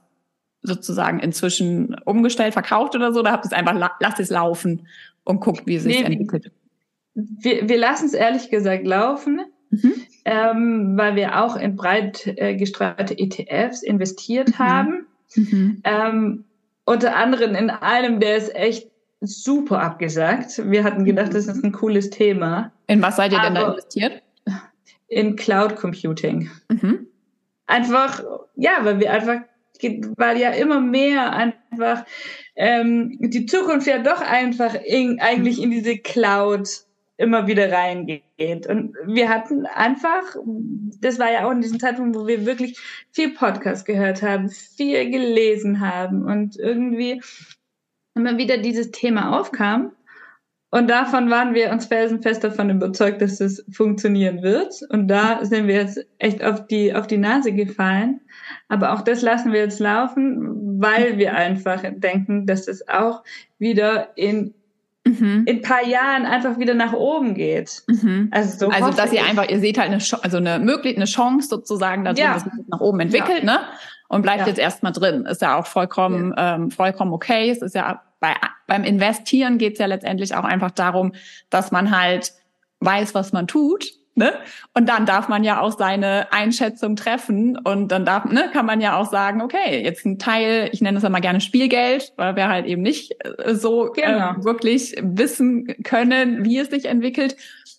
sozusagen 0.65 1.19
inzwischen 1.19 1.95
umgestellt, 2.06 2.54
verkauft 2.54 2.95
oder 2.95 3.13
so? 3.13 3.19
Oder 3.21 3.32
habt 3.32 3.45
ihr 3.45 3.51
es 3.51 3.54
einfach, 3.54 3.91
lasst 3.99 4.19
es 4.19 4.30
laufen 4.30 4.88
und 5.23 5.39
guckt, 5.39 5.65
wie 5.65 5.75
es 5.75 5.84
sich 5.84 5.99
nee, 5.99 6.06
entwickelt? 6.06 6.51
Wir, 7.13 7.69
wir 7.69 7.78
lassen 7.78 8.06
es 8.06 8.13
ehrlich 8.13 8.49
gesagt 8.49 8.86
laufen, 8.86 9.41
mhm. 9.69 9.93
ähm, 10.25 10.97
weil 10.97 11.15
wir 11.15 11.43
auch 11.43 11.56
in 11.56 11.75
breit 11.75 12.28
äh, 12.38 12.56
gestreute 12.56 13.17
ETFs 13.17 13.84
investiert 13.84 14.49
mhm. 14.49 14.60
haben. 14.60 15.06
Mhm. 15.36 15.82
Ähm, 15.84 16.43
unter 16.86 17.15
anderem 17.15 17.56
in 17.56 17.69
einem, 17.69 18.19
der 18.19 18.38
ist 18.38 18.56
echt 18.56 18.89
super 19.21 19.82
abgesagt. 19.82 20.62
Wir 20.69 20.84
hatten 20.84 21.06
gedacht, 21.06 21.34
das 21.34 21.47
ist 21.47 21.63
ein 21.63 21.71
cooles 21.71 22.10
Thema. 22.10 22.71
In 22.88 23.01
was 23.01 23.15
seid 23.15 23.32
ihr 23.32 23.39
denn 23.39 23.56
da 23.56 23.71
investiert? 23.71 24.21
In 25.08 25.36
Cloud 25.36 25.75
Computing. 25.75 26.49
Mhm. 26.69 27.08
Einfach, 27.67 28.23
ja, 28.56 28.71
weil 28.84 28.99
wir 28.99 29.12
einfach 29.12 29.41
weil 30.17 30.38
ja 30.38 30.51
immer 30.51 30.79
mehr 30.79 31.33
einfach 31.33 32.05
ähm, 32.55 33.17
die 33.19 33.45
Zukunft 33.45 33.88
ja 33.88 33.99
doch 33.99 34.21
einfach 34.21 34.75
in, 34.75 35.19
eigentlich 35.19 35.61
in 35.61 35.71
diese 35.71 35.97
Cloud 35.97 36.85
immer 37.17 37.47
wieder 37.47 37.71
reingeht. 37.71 38.67
Und 38.67 38.95
wir 39.05 39.29
hatten 39.29 39.65
einfach, 39.65 40.35
das 40.99 41.19
war 41.19 41.31
ja 41.31 41.45
auch 41.45 41.51
in 41.51 41.61
diesem 41.61 41.79
Zeitpunkt, 41.79 42.15
wo 42.15 42.27
wir 42.27 42.45
wirklich 42.45 42.79
viel 43.11 43.33
Podcast 43.33 43.85
gehört 43.85 44.21
haben, 44.21 44.49
viel 44.49 45.09
gelesen 45.09 45.79
haben 45.79 46.25
und 46.25 46.57
irgendwie 46.57 47.21
immer 48.15 48.38
wieder 48.38 48.57
dieses 48.57 48.91
Thema 48.91 49.39
aufkam. 49.39 49.91
Und 50.71 50.89
davon 50.89 51.29
waren 51.29 51.53
wir 51.53 51.71
uns 51.71 51.85
felsenfest 51.85 52.43
davon 52.43 52.69
überzeugt, 52.69 53.21
dass 53.21 53.39
es 53.39 53.63
funktionieren 53.71 54.41
wird. 54.41 54.81
Und 54.89 55.07
da 55.07 55.45
sind 55.45 55.67
wir 55.67 55.75
jetzt 55.75 56.05
echt 56.17 56.43
auf 56.43 56.67
die, 56.67 56.93
auf 56.93 57.07
die 57.07 57.17
Nase 57.17 57.53
gefallen. 57.53 58.19
Aber 58.67 58.93
auch 58.93 59.01
das 59.01 59.21
lassen 59.21 59.51
wir 59.51 59.59
jetzt 59.59 59.79
laufen, 59.79 60.81
weil 60.81 61.17
wir 61.17 61.35
einfach 61.35 61.81
denken, 61.83 62.45
dass 62.45 62.67
es 62.67 62.88
auch 62.88 63.23
wieder 63.59 64.17
in 64.17 64.53
mhm. 65.05 65.43
in 65.45 65.61
paar 65.61 65.86
Jahren 65.86 66.25
einfach 66.25 66.59
wieder 66.59 66.73
nach 66.73 66.93
oben 66.93 67.36
geht. 67.36 67.84
Mhm. 67.88 68.30
Also, 68.32 68.67
so 68.67 68.69
also 68.69 68.91
dass 68.91 69.13
ihr 69.13 69.23
einfach, 69.23 69.47
ihr 69.47 69.59
seht 69.59 69.77
halt 69.77 69.91
eine, 69.91 70.01
also 70.23 70.38
eine 70.38 70.59
möglich 70.59 70.95
eine 70.95 71.05
Chance 71.05 71.47
sozusagen, 71.47 72.03
dass 72.03 72.19
ja. 72.19 72.36
es 72.36 72.45
nach 72.67 72.80
oben 72.80 72.99
entwickelt, 72.99 73.43
ja. 73.43 73.45
ne? 73.45 73.59
Und 74.07 74.21
bleibt 74.21 74.41
ja. 74.41 74.47
jetzt 74.47 74.59
erstmal 74.59 74.91
drin. 74.91 75.25
Ist 75.25 75.41
ja 75.41 75.57
auch 75.57 75.65
vollkommen, 75.65 76.34
ja. 76.38 76.55
ähm, 76.55 76.69
vollkommen 76.69 77.11
okay. 77.11 77.49
Es 77.49 77.63
ist 77.63 77.73
ja 77.73 78.03
bei, 78.19 78.34
beim 78.67 78.84
Investieren 78.84 79.57
geht 79.57 79.73
es 79.73 79.80
ja 79.80 79.88
letztendlich 79.88 80.36
auch 80.36 80.43
einfach 80.43 80.71
darum, 80.71 81.13
dass 81.49 81.71
man 81.71 81.95
halt 81.95 82.34
weiß, 82.82 83.15
was 83.15 83.34
man 83.34 83.47
tut 83.47 83.86
Ne? 84.18 84.34
Und 84.74 84.88
dann 84.88 85.05
darf 85.05 85.28
man 85.28 85.43
ja 85.43 85.59
auch 85.59 85.78
seine 85.78 86.32
Einschätzung 86.32 86.95
treffen 86.95 87.57
und 87.57 87.89
dann 87.89 88.05
darf, 88.05 88.24
ne, 88.24 88.49
kann 88.53 88.66
man 88.66 88.80
ja 88.80 88.95
auch 88.95 89.11
sagen, 89.11 89.41
okay, 89.41 89.84
jetzt 89.84 90.05
ein 90.05 90.18
Teil, 90.20 90.70
ich 90.72 90.80
nenne 90.80 90.99
es 90.99 91.03
immer 91.03 91.20
gerne 91.20 91.41
Spielgeld, 91.41 92.13
weil 92.16 92.38
wir 92.38 92.47
halt 92.47 92.66
eben 92.66 92.82
nicht 92.82 93.13
äh, 93.26 93.53
so 93.55 93.93
äh, 93.93 94.01
genau. 94.01 94.32
äh, 94.32 94.43
wirklich 94.45 94.95
wissen 95.01 95.68
können, 95.84 96.45
wie 96.45 96.57
es 96.59 96.70
sich 96.70 96.86
entwickelt. 96.86 97.36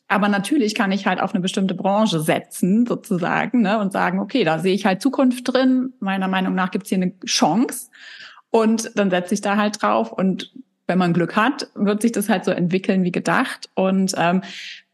Aber 0.08 0.28
natürlich 0.28 0.74
kann 0.74 0.92
ich 0.92 1.06
halt 1.06 1.22
auf 1.22 1.32
eine 1.32 1.40
bestimmte 1.40 1.74
Branche 1.74 2.20
setzen, 2.20 2.84
sozusagen, 2.84 3.62
ne, 3.62 3.78
und 3.78 3.92
sagen, 3.92 4.20
okay, 4.20 4.44
da 4.44 4.58
sehe 4.58 4.74
ich 4.74 4.84
halt 4.84 5.00
Zukunft 5.00 5.50
drin. 5.50 5.94
Meiner 6.00 6.28
Meinung 6.28 6.54
nach 6.54 6.70
gibt's 6.70 6.90
hier 6.90 6.98
eine 6.98 7.18
Chance. 7.24 7.88
Und 8.50 8.90
dann 8.94 9.08
setze 9.08 9.32
ich 9.32 9.40
da 9.40 9.56
halt 9.56 9.80
drauf 9.80 10.12
und 10.12 10.52
wenn 10.86 10.98
man 10.98 11.12
Glück 11.12 11.34
hat, 11.36 11.68
wird 11.74 12.02
sich 12.02 12.12
das 12.12 12.28
halt 12.28 12.44
so 12.44 12.52
entwickeln 12.52 13.02
wie 13.04 13.12
gedacht. 13.12 13.70
Und 13.74 14.14
ähm, 14.16 14.42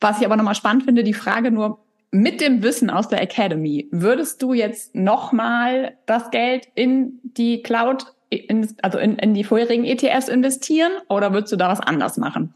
was 0.02 0.20
ich 0.20 0.26
aber 0.26 0.36
nochmal 0.36 0.54
spannend 0.54 0.84
finde, 0.84 1.04
die 1.04 1.14
Frage 1.14 1.50
nur, 1.50 1.78
mit 2.10 2.40
dem 2.42 2.62
Wissen 2.62 2.90
aus 2.90 3.08
der 3.08 3.22
Academy, 3.22 3.88
würdest 3.90 4.42
du 4.42 4.52
jetzt 4.52 4.94
nochmal 4.94 5.96
das 6.06 6.30
Geld 6.30 6.68
in 6.74 7.20
die 7.22 7.62
Cloud, 7.62 8.04
in, 8.28 8.68
also 8.82 8.98
in, 8.98 9.16
in 9.16 9.32
die 9.32 9.44
vorherigen 9.44 9.84
ETFs 9.84 10.28
investieren 10.28 10.92
oder 11.08 11.32
würdest 11.32 11.52
du 11.52 11.56
da 11.56 11.70
was 11.70 11.80
anders 11.80 12.18
machen? 12.18 12.54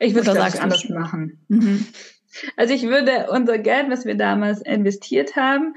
Ich 0.00 0.14
würde 0.14 0.34
das 0.34 0.58
anders 0.58 0.88
machen. 0.88 1.38
Mhm. 1.48 1.86
Also 2.56 2.74
ich 2.74 2.82
würde 2.82 3.28
unser 3.30 3.58
Geld, 3.58 3.90
was 3.90 4.06
wir 4.06 4.16
damals 4.16 4.60
investiert 4.62 5.36
haben, 5.36 5.74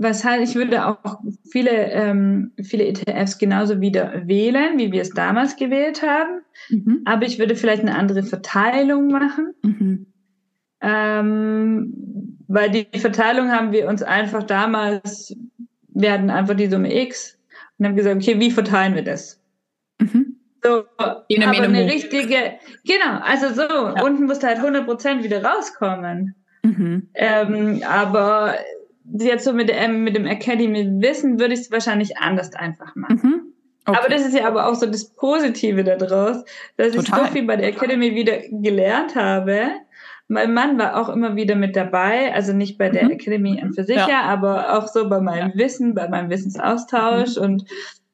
was 0.00 0.24
halt, 0.24 0.42
ich 0.42 0.54
würde 0.54 0.86
auch 0.86 1.20
viele, 1.50 1.70
ähm, 1.70 2.52
viele 2.62 2.86
ETFs 2.86 3.38
genauso 3.38 3.80
wieder 3.80 4.26
wählen, 4.26 4.78
wie 4.78 4.92
wir 4.92 5.02
es 5.02 5.10
damals 5.10 5.56
gewählt 5.56 6.02
haben. 6.02 6.40
Mhm. 6.70 7.02
Aber 7.04 7.26
ich 7.26 7.38
würde 7.38 7.54
vielleicht 7.54 7.82
eine 7.82 7.94
andere 7.94 8.22
Verteilung 8.22 9.08
machen. 9.08 9.54
Mhm. 9.62 10.06
Ähm, 10.80 12.38
weil 12.48 12.70
die 12.70 12.98
Verteilung 12.98 13.52
haben 13.52 13.72
wir 13.72 13.88
uns 13.88 14.02
einfach 14.02 14.42
damals, 14.42 15.36
wir 15.88 16.12
hatten 16.12 16.30
einfach 16.30 16.54
die 16.54 16.68
Summe 16.68 16.94
X 17.02 17.38
und 17.78 17.86
haben 17.86 17.96
gesagt, 17.96 18.16
okay, 18.16 18.40
wie 18.40 18.50
verteilen 18.50 18.94
wir 18.94 19.04
das? 19.04 19.38
Mhm. 20.00 20.36
So, 20.62 20.84
aber 20.98 21.24
eine 21.28 21.86
richtige, 21.86 22.58
genau, 22.84 23.20
also 23.22 23.48
so, 23.52 23.62
ja. 23.62 24.02
unten 24.02 24.24
musste 24.24 24.46
halt 24.46 24.58
100% 24.58 25.22
wieder 25.22 25.44
rauskommen. 25.44 26.34
Mhm. 26.62 27.08
Ähm, 27.14 27.82
aber 27.86 28.54
jetzt 29.12 29.44
so 29.44 29.52
mit, 29.52 29.68
dem, 29.68 30.04
mit 30.04 30.16
dem 30.16 30.26
Academy-Wissen 30.26 31.38
würde 31.38 31.54
ich 31.54 31.60
es 31.60 31.70
wahrscheinlich 31.70 32.18
anders 32.18 32.54
einfach 32.54 32.94
machen. 32.96 33.20
Mhm. 33.22 33.40
Okay. 33.86 33.98
Aber 33.98 34.08
das 34.08 34.26
ist 34.26 34.34
ja 34.34 34.46
aber 34.46 34.68
auch 34.68 34.74
so 34.74 34.86
das 34.86 35.04
Positive 35.04 35.82
daraus, 35.84 36.44
dass 36.76 36.92
Total. 36.92 37.20
ich 37.20 37.26
so 37.26 37.32
viel 37.32 37.46
bei 37.46 37.56
der 37.56 37.68
Academy 37.68 38.14
wieder 38.14 38.38
gelernt 38.50 39.16
habe. 39.16 39.70
Mein 40.28 40.54
Mann 40.54 40.78
war 40.78 41.00
auch 41.00 41.08
immer 41.08 41.34
wieder 41.34 41.56
mit 41.56 41.74
dabei, 41.74 42.32
also 42.32 42.52
nicht 42.52 42.78
bei 42.78 42.88
der 42.88 43.04
mhm. 43.04 43.10
Academy 43.12 43.60
an 43.60 43.72
für 43.72 43.84
sich, 43.84 43.96
ja. 43.96 44.22
aber 44.22 44.78
auch 44.78 44.86
so 44.86 45.08
bei 45.08 45.20
meinem 45.20 45.50
ja. 45.50 45.56
Wissen, 45.56 45.94
bei 45.94 46.08
meinem 46.08 46.30
Wissensaustausch 46.30 47.36
mhm. 47.36 47.42
und 47.42 47.64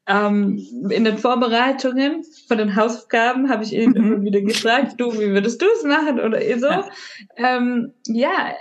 ähm, 0.09 0.63
in 0.91 1.05
den 1.05 1.19
Vorbereitungen 1.19 2.23
von 2.47 2.59
den 2.59 2.77
Hausaufgaben 2.77 3.51
habe 3.51 3.65
ich 3.65 3.73
ihn 3.73 3.91
mhm. 3.91 3.97
immer 3.97 4.23
wieder 4.23 4.41
gefragt, 4.41 4.95
du, 4.99 5.13
wie 5.13 5.31
würdest 5.31 5.61
du 5.61 5.67
es 5.67 5.85
machen 5.85 6.21
oder 6.21 6.41
so. 6.59 6.69
Ja. 6.69 6.89
Ähm, 7.37 7.93
ja, 8.07 8.55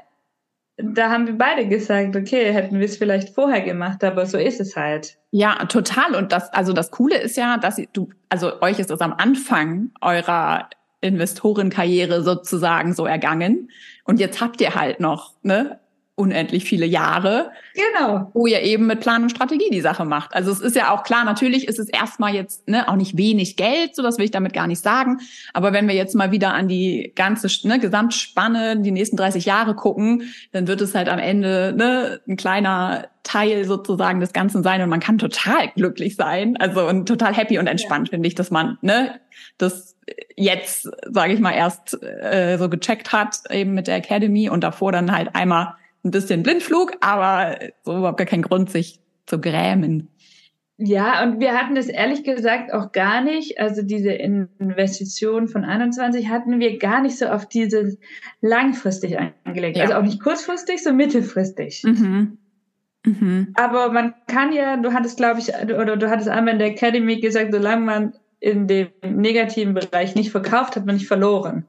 da 0.77 1.09
haben 1.09 1.25
wir 1.27 1.37
beide 1.37 1.67
gesagt, 1.67 2.15
okay, 2.15 2.51
hätten 2.51 2.79
wir 2.79 2.85
es 2.85 2.97
vielleicht 2.97 3.33
vorher 3.33 3.61
gemacht, 3.61 4.03
aber 4.03 4.25
so 4.25 4.37
ist 4.37 4.59
es 4.59 4.75
halt. 4.75 5.17
Ja, 5.31 5.65
total. 5.65 6.15
Und 6.15 6.31
das, 6.31 6.51
also 6.53 6.73
das 6.73 6.91
Coole 6.91 7.17
ist 7.17 7.37
ja, 7.37 7.57
dass 7.57 7.81
du, 7.93 8.09
also 8.29 8.61
euch 8.61 8.79
ist 8.79 8.89
das 8.89 8.99
am 8.99 9.13
Anfang 9.13 9.91
eurer 10.01 10.69
Investorenkarriere 11.01 12.23
sozusagen 12.23 12.93
so 12.93 13.05
ergangen. 13.05 13.69
Und 14.03 14.19
jetzt 14.19 14.41
habt 14.41 14.59
ihr 14.59 14.75
halt 14.75 14.99
noch, 14.99 15.33
ne, 15.43 15.79
unendlich 16.15 16.63
viele 16.63 16.85
Jahre. 16.85 17.51
Genau. 17.73 18.31
Wo 18.33 18.47
ihr 18.47 18.61
eben 18.61 18.87
mit 18.87 19.01
Plan 19.01 19.23
und 19.23 19.29
Strategie 19.29 19.69
die 19.69 19.81
Sache 19.81 20.05
macht. 20.05 20.33
Also 20.33 20.49
es 20.51 20.61
ist 20.61 20.75
ja 20.75 20.93
auch 20.93 21.03
klar, 21.03 21.25
natürlich 21.25 21.67
ist 21.67 21.77
es 21.77 21.89
erstmal 21.89 22.33
jetzt 22.33 22.67
ne, 22.69 22.87
auch 22.87 22.95
nicht 22.95 23.17
wenig 23.17 23.57
Geld, 23.57 23.95
so 23.95 24.01
das 24.01 24.17
will 24.17 24.25
ich 24.25 24.31
damit 24.31 24.53
gar 24.53 24.67
nicht 24.67 24.81
sagen. 24.81 25.19
Aber 25.53 25.73
wenn 25.73 25.87
wir 25.87 25.95
jetzt 25.95 26.15
mal 26.15 26.31
wieder 26.31 26.53
an 26.53 26.69
die 26.69 27.11
ganze 27.15 27.47
ne, 27.67 27.79
Gesamtspanne, 27.79 28.79
die 28.79 28.91
nächsten 28.91 29.17
30 29.17 29.45
Jahre 29.45 29.75
gucken, 29.75 30.23
dann 30.53 30.67
wird 30.67 30.79
es 30.79 30.95
halt 30.95 31.09
am 31.09 31.19
Ende 31.19 31.73
ne, 31.75 32.21
ein 32.27 32.37
kleiner 32.37 33.09
Teil 33.23 33.65
sozusagen 33.65 34.21
des 34.21 34.31
Ganzen 34.31 34.63
sein 34.63 34.81
und 34.81 34.89
man 34.89 34.99
kann 35.01 35.17
total 35.17 35.67
glücklich 35.75 36.15
sein. 36.15 36.55
Also 36.57 36.87
und 36.87 37.07
total 37.07 37.35
happy 37.35 37.59
und 37.59 37.67
entspannt 37.67 38.07
ja. 38.07 38.11
finde 38.11 38.27
ich, 38.27 38.35
dass 38.35 38.51
man 38.51 38.77
ne, 38.81 39.19
das 39.57 39.97
jetzt, 40.37 40.89
sage 41.09 41.33
ich 41.33 41.39
mal, 41.39 41.51
erst 41.51 42.01
äh, 42.03 42.57
so 42.57 42.69
gecheckt 42.69 43.11
hat, 43.11 43.39
eben 43.49 43.73
mit 43.73 43.87
der 43.87 43.95
Academy 43.95 44.49
und 44.49 44.63
davor 44.63 44.91
dann 44.91 45.11
halt 45.11 45.35
einmal 45.35 45.75
ein 46.05 46.11
bisschen 46.11 46.43
Blindflug, 46.43 46.93
aber 47.01 47.57
so 47.83 47.97
überhaupt 47.97 48.17
gar 48.17 48.27
kein 48.27 48.43
Grund, 48.43 48.69
sich 48.69 48.99
zu 49.25 49.41
grämen. 49.41 50.09
Ja, 50.77 51.23
und 51.23 51.39
wir 51.39 51.53
hatten 51.53 51.75
das 51.75 51.87
ehrlich 51.87 52.23
gesagt 52.23 52.73
auch 52.73 52.91
gar 52.91 53.21
nicht. 53.21 53.59
Also 53.59 53.81
diese 53.81 54.11
Investition 54.11 55.47
von 55.47 55.63
21 55.63 56.29
hatten 56.29 56.59
wir 56.59 56.77
gar 56.77 57.01
nicht 57.01 57.17
so 57.17 57.27
auf 57.27 57.47
diese 57.47 57.97
langfristig 58.41 59.17
angelegt. 59.45 59.77
Ja. 59.77 59.83
Also 59.83 59.95
auch 59.95 60.01
nicht 60.03 60.21
kurzfristig, 60.21 60.83
so 60.83 60.91
mittelfristig. 60.91 61.83
Mhm. 61.83 62.37
Mhm. 63.05 63.53
Aber 63.53 63.91
man 63.91 64.15
kann 64.27 64.51
ja, 64.51 64.75
du 64.75 64.91
hattest, 64.91 65.17
glaube 65.17 65.39
ich, 65.39 65.53
oder 65.53 65.95
du 65.95 66.09
hattest 66.09 66.27
einmal 66.27 66.53
in 66.53 66.59
der 66.59 66.69
Academy 66.69 67.21
gesagt, 67.21 67.53
solange 67.53 67.85
man 67.85 68.13
in 68.41 68.67
dem 68.67 68.89
negativen 69.01 69.73
Bereich 69.75 70.13
nicht 70.15 70.31
verkauft, 70.31 70.75
hat 70.75 70.85
man 70.85 70.95
nicht 70.95 71.07
verloren. 71.07 71.65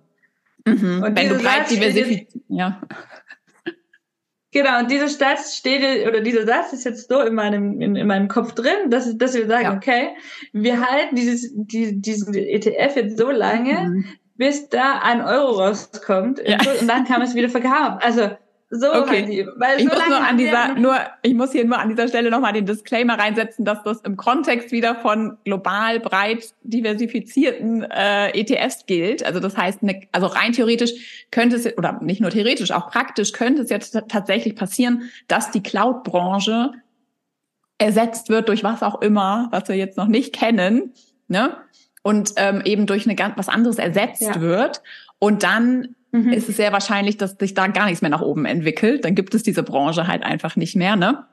Mhm. 0.66 1.04
Und 1.04 1.16
Wenn 1.16 1.28
du 1.28 1.38
breit 1.38 1.70
diversifiziert, 1.70 2.42
ja. 2.48 2.82
Genau, 4.56 4.78
und 4.78 4.90
dieser 4.90 5.08
Satz 5.08 5.54
steht, 5.54 6.08
oder 6.08 6.22
dieser 6.22 6.46
Satz 6.46 6.72
ist 6.72 6.84
jetzt 6.84 7.10
so 7.10 7.20
in 7.20 7.34
meinem, 7.34 7.78
in, 7.82 7.94
in 7.94 8.06
meinem 8.06 8.26
Kopf 8.26 8.52
drin, 8.54 8.88
dass, 8.88 9.14
dass 9.18 9.34
wir 9.34 9.46
sagen, 9.46 9.64
ja. 9.64 9.76
okay, 9.76 10.16
wir 10.54 10.80
halten 10.80 11.14
dieses, 11.14 11.52
die, 11.54 12.00
diesen 12.00 12.32
ETF 12.32 12.96
jetzt 12.96 13.18
so 13.18 13.30
lange, 13.30 13.90
mhm. 13.90 14.04
bis 14.36 14.70
da 14.70 15.00
ein 15.02 15.20
Euro 15.20 15.62
rauskommt, 15.62 16.40
ja. 16.42 16.56
und 16.80 16.88
dann 16.88 17.04
kann 17.04 17.18
man 17.18 17.28
es 17.28 17.34
wieder 17.34 17.50
verkaufen. 17.50 17.98
Also, 18.00 18.30
so 18.68 18.92
okay. 18.92 19.24
Die, 19.24 19.46
weil 19.56 19.78
ich 19.78 19.88
so 19.88 19.94
muss 19.94 20.08
nur 20.08 20.20
an 20.20 20.36
dieser, 20.36 20.74
nur, 20.74 20.96
ich 21.22 21.34
muss 21.34 21.52
hier 21.52 21.64
nur 21.64 21.78
an 21.78 21.88
dieser 21.88 22.08
Stelle 22.08 22.30
nochmal 22.30 22.52
den 22.52 22.66
Disclaimer 22.66 23.16
reinsetzen, 23.16 23.64
dass 23.64 23.84
das 23.84 24.00
im 24.00 24.16
Kontext 24.16 24.72
wieder 24.72 24.96
von 24.96 25.36
global 25.44 26.00
breit 26.00 26.52
diversifizierten 26.64 27.84
äh, 27.84 28.30
ETFs 28.30 28.86
gilt. 28.86 29.24
Also 29.24 29.38
das 29.38 29.56
heißt, 29.56 29.84
ne, 29.84 30.08
also 30.10 30.26
rein 30.26 30.52
theoretisch 30.52 31.26
könnte 31.30 31.56
es, 31.56 31.78
oder 31.78 32.00
nicht 32.02 32.20
nur 32.20 32.30
theoretisch, 32.30 32.72
auch 32.72 32.90
praktisch 32.90 33.32
könnte 33.32 33.62
es 33.62 33.70
jetzt 33.70 33.96
tatsächlich 34.08 34.56
passieren, 34.56 35.10
dass 35.28 35.52
die 35.52 35.62
Cloud-Branche 35.62 36.72
ersetzt 37.78 38.30
wird 38.30 38.48
durch 38.48 38.64
was 38.64 38.82
auch 38.82 39.00
immer, 39.00 39.46
was 39.52 39.68
wir 39.68 39.76
jetzt 39.76 39.96
noch 39.96 40.08
nicht 40.08 40.34
kennen, 40.34 40.92
ne? 41.28 41.56
Und 42.02 42.34
ähm, 42.36 42.62
eben 42.64 42.86
durch 42.86 43.04
eine 43.04 43.16
ganz 43.16 43.36
was 43.36 43.48
anderes 43.48 43.78
ersetzt 43.78 44.22
ja. 44.22 44.40
wird. 44.40 44.80
Und 45.18 45.42
dann 45.42 45.96
mhm. 46.24 46.32
ist 46.32 46.48
es 46.48 46.56
sehr 46.56 46.72
wahrscheinlich, 46.72 47.16
dass 47.16 47.36
sich 47.38 47.54
da 47.54 47.66
gar 47.66 47.86
nichts 47.86 48.02
mehr 48.02 48.10
nach 48.10 48.22
oben 48.22 48.44
entwickelt. 48.44 49.04
Dann 49.04 49.14
gibt 49.14 49.34
es 49.34 49.42
diese 49.42 49.62
Branche 49.62 50.06
halt 50.06 50.22
einfach 50.22 50.56
nicht 50.56 50.76
mehr, 50.76 50.96
ne? 50.96 51.26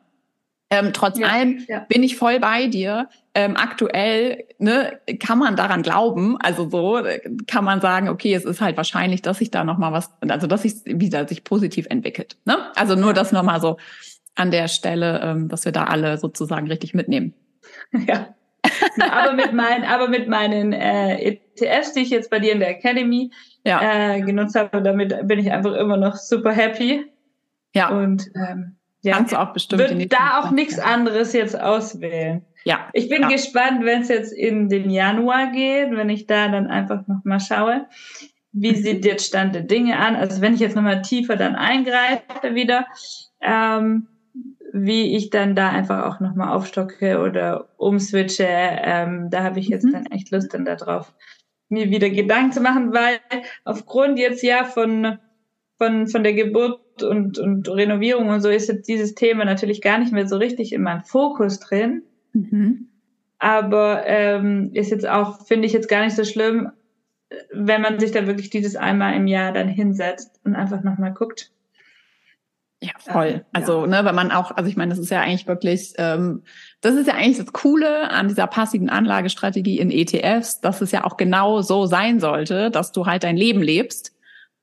Ähm, 0.69 0.91
trotz 0.91 1.19
ja, 1.19 1.27
allem 1.27 1.63
ja. 1.67 1.85
bin 1.87 2.01
ich 2.01 2.17
voll 2.17 2.39
bei 2.39 2.65
dir. 2.65 3.07
Ähm, 3.35 3.55
aktuell 3.57 4.45
ne, 4.57 4.99
kann 5.19 5.37
man 5.37 5.55
daran 5.55 5.83
glauben, 5.83 6.37
also 6.39 6.69
so 6.69 6.99
kann 7.47 7.63
man 7.63 7.79
sagen, 7.79 8.09
okay, 8.09 8.33
es 8.33 8.43
ist 8.43 8.61
halt 8.61 8.77
wahrscheinlich, 8.77 9.21
dass 9.21 9.37
sich 9.37 9.51
da 9.51 9.63
noch 9.63 9.77
mal 9.77 9.91
was, 9.91 10.11
also 10.27 10.47
dass 10.47 10.63
sich 10.63 10.73
wieder 10.85 11.27
sich 11.27 11.43
positiv 11.43 11.85
entwickelt. 11.89 12.37
Ne? 12.45 12.57
Also 12.75 12.95
nur 12.95 13.13
das 13.13 13.31
noch 13.31 13.43
mal 13.43 13.61
so 13.61 13.77
an 14.35 14.49
der 14.49 14.67
Stelle, 14.67 15.21
ähm, 15.21 15.47
dass 15.47 15.65
wir 15.65 15.71
da 15.71 15.83
alle 15.85 16.17
sozusagen 16.17 16.67
richtig 16.67 16.93
mitnehmen. 16.93 17.33
Ja. 18.07 18.35
aber 19.11 19.33
mit 19.33 19.53
meinen, 19.53 19.83
aber 19.83 20.07
mit 20.07 20.27
meinen 20.27 20.73
äh, 20.73 21.17
ETFs, 21.19 21.93
die 21.93 22.01
ich 22.01 22.09
jetzt 22.09 22.29
bei 22.29 22.39
dir 22.39 22.53
in 22.53 22.59
der 22.59 22.69
Academy 22.69 23.31
ja. 23.65 24.15
äh, 24.15 24.21
genutzt 24.21 24.55
habe. 24.55 24.81
Damit 24.81 25.27
bin 25.27 25.39
ich 25.39 25.51
einfach 25.51 25.73
immer 25.73 25.97
noch 25.97 26.15
super 26.15 26.51
happy. 26.51 27.05
Ja. 27.73 27.89
Und 27.89 28.29
ähm, 28.35 28.75
ja, 29.01 29.15
kannst 29.15 29.33
du 29.33 29.39
auch 29.39 29.53
bestimmt 29.53 29.81
würde 29.81 30.07
da 30.07 30.39
auch 30.39 30.51
nichts 30.51 30.79
anderes 30.79 31.33
jetzt 31.33 31.59
auswählen. 31.59 32.45
Ja. 32.63 32.87
Ich 32.93 33.09
bin 33.09 33.23
ja. 33.23 33.27
gespannt, 33.27 33.83
wenn 33.83 34.01
es 34.01 34.07
jetzt 34.07 34.31
in 34.31 34.69
den 34.69 34.89
Januar 34.89 35.51
geht, 35.51 35.91
wenn 35.91 36.09
ich 36.09 36.27
da 36.27 36.47
dann 36.47 36.67
einfach 36.67 37.05
noch 37.07 37.25
mal 37.25 37.41
schaue, 37.41 37.85
wie 38.53 38.75
sieht 38.75 39.03
jetzt 39.03 39.27
Stand 39.27 39.55
der 39.55 39.63
Dinge 39.63 39.97
an. 39.99 40.15
Also 40.15 40.39
wenn 40.39 40.53
ich 40.53 40.61
jetzt 40.61 40.75
noch 40.75 40.83
mal 40.83 41.01
tiefer 41.01 41.35
dann 41.35 41.55
eingreife 41.55 42.53
wieder, 42.53 42.85
ähm, 43.41 44.07
wie 44.73 45.15
ich 45.15 45.29
dann 45.29 45.55
da 45.55 45.69
einfach 45.69 46.05
auch 46.05 46.19
noch 46.19 46.33
mal 46.33 46.51
aufstocke 46.51 47.19
oder 47.21 47.69
umswitche, 47.77 48.47
ähm, 48.49 49.29
da 49.29 49.43
habe 49.43 49.59
ich 49.59 49.67
jetzt 49.67 49.85
mhm. 49.85 49.91
dann 49.91 50.05
echt 50.07 50.31
Lust 50.31 50.51
dann 50.53 50.65
darauf, 50.65 51.13
mir 51.69 51.91
wieder 51.91 52.09
Gedanken 52.09 52.51
zu 52.51 52.59
machen, 52.59 52.91
weil 52.91 53.19
aufgrund 53.65 54.17
jetzt 54.17 54.41
ja 54.41 54.63
von, 54.63 55.19
von, 55.77 56.07
von 56.07 56.23
der 56.23 56.33
Geburt 56.33 57.03
und, 57.03 57.37
und 57.37 57.69
Renovierung 57.69 58.29
und 58.29 58.41
so 58.41 58.49
ist 58.49 58.67
jetzt 58.67 58.87
dieses 58.87 59.13
Thema 59.13 59.45
natürlich 59.45 59.79
gar 59.79 59.99
nicht 59.99 60.11
mehr 60.11 60.27
so 60.27 60.37
richtig 60.37 60.73
in 60.73 60.81
meinem 60.81 61.03
Fokus 61.03 61.59
drin. 61.59 62.01
Mhm. 62.33 62.89
Aber 63.37 64.03
ähm, 64.07 64.71
ist 64.73 64.89
jetzt 64.89 65.07
auch, 65.07 65.45
finde 65.45 65.67
ich 65.67 65.73
jetzt 65.73 65.89
gar 65.89 66.03
nicht 66.03 66.15
so 66.15 66.23
schlimm, 66.23 66.71
wenn 67.51 67.81
man 67.81 67.99
sich 67.99 68.11
da 68.11 68.25
wirklich 68.25 68.49
dieses 68.49 68.75
einmal 68.75 69.15
im 69.15 69.27
Jahr 69.27 69.51
dann 69.51 69.67
hinsetzt 69.67 70.39
und 70.43 70.55
einfach 70.55 70.81
nochmal 70.83 71.13
guckt. 71.13 71.51
Ja, 72.83 72.91
voll. 72.99 73.45
Also, 73.53 73.81
ja. 73.81 73.87
ne, 73.87 74.05
wenn 74.05 74.15
man 74.15 74.31
auch, 74.31 74.51
also 74.57 74.69
ich 74.69 74.75
meine, 74.75 74.89
das 74.89 74.99
ist 74.99 75.09
ja 75.09 75.21
eigentlich 75.21 75.47
wirklich, 75.47 75.93
ähm, 75.97 76.43
das 76.81 76.95
ist 76.95 77.07
ja 77.07 77.13
eigentlich 77.13 77.37
das 77.37 77.53
Coole 77.53 78.11
an 78.11 78.27
dieser 78.27 78.45
passiven 78.45 78.89
Anlagestrategie 78.89 79.79
in 79.79 79.89
ETFs, 79.89 80.59
dass 80.59 80.81
es 80.81 80.91
ja 80.91 81.05
auch 81.05 81.15
genau 81.15 81.61
so 81.61 81.85
sein 81.85 82.19
sollte, 82.19 82.71
dass 82.71 82.91
du 82.91 83.05
halt 83.05 83.23
dein 83.23 83.37
Leben 83.37 83.61
lebst 83.61 84.13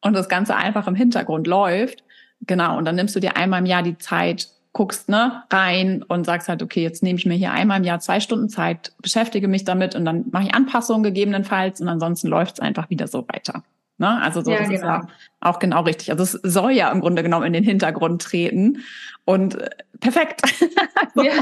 und 0.03 0.13
das 0.13 0.29
Ganze 0.29 0.55
einfach 0.55 0.87
im 0.87 0.95
Hintergrund 0.95 1.47
läuft. 1.47 2.05
Genau. 2.43 2.77
Und 2.77 2.85
dann 2.85 2.97
nimmst 2.97 3.17
du 3.17 3.21
dir 3.21 3.39
einmal 3.39 3.61
im 3.61 3.67
Jahr 3.67 3.83
die 3.83 3.97
Zeit, 3.97 4.49
guckst 4.73 5.09
ne 5.09 5.43
rein 5.51 6.03
und 6.03 6.27
sagst 6.27 6.51
halt, 6.51 6.63
okay, 6.63 6.83
jetzt 6.83 7.03
nehme 7.03 7.19
ich 7.19 7.25
mir 7.25 7.35
hier 7.35 7.53
einmal 7.53 7.79
im 7.79 7.85
Jahr 7.85 8.01
zwei 8.01 8.21
Stunden 8.21 8.51
Zeit, 8.51 8.93
beschäftige 9.01 9.49
mich 9.49 9.65
damit 9.65 9.95
und 9.95 10.05
dann 10.05 10.27
mache 10.31 10.45
ich 10.45 10.55
Anpassungen 10.55 11.03
gegebenenfalls 11.03 11.81
und 11.81 11.89
ansonsten 11.89 12.29
läuft 12.29 12.57
es 12.57 12.61
einfach 12.61 12.91
wieder 12.91 13.09
so 13.09 13.27
weiter. 13.29 13.63
Ne? 14.01 14.21
Also 14.23 14.43
so, 14.43 14.51
ja, 14.51 14.61
das 14.61 14.69
genau. 14.71 14.79
ist 14.79 14.83
ja 14.83 15.03
auch 15.41 15.59
genau 15.59 15.83
richtig. 15.83 16.11
Also 16.11 16.25
es 16.25 16.33
soll 16.43 16.71
ja 16.71 16.91
im 16.91 17.03
Grunde 17.03 17.23
genommen 17.23 17.45
in 17.45 17.53
den 17.53 17.65
Hintergrund 17.65 18.23
treten 18.23 18.83
und 19.27 19.61
äh, 19.61 19.69
perfekt. 20.01 20.41
also, 20.95 21.23
ja. 21.23 21.35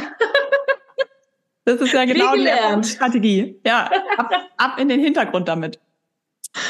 Das 1.65 1.81
ist 1.81 1.93
ja 1.93 2.05
genau 2.05 2.35
die 2.35 2.89
Strategie. 2.89 3.61
Ja, 3.65 3.89
ab, 4.17 4.33
ab 4.57 4.79
in 4.81 4.89
den 4.89 4.99
Hintergrund 4.99 5.47
damit. 5.47 5.79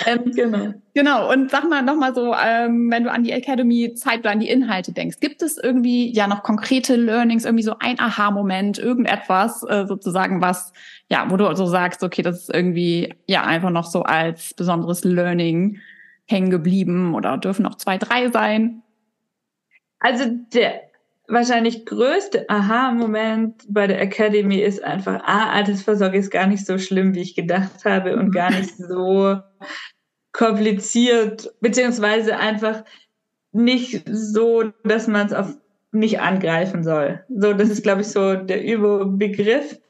Ähm, 0.06 0.32
genau. 0.34 0.74
Genau. 0.94 1.32
Und 1.32 1.50
sag 1.50 1.68
mal 1.68 1.82
nochmal 1.82 2.14
so, 2.14 2.34
ähm, 2.34 2.90
wenn 2.90 3.04
du 3.04 3.10
an 3.10 3.22
die 3.22 3.32
Academy 3.32 3.94
Zeitplan, 3.94 4.40
die 4.40 4.48
Inhalte 4.48 4.92
denkst, 4.92 5.20
gibt 5.20 5.42
es 5.42 5.58
irgendwie 5.58 6.12
ja 6.12 6.26
noch 6.26 6.42
konkrete 6.42 6.96
Learnings, 6.96 7.44
irgendwie 7.44 7.64
so 7.64 7.76
ein 7.78 7.98
Aha-Moment, 8.00 8.78
irgendetwas 8.78 9.62
äh, 9.64 9.86
sozusagen, 9.86 10.40
was, 10.40 10.72
ja, 11.10 11.26
wo 11.28 11.36
du 11.36 11.54
so 11.54 11.66
sagst, 11.66 12.02
okay, 12.02 12.22
das 12.22 12.42
ist 12.42 12.54
irgendwie 12.54 13.14
ja 13.26 13.44
einfach 13.44 13.70
noch 13.70 13.86
so 13.86 14.02
als 14.02 14.54
besonderes 14.54 15.04
Learning 15.04 15.78
hängen 16.26 16.50
geblieben 16.50 17.14
oder 17.14 17.38
dürfen 17.38 17.62
noch 17.62 17.76
zwei, 17.76 17.98
drei 17.98 18.30
sein? 18.30 18.82
Also 20.00 20.24
der 20.52 20.87
wahrscheinlich 21.28 21.84
größte 21.84 22.48
Aha-Moment 22.48 23.66
bei 23.68 23.86
der 23.86 24.00
Academy 24.00 24.60
ist 24.60 24.82
einfach, 24.82 25.22
ah, 25.24 25.50
Altersvorsorge 25.50 26.18
ist 26.18 26.30
gar 26.30 26.46
nicht 26.46 26.64
so 26.64 26.78
schlimm, 26.78 27.14
wie 27.14 27.20
ich 27.20 27.34
gedacht 27.34 27.84
habe 27.84 28.16
und 28.16 28.32
gar 28.32 28.50
nicht 28.50 28.76
so 28.76 29.36
kompliziert, 30.32 31.52
beziehungsweise 31.60 32.38
einfach 32.38 32.84
nicht 33.52 34.04
so, 34.10 34.72
dass 34.84 35.06
man 35.06 35.26
es 35.26 35.32
auf 35.32 35.54
nicht 35.90 36.20
angreifen 36.20 36.84
soll. 36.84 37.24
So, 37.28 37.54
das 37.54 37.70
ist, 37.70 37.82
glaube 37.82 38.02
ich, 38.02 38.08
so 38.08 38.34
der 38.34 38.62
Überbegriff. 38.62 39.80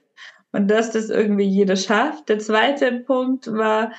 Und 0.52 0.68
dass 0.68 0.92
das 0.92 1.10
irgendwie 1.10 1.44
jeder 1.44 1.76
schafft. 1.76 2.28
Der 2.28 2.38
zweite 2.38 3.00
Punkt 3.00 3.52
war, 3.52 3.92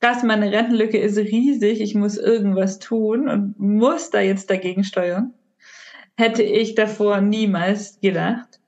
krass, 0.00 0.22
meine 0.22 0.52
Rentenlücke 0.52 0.98
ist 0.98 1.16
riesig, 1.16 1.80
ich 1.80 1.94
muss 1.94 2.18
irgendwas 2.18 2.78
tun 2.78 3.28
und 3.28 3.58
muss 3.58 4.10
da 4.10 4.20
jetzt 4.20 4.50
dagegen 4.50 4.84
steuern 4.84 5.34
hätte 6.18 6.42
ich 6.42 6.74
davor 6.74 7.20
niemals 7.20 8.00
gedacht. 8.00 8.60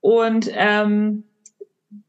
Und 0.00 0.50
ähm, 0.54 1.24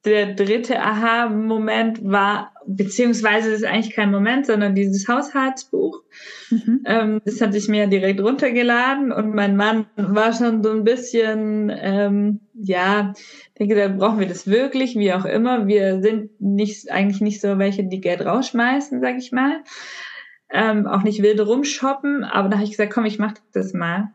der 0.06 0.34
dritte 0.34 0.80
Aha-Moment 0.80 2.00
war, 2.10 2.54
beziehungsweise 2.66 3.52
das 3.52 3.60
ist 3.60 3.66
eigentlich 3.66 3.94
kein 3.94 4.12
Moment, 4.12 4.46
sondern 4.46 4.76
dieses 4.76 5.10
Haushaltsbuch. 5.10 6.04
Mhm. 6.50 6.84
Ähm, 6.86 7.22
das 7.26 7.42
hatte 7.42 7.58
ich 7.58 7.68
mir 7.68 7.88
direkt 7.88 8.22
runtergeladen 8.22 9.12
und 9.12 9.36
mein 9.36 9.58
Mann 9.58 9.88
war 9.98 10.32
schon 10.32 10.64
so 10.64 10.72
ein 10.72 10.86
bisschen, 10.86 11.70
ähm, 11.76 12.40
ja, 12.54 13.14
denke, 13.60 13.76
da 13.76 13.90
brauchen 13.90 14.20
wir 14.22 14.28
das 14.28 14.48
wirklich, 14.48 14.96
wie 14.96 15.12
auch 15.12 15.26
immer. 15.26 15.68
Wir 15.68 16.02
sind 16.02 16.40
nicht 16.40 16.90
eigentlich 16.90 17.20
nicht 17.20 17.42
so 17.42 17.60
welche, 17.60 17.84
die 17.84 18.00
Geld 18.02 18.26
rausschmeißen, 18.26 19.02
sag 19.02 19.18
ich 19.18 19.34
mal. 19.34 19.64
Ähm, 20.50 20.88
auch 20.88 21.04
nicht 21.04 21.22
wild 21.22 21.42
rumshoppen, 21.42 22.24
aber 22.24 22.48
da 22.48 22.56
habe 22.56 22.64
ich 22.64 22.72
gesagt, 22.72 22.94
komm, 22.94 23.04
ich 23.04 23.20
mach 23.20 23.34
das 23.52 23.74
mal. 23.74 24.14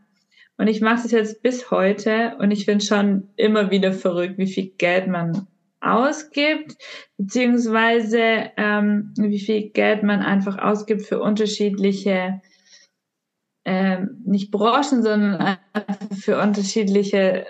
Und 0.63 0.69
ich 0.69 0.81
mache 0.81 1.05
es 1.05 1.11
jetzt 1.11 1.43
bis 1.43 1.73
heute 1.73 2.37
und 2.39 2.53
ich 2.53 2.67
finde 2.67 2.85
schon 2.85 3.31
immer 3.35 3.73
wieder 3.73 3.93
verrückt, 3.93 4.39
wie 4.39 4.47
viel 4.47 4.71
Geld 4.79 5.09
man 5.09 5.49
ausgibt, 5.81 6.77
beziehungsweise 7.19 8.53
ähm, 8.57 9.13
wie 9.17 9.41
viel 9.41 9.71
Geld 9.71 10.05
man 10.05 10.21
einfach 10.21 10.59
ausgibt 10.59 11.03
für 11.03 11.21
unterschiedliche, 11.21 12.43
ähm, 13.65 14.23
nicht 14.25 14.53
Branchen, 14.53 15.03
sondern 15.03 15.59
für 16.17 16.41
unterschiedliche, 16.41 17.47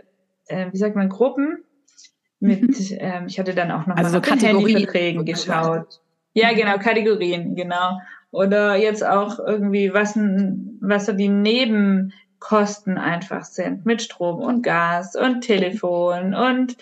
äh, 0.47 0.73
wie 0.73 0.79
sagt 0.79 0.97
man, 0.97 1.11
Gruppen. 1.11 1.65
Mit, 2.41 2.63
mhm. 2.63 2.97
ähm, 2.99 3.27
ich 3.27 3.39
hatte 3.39 3.55
dann 3.55 3.73
auch 3.73 3.87
noch 3.87 3.97
also 3.97 4.11
mal 4.11 4.11
so 4.11 4.21
Kategorien 4.23 5.27
geschaut. 5.27 6.01
Ja, 6.33 6.55
genau, 6.55 6.79
Kategorien, 6.79 7.57
genau. 7.57 7.99
Oder 8.31 8.77
jetzt 8.77 9.07
auch 9.07 9.39
irgendwie, 9.39 9.93
was, 9.93 10.17
was 10.17 11.05
so 11.05 11.13
die 11.13 11.29
Neben, 11.29 12.15
Kosten 12.43 12.99
einfach 12.99 13.45
sind 13.45 13.87
mit 13.87 14.03
Strom 14.03 14.41
und 14.41 14.63
Gas 14.63 15.15
und 15.15 15.43
Telefon 15.43 16.35
und 16.35 16.77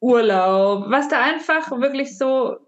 Urlaub, 0.00 0.84
was 0.88 1.08
da 1.08 1.20
einfach 1.20 1.70
wirklich 1.80 2.16
so 2.16 2.58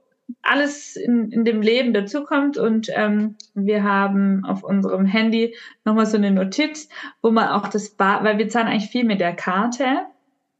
alles 0.42 0.96
in, 0.96 1.30
in 1.30 1.44
dem 1.44 1.62
Leben 1.62 1.94
dazukommt. 1.94 2.58
Und 2.58 2.88
ähm, 2.92 3.36
wir 3.54 3.84
haben 3.84 4.44
auf 4.44 4.64
unserem 4.64 5.06
Handy 5.06 5.54
nochmal 5.84 6.06
so 6.06 6.16
eine 6.16 6.32
Notiz, 6.32 6.88
wo 7.22 7.30
man 7.30 7.48
auch 7.48 7.68
das 7.68 7.90
Bar, 7.90 8.24
weil 8.24 8.38
wir 8.38 8.48
zahlen 8.48 8.66
eigentlich 8.66 8.90
viel 8.90 9.04
mit 9.04 9.20
der 9.20 9.36
Karte 9.36 9.86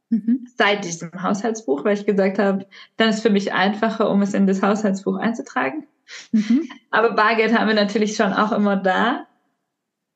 mhm. 0.09 0.47
seit 0.57 0.85
diesem 0.85 1.21
Haushaltsbuch, 1.21 1.83
weil 1.83 1.97
ich 1.97 2.05
gesagt 2.05 2.39
habe, 2.39 2.65
dann 2.95 3.09
ist 3.09 3.21
für 3.21 3.29
mich 3.29 3.53
einfacher, 3.53 4.09
um 4.09 4.21
es 4.21 4.33
in 4.33 4.47
das 4.47 4.61
Haushaltsbuch 4.61 5.17
einzutragen. 5.17 5.85
Mhm. 6.31 6.69
Aber 6.91 7.11
Bargeld 7.11 7.57
haben 7.57 7.67
wir 7.67 7.75
natürlich 7.75 8.15
schon 8.15 8.31
auch 8.31 8.53
immer 8.53 8.77
da. 8.77 9.27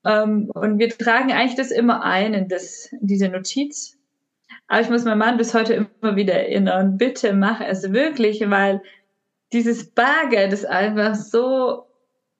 Ähm, 0.05 0.49
und 0.53 0.79
wir 0.79 0.89
tragen 0.89 1.31
eigentlich 1.31 1.55
das 1.55 1.71
immer 1.71 2.03
ein 2.03 2.33
in, 2.33 2.47
das, 2.47 2.85
in 2.91 3.07
diese 3.07 3.29
Notiz. 3.29 3.97
Aber 4.67 4.81
ich 4.81 4.89
muss 4.89 5.03
meinen 5.03 5.17
Mann 5.17 5.37
bis 5.37 5.53
heute 5.53 5.73
immer 6.01 6.15
wieder 6.15 6.33
erinnern, 6.33 6.97
bitte 6.97 7.33
mach 7.33 7.59
es 7.59 7.91
wirklich, 7.91 8.47
weil 8.49 8.81
dieses 9.51 9.89
Bargeld 9.91 10.53
ist 10.53 10.65
einfach 10.65 11.15
so, 11.15 11.87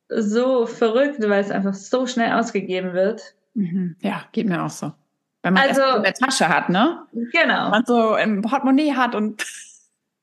so 0.10 0.66
verrückt, 0.66 1.20
weil 1.22 1.41
es 1.41 1.51
einfach 1.51 1.74
so 1.74 2.05
schnell 2.05 2.34
ausgegeben 2.34 2.93
wird. 2.93 3.36
Mhm. 3.55 3.95
Ja, 4.01 4.26
geht 4.32 4.47
mir 4.47 4.64
auch 4.64 4.70
so. 4.70 4.91
Wenn 5.41 5.53
man 5.53 5.70
also, 5.70 5.82
in 5.97 6.03
der 6.03 6.14
Tasche 6.14 6.49
hat, 6.49 6.70
ne? 6.70 7.03
Genau. 7.14 7.66
Wenn 7.66 7.72
man 7.72 7.86
so 7.86 8.16
im 8.16 8.41
Portemonnaie 8.41 8.93
hat 8.93 9.16
und. 9.16 9.45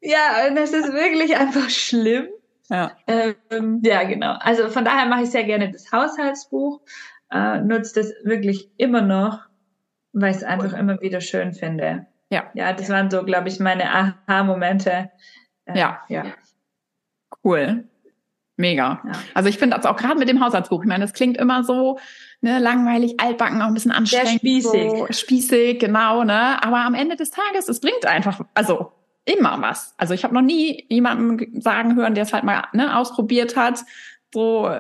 Ja, 0.03 0.47
und 0.47 0.57
es 0.57 0.73
ist 0.73 0.93
wirklich 0.93 1.37
einfach 1.37 1.69
schlimm. 1.69 2.29
Ja. 2.69 2.93
Ähm, 3.09 3.81
ja, 3.83 4.05
genau. 4.05 4.37
Also 4.39 4.69
von 4.69 4.85
daher 4.85 5.07
mache 5.07 5.23
ich 5.23 5.31
sehr 5.31 5.43
gerne 5.43 5.73
das 5.73 5.91
Haushaltsbuch 5.91 6.81
äh, 7.31 7.61
nutze 7.61 8.01
das 8.01 8.13
wirklich 8.25 8.71
immer 8.77 9.03
noch, 9.03 9.41
weil 10.13 10.31
ich 10.31 10.39
es 10.39 10.45
einfach 10.45 10.73
cool. 10.73 10.79
immer 10.79 11.01
wieder 11.01 11.21
schön 11.21 11.53
finde. 11.53 12.07
Ja. 12.31 12.51
Ja, 12.55 12.73
das 12.73 12.89
waren 12.89 13.11
so, 13.11 13.23
glaube 13.25 13.49
ich, 13.49 13.61
meine 13.61 13.91
Aha-Momente. 13.91 15.11
Äh, 15.67 15.79
ja. 15.79 16.01
Ja. 16.09 16.25
Cool. 17.45 17.85
Mega. 18.57 19.03
Ja. 19.05 19.13
Also 19.35 19.49
ich 19.49 19.59
finde 19.59 19.77
das 19.77 19.85
auch 19.85 19.97
gerade 19.97 20.19
mit 20.19 20.29
dem 20.29 20.43
Haushaltsbuch. 20.43 20.83
Ich 20.83 20.89
meine, 20.89 21.05
das 21.05 21.13
klingt 21.13 21.37
immer 21.37 21.63
so 21.63 21.99
ne, 22.41 22.59
langweilig, 22.59 23.21
altbacken, 23.21 23.61
auch 23.61 23.67
ein 23.67 23.75
bisschen 23.75 23.93
anstrengend. 23.93 24.29
Sehr 24.29 24.39
spießig. 24.39 24.91
So, 24.91 25.07
spießig, 25.11 25.79
genau. 25.79 26.25
Ne? 26.25 26.63
Aber 26.63 26.79
am 26.79 26.95
Ende 26.95 27.17
des 27.17 27.31
Tages, 27.31 27.69
es 27.69 27.81
bringt 27.81 28.07
einfach, 28.07 28.41
also 28.55 28.93
immer 29.27 29.61
was. 29.61 29.95
Also 29.99 30.15
ich 30.15 30.25
habe 30.25 30.33
noch 30.33 30.43
nie 30.43 30.87
jemanden 30.89 31.61
sagen 31.61 31.97
hören, 31.97 32.15
der 32.15 32.23
es 32.23 32.33
halt 32.33 32.45
mal 32.45 32.65
ne, 32.73 32.97
ausprobiert 32.97 33.57
hat. 33.57 33.85
So, 34.33 34.71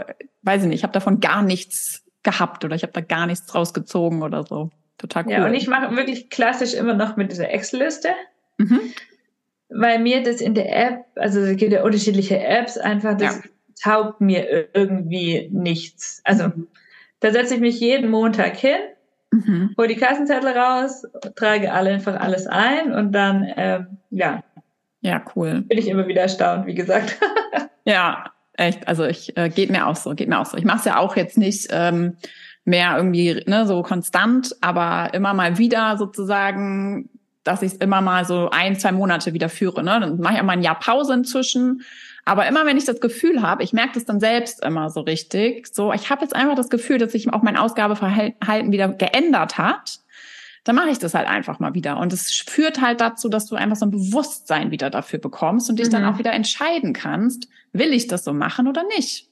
weiß 0.43 0.63
ich 0.63 0.69
nicht, 0.69 0.79
ich 0.79 0.83
habe 0.83 0.93
davon 0.93 1.21
gar 1.21 1.43
nichts 1.43 2.06
gehabt 2.27 2.65
oder 2.65 2.75
ich 2.75 2.83
habe 2.83 2.93
da 2.93 3.01
gar 3.01 3.27
nichts 3.27 3.47
draus 3.47 3.73
gezogen 3.73 4.23
oder 4.23 4.43
so. 4.43 4.71
Total 4.99 5.25
cool. 5.25 5.33
Ja, 5.33 5.47
und 5.47 5.55
ich 5.55 5.69
mache 5.69 5.95
wirklich 5.97 6.29
klassisch 6.29 6.75
immer 6.75 6.95
noch 6.95 7.17
mit 7.17 7.31
dieser 7.31 7.51
Excel-Liste. 7.51 8.09
Mhm. 8.59 8.81
Weil 9.69 10.01
mir 10.01 10.23
das 10.23 10.41
in 10.41 10.55
der 10.55 10.75
App, 10.77 11.05
also 11.15 11.41
es 11.41 11.57
gibt 11.57 11.73
ja 11.73 11.85
unterschiedliche 11.85 12.39
Apps, 12.39 12.79
einfach 12.79 13.17
das 13.17 13.37
ja. 13.37 13.43
taugt 13.83 14.21
mir 14.21 14.69
irgendwie 14.75 15.49
nichts. 15.53 16.21
Also 16.25 16.49
mhm. 16.49 16.67
da 17.21 17.31
setze 17.31 17.55
ich 17.55 17.61
mich 17.61 17.79
jeden 17.79 18.11
Montag 18.11 18.57
hin, 18.57 18.79
mhm. 19.31 19.75
hole 19.79 19.89
die 19.89 19.97
Kassenzettel 19.97 20.51
raus, 20.51 21.07
trage 21.37 21.73
alle 21.73 21.91
einfach 21.91 22.19
alles 22.19 22.47
ein 22.49 22.93
und 22.93 23.13
dann, 23.13 23.47
ähm, 23.57 23.99
ja. 24.11 24.43
Ja, 25.01 25.25
cool. 25.37 25.63
Bin 25.63 25.79
ich 25.79 25.89
immer 25.89 26.09
wieder 26.09 26.23
erstaunt, 26.23 26.67
wie 26.67 26.75
gesagt. 26.75 27.21
ja, 27.85 28.25
Echt, 28.57 28.89
also 28.89 29.05
ich 29.05 29.37
äh, 29.37 29.49
geht 29.49 29.71
mir 29.71 29.87
auch 29.87 29.97
so, 29.97 30.15
geht 30.15 30.29
mir 30.29 30.41
auch 30.41 30.47
so. 30.47 30.57
Ich 30.57 30.65
mache 30.65 30.79
es 30.79 30.85
ja 30.85 30.99
auch 30.99 31.17
jetzt 31.17 31.37
nicht 31.37 31.69
ähm, 31.71 32.17
mehr 32.65 32.97
irgendwie 32.97 33.43
ne, 33.47 33.67
so 33.67 33.83
konstant, 33.83 34.57
aber 34.61 35.13
immer 35.15 35.35
mal 35.35 35.59
wieder 35.59 35.97
sozusagen, 35.99 37.09
dass 37.45 37.63
ich 37.63 37.81
immer 37.81 38.01
mal 38.01 38.25
so 38.25 38.51
ein, 38.51 38.79
zwei 38.79 38.93
Monate 38.93 39.35
wieder 39.35 39.49
führe. 39.49 39.83
Ne? 39.83 40.01
Dann 40.01 40.21
mache 40.21 40.35
ich 40.35 40.41
auch 40.41 40.45
mal 40.45 40.55
ein 40.55 40.63
Jahr 40.63 40.79
Pause 40.79 41.15
inzwischen. 41.15 41.83
Aber 42.25 42.47
immer 42.49 42.67
wenn 42.67 42.77
ich 42.77 42.85
das 42.85 43.01
Gefühl 43.01 43.43
habe, 43.43 43.63
ich 43.63 43.73
merke 43.73 43.93
das 43.95 44.05
dann 44.05 44.19
selbst 44.19 44.65
immer 44.65 44.91
so 44.91 45.03
richtig, 45.03 45.69
so 45.73 45.93
ich 45.93 46.11
habe 46.11 46.23
jetzt 46.23 46.35
einfach 46.35 46.57
das 46.57 46.71
Gefühl, 46.71 46.99
dass 46.99 47.13
sich 47.13 47.33
auch 47.33 47.43
mein 47.43 47.57
Ausgabeverhalten 47.57 48.73
wieder 48.73 48.89
geändert 48.89 49.59
hat 49.59 50.01
dann 50.67 50.75
mache 50.75 50.91
ich 50.91 50.99
das 50.99 51.15
halt 51.15 51.29
einfach 51.29 51.61
mal 51.61 51.75
wieder. 51.75 51.97
Und 51.97 52.13
es 52.13 52.33
führt 52.33 52.81
halt 52.81 53.01
dazu, 53.01 53.29
dass 53.29 53.47
du 53.47 53.55
einfach 53.55 53.77
so 53.77 53.87
ein 53.87 53.93
Bewusstsein 53.93 54.73
wieder 54.73 54.91
dafür 54.91 55.21
bekommst 55.21 55.71
und 55.71 55.79
dich 55.79 55.87
mhm. 55.87 55.93
dann 55.93 56.05
auch 56.07 56.19
wieder 56.19 56.33
entscheiden 56.33 56.93
kannst, 56.93 57.47
will 57.73 57.93
ich 57.93 58.09
das 58.09 58.25
so 58.25 58.33
machen 58.33 58.67
oder 58.67 58.83
nicht? 58.97 59.29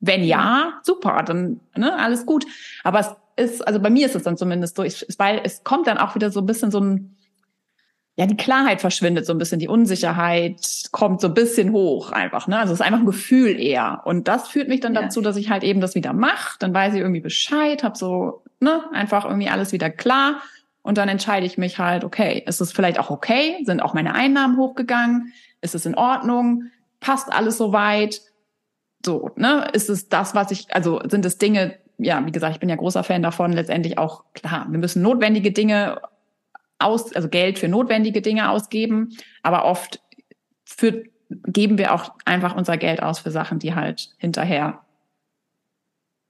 Wenn 0.00 0.24
ja, 0.24 0.80
super, 0.82 1.22
dann 1.22 1.60
ne, 1.76 1.96
alles 1.96 2.26
gut. 2.26 2.44
Aber 2.82 2.98
es 2.98 3.14
ist, 3.36 3.64
also 3.64 3.78
bei 3.78 3.88
mir 3.88 4.04
ist 4.04 4.16
es 4.16 4.24
dann 4.24 4.36
zumindest 4.36 4.76
so, 4.76 4.82
ich, 4.82 5.06
weil 5.16 5.42
es 5.44 5.62
kommt 5.62 5.86
dann 5.86 5.96
auch 5.96 6.16
wieder 6.16 6.32
so 6.32 6.40
ein 6.40 6.46
bisschen 6.46 6.72
so 6.72 6.80
ein, 6.80 7.14
ja, 8.16 8.26
die 8.26 8.36
Klarheit 8.36 8.80
verschwindet 8.80 9.26
so 9.26 9.32
ein 9.32 9.38
bisschen, 9.38 9.60
die 9.60 9.68
Unsicherheit 9.68 10.88
kommt 10.90 11.20
so 11.20 11.28
ein 11.28 11.34
bisschen 11.34 11.70
hoch 11.70 12.10
einfach, 12.10 12.48
ne? 12.48 12.58
Also 12.58 12.72
es 12.72 12.80
ist 12.80 12.86
einfach 12.86 12.98
ein 12.98 13.06
Gefühl 13.06 13.60
eher. 13.60 14.02
Und 14.06 14.26
das 14.26 14.48
führt 14.48 14.66
mich 14.66 14.80
dann 14.80 14.94
ja. 14.94 15.02
dazu, 15.02 15.20
dass 15.20 15.36
ich 15.36 15.50
halt 15.50 15.62
eben 15.62 15.80
das 15.80 15.94
wieder 15.94 16.12
mache. 16.12 16.56
Dann 16.58 16.74
weiß 16.74 16.94
ich 16.94 17.00
irgendwie 17.00 17.20
Bescheid, 17.20 17.84
habe 17.84 17.96
so, 17.96 18.42
ne, 18.58 18.82
einfach 18.92 19.24
irgendwie 19.24 19.48
alles 19.48 19.70
wieder 19.70 19.88
klar. 19.88 20.40
Und 20.84 20.98
dann 20.98 21.08
entscheide 21.08 21.46
ich 21.46 21.56
mich 21.56 21.78
halt, 21.78 22.04
okay, 22.04 22.42
ist 22.46 22.60
es 22.60 22.70
vielleicht 22.70 22.98
auch 22.98 23.08
okay? 23.08 23.56
Sind 23.64 23.80
auch 23.80 23.94
meine 23.94 24.14
Einnahmen 24.14 24.58
hochgegangen? 24.58 25.32
Ist 25.62 25.74
es 25.74 25.86
in 25.86 25.94
Ordnung? 25.94 26.64
Passt 27.00 27.32
alles 27.32 27.56
soweit? 27.56 28.20
So, 29.04 29.30
ne? 29.36 29.66
Ist 29.72 29.88
es 29.88 30.10
das, 30.10 30.34
was 30.34 30.50
ich, 30.50 30.72
also 30.74 31.00
sind 31.08 31.24
es 31.24 31.38
Dinge, 31.38 31.78
ja, 31.96 32.24
wie 32.26 32.32
gesagt, 32.32 32.52
ich 32.52 32.60
bin 32.60 32.68
ja 32.68 32.76
großer 32.76 33.02
Fan 33.02 33.22
davon, 33.22 33.54
letztendlich 33.54 33.96
auch, 33.96 34.24
klar, 34.34 34.66
wir 34.68 34.78
müssen 34.78 35.00
notwendige 35.00 35.52
Dinge 35.52 36.02
aus, 36.78 37.14
also 37.14 37.30
Geld 37.30 37.58
für 37.58 37.68
notwendige 37.68 38.20
Dinge 38.20 38.50
ausgeben, 38.50 39.16
aber 39.42 39.64
oft 39.64 40.02
für, 40.66 41.04
geben 41.30 41.78
wir 41.78 41.94
auch 41.94 42.12
einfach 42.26 42.54
unser 42.54 42.76
Geld 42.76 43.02
aus 43.02 43.20
für 43.20 43.30
Sachen, 43.30 43.58
die 43.58 43.74
halt 43.74 44.10
hinterher 44.18 44.83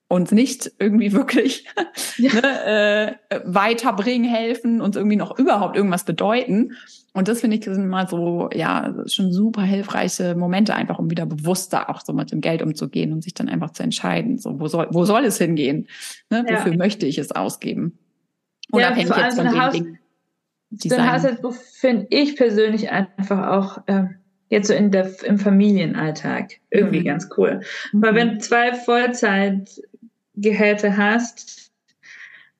uns 0.08 0.32
nicht 0.32 0.72
irgendwie 0.78 1.12
wirklich 1.12 1.66
ja. 2.18 2.32
ne, 2.34 3.16
äh, 3.30 3.40
weiterbringen, 3.44 4.28
helfen, 4.28 4.80
uns 4.80 4.96
irgendwie 4.96 5.16
noch 5.16 5.38
überhaupt 5.38 5.76
irgendwas 5.76 6.04
bedeuten. 6.04 6.72
Und 7.12 7.28
das 7.28 7.40
finde 7.40 7.56
ich 7.56 7.64
sind 7.64 7.88
mal 7.88 8.08
so, 8.08 8.50
ja, 8.52 8.92
schon 9.06 9.32
super 9.32 9.62
hilfreiche 9.62 10.34
Momente, 10.34 10.74
einfach 10.74 10.98
um 10.98 11.10
wieder 11.10 11.26
bewusster 11.26 11.88
auch 11.88 12.00
so 12.00 12.12
mit 12.12 12.32
dem 12.32 12.40
Geld 12.40 12.60
umzugehen 12.60 13.12
und 13.12 13.22
sich 13.22 13.34
dann 13.34 13.48
einfach 13.48 13.70
zu 13.70 13.82
entscheiden, 13.82 14.38
so, 14.38 14.58
wo 14.58 14.66
soll, 14.66 14.88
wo 14.90 15.04
soll 15.04 15.24
es 15.24 15.38
hingehen? 15.38 15.86
Ne? 16.28 16.44
Ja. 16.48 16.56
Wofür 16.56 16.76
möchte 16.76 17.06
ich 17.06 17.18
es 17.18 17.30
ausgeben? 17.30 17.98
Unabhängig 18.70 19.10
ja, 19.10 19.24
jetzt 19.24 19.40
von 19.40 19.70
Dingen. 19.72 19.98
Die 20.70 20.88
so 20.88 20.96
ein 20.96 21.12
Haushaltsbuch 21.12 21.54
finde 21.54 22.06
ich 22.10 22.34
persönlich 22.36 22.90
einfach 22.90 23.46
auch 23.48 23.78
äh, 23.86 24.06
jetzt 24.48 24.68
so 24.68 24.74
in 24.74 24.90
der, 24.90 25.10
im 25.24 25.38
Familienalltag 25.38 26.54
irgendwie 26.70 27.00
mhm. 27.00 27.04
ganz 27.04 27.28
cool. 27.36 27.60
Mhm. 27.92 28.02
Weil 28.02 28.14
wenn 28.14 28.30
du 28.30 28.38
zwei 28.38 28.72
Vollzeitgehälter 30.34 30.96
hast, 30.96 31.72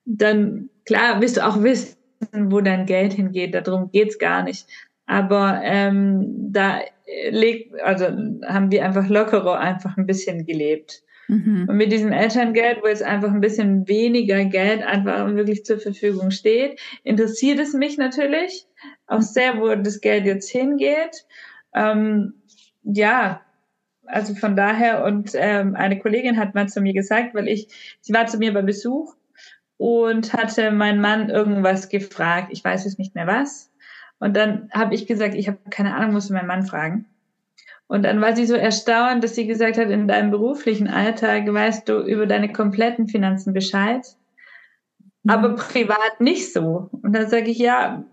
dann 0.05 0.69
klar 0.85 1.21
wirst 1.21 1.37
du 1.37 1.45
auch 1.45 1.61
wissen, 1.63 1.97
wo 2.33 2.61
dein 2.61 2.85
Geld 2.85 3.13
hingeht. 3.13 3.53
Darum 3.53 3.91
geht's 3.91 4.17
gar 4.19 4.43
nicht. 4.43 4.67
Aber 5.05 5.61
ähm, 5.63 6.51
da 6.51 6.79
legt, 7.29 7.79
also 7.81 8.05
haben 8.05 8.71
wir 8.71 8.85
einfach 8.85 9.07
lockerer 9.07 9.59
einfach 9.59 9.97
ein 9.97 10.07
bisschen 10.07 10.45
gelebt. 10.45 11.03
Mhm. 11.27 11.65
Und 11.67 11.77
mit 11.77 11.91
diesem 11.91 12.11
Elterngeld, 12.11 12.83
wo 12.83 12.87
jetzt 12.87 13.03
einfach 13.03 13.31
ein 13.31 13.41
bisschen 13.41 13.87
weniger 13.87 14.45
Geld 14.45 14.83
einfach 14.83 15.27
wirklich 15.35 15.65
zur 15.65 15.79
Verfügung 15.79 16.31
steht, 16.31 16.79
interessiert 17.03 17.59
es 17.59 17.73
mich 17.73 17.97
natürlich 17.97 18.67
auch 19.07 19.21
sehr, 19.21 19.59
wo 19.59 19.73
das 19.75 20.01
Geld 20.01 20.25
jetzt 20.25 20.49
hingeht. 20.49 21.25
Ähm, 21.73 22.41
ja, 22.83 23.44
also 24.07 24.35
von 24.35 24.55
daher 24.55 25.03
und 25.03 25.31
ähm, 25.35 25.75
eine 25.75 25.99
Kollegin 25.99 26.37
hat 26.37 26.55
mal 26.55 26.67
zu 26.67 26.81
mir 26.81 26.93
gesagt, 26.93 27.33
weil 27.35 27.47
ich, 27.47 27.97
sie 28.01 28.13
war 28.13 28.27
zu 28.27 28.37
mir 28.37 28.53
bei 28.53 28.61
Besuch 28.61 29.15
und 29.77 30.33
hatte 30.33 30.71
mein 30.71 31.01
Mann 31.01 31.29
irgendwas 31.29 31.89
gefragt. 31.89 32.47
Ich 32.51 32.63
weiß 32.63 32.85
jetzt 32.85 32.99
nicht 32.99 33.15
mehr 33.15 33.27
was. 33.27 33.71
Und 34.19 34.35
dann 34.35 34.69
habe 34.71 34.95
ich 34.95 35.07
gesagt, 35.07 35.35
ich 35.35 35.47
habe 35.47 35.57
keine 35.69 35.93
Ahnung, 35.93 36.13
musste 36.13 36.33
meinen 36.33 36.47
Mann 36.47 36.65
fragen. 36.65 37.05
Und 37.87 38.03
dann 38.03 38.21
war 38.21 38.35
sie 38.35 38.45
so 38.45 38.55
erstaunt, 38.55 39.23
dass 39.23 39.35
sie 39.35 39.45
gesagt 39.45 39.77
hat, 39.77 39.89
in 39.89 40.07
deinem 40.07 40.31
beruflichen 40.31 40.87
Alltag 40.87 41.51
weißt 41.51 41.87
du 41.87 41.99
über 41.99 42.25
deine 42.25 42.51
kompletten 42.51 43.07
Finanzen 43.07 43.53
Bescheid, 43.53 44.03
mhm. 45.23 45.31
aber 45.31 45.55
privat 45.55 46.19
nicht 46.19 46.51
so. 46.51 46.89
Und 46.91 47.13
dann 47.13 47.29
sage 47.29 47.51
ich, 47.51 47.59
ja, 47.59 48.03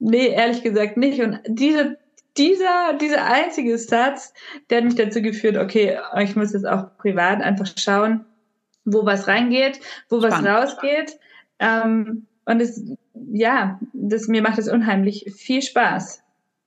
nee, 0.00 0.28
ehrlich 0.28 0.62
gesagt 0.62 0.96
nicht. 0.96 1.20
Und 1.20 1.40
diese, 1.46 1.98
dieser, 2.36 2.94
dieser 3.00 3.24
einzige 3.24 3.76
Satz, 3.78 4.32
der 4.68 4.78
hat 4.78 4.84
mich 4.84 4.94
dazu 4.94 5.22
geführt, 5.22 5.56
okay, 5.56 5.98
ich 6.18 6.36
muss 6.36 6.52
jetzt 6.52 6.66
auch 6.66 6.96
privat 6.98 7.40
einfach 7.42 7.66
schauen, 7.76 8.24
wo 8.84 9.04
was 9.04 9.28
reingeht, 9.28 9.80
wo 10.08 10.22
was 10.22 10.34
Spannend. 10.34 10.48
rausgeht. 10.48 11.18
Ähm, 11.58 12.26
und 12.46 12.60
es, 12.60 12.82
ja, 13.32 13.78
das, 13.92 14.28
mir 14.28 14.42
macht 14.42 14.58
es 14.58 14.68
unheimlich 14.68 15.32
viel 15.36 15.62
Spaß. 15.62 16.22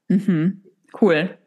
Mhm. 0.10 0.62
Cool. 1.02 1.38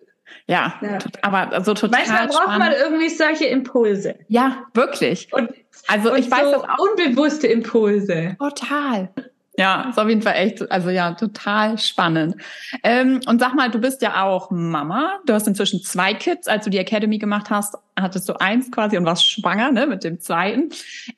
Ja, 0.48 0.74
ja. 0.82 0.98
aber 1.22 1.62
so 1.62 1.74
total. 1.74 2.00
Manchmal 2.00 2.26
braucht 2.26 2.42
spannend. 2.42 2.58
man 2.58 2.72
irgendwie 2.72 3.08
solche 3.08 3.46
Impulse. 3.46 4.16
Ja, 4.28 4.66
wirklich. 4.74 5.32
Und, 5.32 5.50
also 5.86 6.12
und 6.12 6.18
ich 6.18 6.30
weiß 6.30 6.52
so 6.52 6.52
das 6.52 6.62
auch. 6.64 6.78
Unbewusste 6.78 7.46
Impulse. 7.46 8.36
Total. 8.38 9.10
Ja, 9.59 9.88
ist 9.88 9.98
auf 9.98 10.09
jeden 10.09 10.20
Fall 10.20 10.34
echt, 10.34 10.70
also 10.70 10.90
ja, 10.90 11.12
total 11.12 11.78
spannend. 11.78 12.36
Ähm, 12.82 13.20
und 13.26 13.40
sag 13.40 13.54
mal, 13.54 13.70
du 13.70 13.78
bist 13.78 14.02
ja 14.02 14.22
auch 14.22 14.50
Mama. 14.50 15.18
Du 15.24 15.32
hast 15.32 15.46
inzwischen 15.46 15.82
zwei 15.82 16.12
Kids. 16.12 16.46
Als 16.46 16.64
du 16.64 16.70
die 16.70 16.78
Academy 16.78 17.16
gemacht 17.18 17.48
hast, 17.48 17.74
hattest 17.98 18.28
du 18.28 18.34
eins 18.34 18.70
quasi 18.70 18.98
und 18.98 19.07
warst 19.07 19.26
schwanger, 19.26 19.72
ne, 19.72 19.86
mit 19.86 20.04
dem 20.04 20.20
zweiten. 20.20 20.68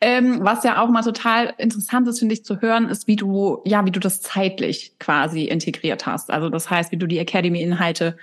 Ähm, 0.01 0.39
was 0.43 0.62
ja 0.62 0.80
auch 0.80 0.89
mal 0.89 1.03
total 1.03 1.53
interessant 1.59 2.07
ist, 2.07 2.20
finde 2.20 2.34
ich, 2.34 2.45
zu 2.45 2.61
hören, 2.61 2.89
ist, 2.89 3.09
wie 3.09 3.16
du, 3.16 3.61
ja, 3.64 3.84
wie 3.84 3.91
du 3.91 3.99
das 3.99 4.20
zeitlich 4.20 4.93
quasi 5.01 5.45
integriert 5.45 6.07
hast. 6.07 6.30
Also 6.30 6.49
das 6.49 6.70
heißt, 6.70 6.93
wie 6.93 6.97
du 6.97 7.09
die 7.09 7.18
Academy-Inhalte 7.18 8.16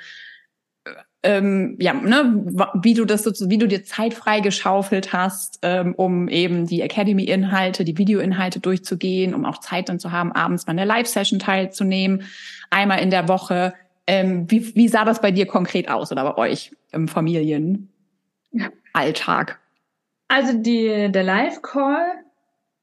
ähm, 1.25 1.75
ja, 1.79 1.93
ne, 1.93 2.45
wie 2.75 2.93
du 2.93 3.03
das 3.03 3.23
so, 3.23 3.49
wie 3.49 3.57
du 3.57 3.67
dir 3.67 3.83
Zeit 3.83 4.13
freigeschaufelt 4.13 5.11
hast, 5.11 5.57
ähm, 5.63 5.95
um 5.95 6.27
eben 6.29 6.67
die 6.67 6.81
Academy-Inhalte, 6.81 7.83
die 7.83 7.97
Videoinhalte 7.97 8.59
durchzugehen, 8.59 9.33
um 9.33 9.43
auch 9.43 9.59
Zeit 9.59 9.89
dann 9.89 9.99
zu 9.99 10.11
haben, 10.11 10.31
abends 10.31 10.67
mal 10.67 10.71
eine 10.71 10.85
Live-Session 10.85 11.39
teilzunehmen, 11.39 12.23
einmal 12.69 12.99
in 12.99 13.09
der 13.09 13.27
Woche. 13.27 13.73
Ähm, 14.05 14.49
wie, 14.51 14.75
wie 14.75 14.87
sah 14.87 15.03
das 15.03 15.19
bei 15.19 15.31
dir 15.31 15.47
konkret 15.47 15.89
aus 15.89 16.11
oder 16.11 16.23
bei 16.23 16.37
euch 16.37 16.71
im 16.91 17.07
Familienalltag? 17.07 17.89
Also 20.27 20.57
die, 20.57 21.11
der 21.11 21.23
Live-Call, 21.23 22.05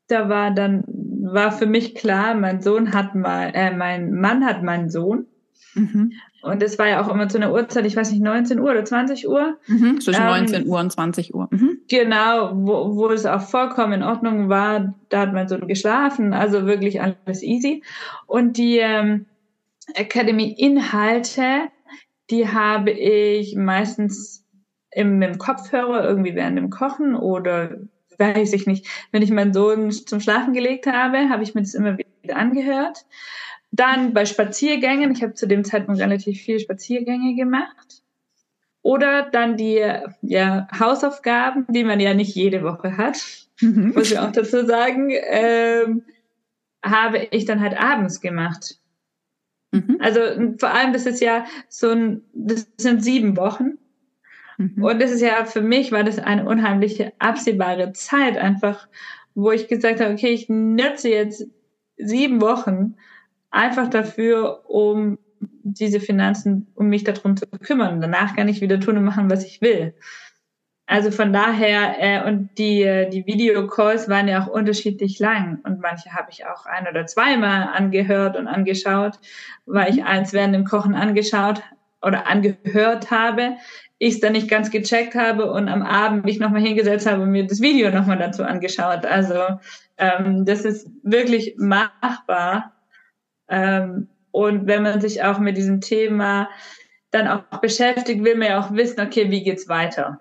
da 0.09 0.29
war 0.29 0.51
dann, 0.51 0.83
war 0.89 1.53
für 1.53 1.67
mich 1.67 1.95
klar, 1.95 2.35
mein 2.35 2.61
Sohn 2.61 2.93
hat 2.93 3.15
mal, 3.15 3.53
äh, 3.55 3.71
mein 3.71 4.13
Mann 4.13 4.45
hat 4.45 4.65
meinen 4.65 4.91
Sohn. 4.91 5.27
Mhm. 5.75 6.13
Und 6.43 6.63
es 6.63 6.79
war 6.79 6.89
ja 6.89 7.01
auch 7.01 7.09
immer 7.09 7.29
zu 7.29 7.39
einer 7.39 7.53
Uhrzeit, 7.53 7.87
ich 7.87 7.95
weiß 7.95 8.11
nicht, 8.11 8.23
19 8.23 8.59
Uhr 8.59 8.71
oder 8.71 8.85
20 8.85 9.29
Uhr. 9.29 9.59
Mhm, 9.69 10.01
zwischen 10.01 10.23
ähm, 10.23 10.29
19 10.29 10.67
Uhr 10.67 10.81
und 10.81 10.91
20 10.91 11.35
Uhr. 11.35 11.49
Mhm. 11.51 11.79
Genau, 11.89 12.51
wo, 12.55 12.97
wo 12.97 13.09
es 13.11 13.27
auch 13.27 13.43
vollkommen 13.43 13.93
in 13.93 14.03
Ordnung 14.03 14.49
war. 14.49 14.95
Da 15.09 15.21
hat 15.21 15.33
mein 15.33 15.49
Sohn 15.49 15.69
geschlafen, 15.69 16.33
also 16.33 16.67
wirklich 16.67 17.01
alles 17.01 17.43
easy. 17.43 17.85
Und 18.27 18.57
die 18.57 18.79
ähm, 18.79 19.27
Academy-Inhalte, 19.95 21.69
die 22.31 22.49
habe 22.49 22.91
ich 22.91 23.55
meistens 23.55 24.45
im, 24.91 25.23
im 25.23 25.39
Kopfhörer 25.39 26.05
irgendwie 26.05 26.35
während 26.35 26.59
dem 26.59 26.71
Kochen 26.71 27.15
oder 27.15 27.77
weiß 28.19 28.53
ich 28.53 28.67
nicht, 28.67 28.87
wenn 29.11 29.23
ich 29.23 29.31
meinen 29.31 29.53
Sohn 29.53 29.91
zum 29.91 30.21
Schlafen 30.21 30.55
gelegt 30.55 30.87
habe, 30.87 31.29
habe 31.29 31.43
ich 31.43 31.55
mir 31.55 31.63
das 31.63 31.75
immer 31.75 31.97
wieder 31.99 32.37
angehört. 32.37 33.07
Dann 33.73 34.13
bei 34.13 34.27
Spaziergängen, 34.27 35.13
ich 35.13 35.23
habe 35.23 35.33
zu 35.33 35.49
dem 35.49 35.65
Zeitpunkt 35.65 36.01
relativ 36.01 36.41
viele 36.41 36.61
Spaziergänge 36.61 37.35
gemacht. 37.35 38.03
Oder 38.83 39.31
dann 39.31 39.57
die 39.57 39.83
ja, 40.23 40.69
Hausaufgaben, 40.79 41.67
die 41.69 41.85
man 41.85 41.99
ja 41.99 42.15
nicht 42.15 42.35
jede 42.35 42.63
Woche 42.63 42.97
hat, 42.97 43.19
mhm. 43.61 43.93
muss 43.95 44.13
ich 44.13 44.19
auch 44.19 44.33
dazu 44.33 44.67
sagen, 44.67 45.11
ähm, 45.11 46.03
habe 46.85 47.29
ich 47.31 47.45
dann 47.45 47.61
halt 47.61 47.79
abends 47.79 48.21
gemacht. 48.21 48.79
Mhm. 49.71 49.97
Also 50.01 50.21
vor 50.59 50.71
allem, 50.71 50.93
das 50.93 51.07
ist 51.07 51.23
ja 51.23 51.47
so 51.69 51.91
ein, 51.91 52.23
das 52.35 52.69
sind 52.77 53.03
sieben 53.03 53.37
Wochen. 53.37 53.79
Mhm. 54.59 54.83
Und 54.83 55.01
das 55.01 55.13
ist 55.13 55.23
ja 55.23 55.45
für 55.47 55.63
mich, 55.63 55.93
war 55.93 56.05
das 56.05 56.19
eine 56.19 56.45
unheimliche 56.45 57.13
absehbare 57.19 57.93
Zeit 57.93 58.37
einfach, 58.37 58.89
wo 59.35 59.51
ich 59.51 59.69
gesagt 59.69 60.01
habe, 60.01 60.13
okay, 60.13 60.31
ich 60.31 60.49
nutze 60.49 61.09
jetzt 61.09 61.47
sieben 61.97 62.41
Wochen 62.43 62.97
einfach 63.53 63.89
dafür, 63.89 64.69
um 64.69 65.19
diese 65.63 66.01
Finanzen, 66.01 66.73
um 66.75 66.89
mich 66.89 67.05
darum 67.05 67.37
zu 67.37 67.47
kümmern. 67.47 68.01
Danach 68.01 68.35
kann 68.35 68.49
ich 68.49 68.61
wieder 68.61 68.81
tun 68.81 68.97
und 68.97 69.05
machen, 69.05 69.31
was 69.31 69.45
ich 69.45 69.61
will. 69.61 69.95
Also 70.87 71.11
von 71.11 71.33
daher, 71.33 71.95
äh, 71.99 72.29
und 72.29 72.51
die, 72.59 73.07
die 73.13 73.25
Videocalls 73.27 74.09
waren 74.09 74.29
ja 74.29 74.43
auch 74.43 74.49
unterschiedlich 74.49 75.19
lang 75.21 75.61
und 75.65 75.81
manche 75.81 76.13
habe 76.13 76.29
ich 76.31 76.45
auch 76.45 76.67
ein 76.67 76.87
oder 76.89 77.07
zweimal 77.07 77.69
angehört 77.73 78.37
und 78.37 78.49
angeschaut, 78.49 79.19
weil 79.65 79.91
ich 79.91 80.05
eins 80.05 80.33
während 80.33 80.55
dem 80.55 80.65
Kochen 80.65 80.95
angeschaut 80.95 81.63
oder 82.03 82.27
angehört 82.27 83.11
habe, 83.11 83.57
ich 83.99 84.15
es 84.15 84.21
dann 84.21 84.33
nicht 84.33 84.51
ganz 84.51 84.71
gecheckt 84.71 85.15
habe 85.15 85.53
und 85.53 85.69
am 85.69 85.83
Abend 85.83 86.25
mich 86.25 86.41
nochmal 86.41 86.61
hingesetzt 86.61 87.07
habe 87.07 87.23
und 87.23 87.31
mir 87.31 87.47
das 87.47 87.61
Video 87.61 87.91
nochmal 87.91 88.19
dazu 88.19 88.43
angeschaut. 88.43 89.07
Also 89.07 89.61
ähm, 89.99 90.45
das 90.45 90.65
ist 90.65 90.91
wirklich 91.05 91.55
machbar 91.57 92.73
ähm, 93.49 94.09
und 94.31 94.67
wenn 94.67 94.83
man 94.83 95.01
sich 95.01 95.23
auch 95.23 95.39
mit 95.39 95.57
diesem 95.57 95.81
Thema 95.81 96.49
dann 97.11 97.29
auch 97.29 97.61
beschäftigt, 97.61 98.25
will 98.25 98.37
man 98.37 98.49
ja 98.49 98.61
auch 98.61 98.73
wissen, 98.73 99.01
okay, 99.01 99.31
wie 99.31 99.45
geht's 99.45 99.69
weiter? 99.69 100.21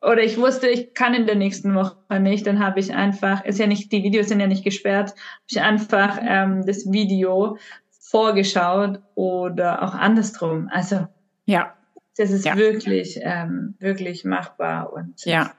Oder 0.00 0.22
ich 0.22 0.38
wusste, 0.38 0.68
ich 0.68 0.94
kann 0.94 1.14
in 1.14 1.26
der 1.26 1.36
nächsten 1.36 1.74
Woche 1.74 1.96
nicht, 2.20 2.46
dann 2.46 2.64
habe 2.64 2.80
ich 2.80 2.92
einfach, 2.92 3.44
ist 3.44 3.58
ja 3.58 3.66
nicht, 3.66 3.92
die 3.92 4.02
Videos 4.02 4.28
sind 4.28 4.40
ja 4.40 4.46
nicht 4.48 4.64
gesperrt, 4.64 5.10
habe 5.10 5.46
ich 5.48 5.60
einfach 5.60 6.18
ähm, 6.22 6.66
das 6.66 6.90
Video 6.90 7.58
vorgeschaut 8.00 9.00
oder 9.14 9.82
auch 9.82 9.94
andersrum. 9.94 10.68
Also 10.72 11.06
ja, 11.44 11.74
das 12.16 12.30
ist 12.30 12.44
ja. 12.44 12.56
wirklich, 12.56 13.18
ähm, 13.22 13.74
wirklich 13.78 14.24
machbar 14.24 14.92
und 14.92 15.24
ja. 15.24 15.52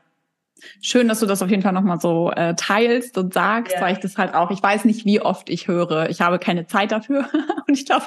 Schön, 0.81 1.07
dass 1.07 1.19
du 1.19 1.25
das 1.25 1.41
auf 1.41 1.49
jeden 1.49 1.61
Fall 1.61 1.73
nochmal 1.73 1.99
so 1.99 2.31
äh, 2.31 2.55
teilst 2.55 3.17
und 3.17 3.33
sagst, 3.33 3.73
ja. 3.73 3.81
weil 3.81 3.93
ich 3.93 3.99
das 3.99 4.17
halt 4.17 4.33
auch, 4.33 4.51
ich 4.51 4.61
weiß 4.61 4.85
nicht, 4.85 5.05
wie 5.05 5.21
oft 5.21 5.49
ich 5.49 5.67
höre, 5.67 6.09
ich 6.09 6.21
habe 6.21 6.39
keine 6.39 6.67
Zeit 6.67 6.91
dafür. 6.91 7.29
und 7.67 7.77
ich 7.77 7.85
glaube, 7.85 8.05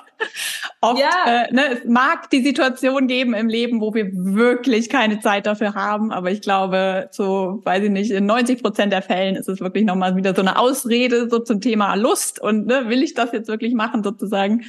oft, 0.80 1.00
ja. 1.00 1.44
äh, 1.44 1.52
ne, 1.52 1.62
es 1.72 1.84
mag 1.84 2.30
die 2.30 2.42
Situation 2.42 3.06
geben 3.06 3.34
im 3.34 3.48
Leben, 3.48 3.80
wo 3.80 3.94
wir 3.94 4.06
wirklich 4.12 4.90
keine 4.90 5.20
Zeit 5.20 5.46
dafür 5.46 5.74
haben, 5.74 6.12
aber 6.12 6.30
ich 6.30 6.40
glaube, 6.40 7.08
so, 7.10 7.60
weiß 7.64 7.84
ich 7.84 7.90
nicht, 7.90 8.10
in 8.10 8.26
90 8.26 8.62
Prozent 8.62 8.92
der 8.92 9.02
Fällen 9.02 9.36
ist 9.36 9.48
es 9.48 9.60
wirklich 9.60 9.84
nochmal 9.84 10.16
wieder 10.16 10.34
so 10.34 10.42
eine 10.42 10.58
Ausrede 10.58 11.28
so 11.28 11.38
zum 11.38 11.60
Thema 11.60 11.94
Lust 11.94 12.40
und 12.40 12.66
ne, 12.66 12.88
will 12.88 13.02
ich 13.02 13.14
das 13.14 13.32
jetzt 13.32 13.48
wirklich 13.48 13.74
machen 13.74 14.02
sozusagen. 14.02 14.64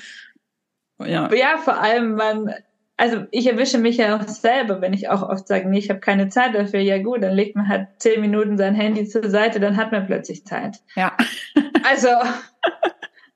Ja. 1.00 1.32
ja, 1.34 1.58
vor 1.58 1.80
allem, 1.80 2.16
man, 2.16 2.52
also 2.98 3.26
ich 3.30 3.48
erwische 3.48 3.78
mich 3.78 3.98
ja 3.98 4.18
auch 4.18 4.28
selber, 4.28 4.82
wenn 4.82 4.94
ich 4.94 5.08
auch 5.08 5.22
oft 5.22 5.48
sage, 5.48 5.70
nee, 5.70 5.78
ich 5.78 5.90
habe 5.90 6.00
keine 6.00 6.30
Zeit 6.30 6.56
dafür. 6.56 6.80
Ja 6.80 6.98
gut, 6.98 7.22
dann 7.22 7.34
legt 7.34 7.56
man 7.56 7.70
halt 7.70 7.88
zehn 8.00 8.20
Minuten 8.20 8.58
sein 8.58 8.74
Handy 8.74 9.08
zur 9.08 9.30
Seite, 9.30 9.60
dann 9.60 9.78
hat 9.78 9.92
man 9.92 10.08
plötzlich 10.08 10.46
Zeit. 10.46 10.80
Ja. 10.96 11.16
Also 11.90 12.10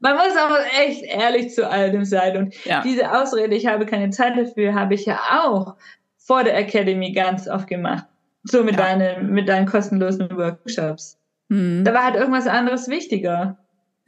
man 0.01 0.15
muss 0.15 0.35
auch 0.35 0.57
echt 0.77 1.03
ehrlich 1.03 1.53
zu 1.53 1.69
allem 1.69 2.03
sein. 2.03 2.35
Und 2.35 2.65
ja. 2.65 2.81
diese 2.81 3.09
Ausrede, 3.09 3.55
ich 3.55 3.67
habe 3.67 3.85
keine 3.85 4.09
Zeit 4.09 4.35
dafür, 4.35 4.73
habe 4.73 4.95
ich 4.95 5.05
ja 5.05 5.19
auch 5.43 5.75
vor 6.17 6.43
der 6.43 6.57
Academy 6.57 7.13
ganz 7.13 7.47
oft 7.47 7.67
gemacht. 7.67 8.03
So 8.43 8.63
mit, 8.63 8.75
ja. 8.75 8.81
deinen, 8.81 9.31
mit 9.31 9.47
deinen 9.47 9.67
kostenlosen 9.67 10.35
Workshops. 10.35 11.17
Mhm. 11.47 11.85
Da 11.85 11.93
war 11.93 12.03
halt 12.03 12.15
irgendwas 12.15 12.47
anderes 12.47 12.89
wichtiger. 12.89 13.57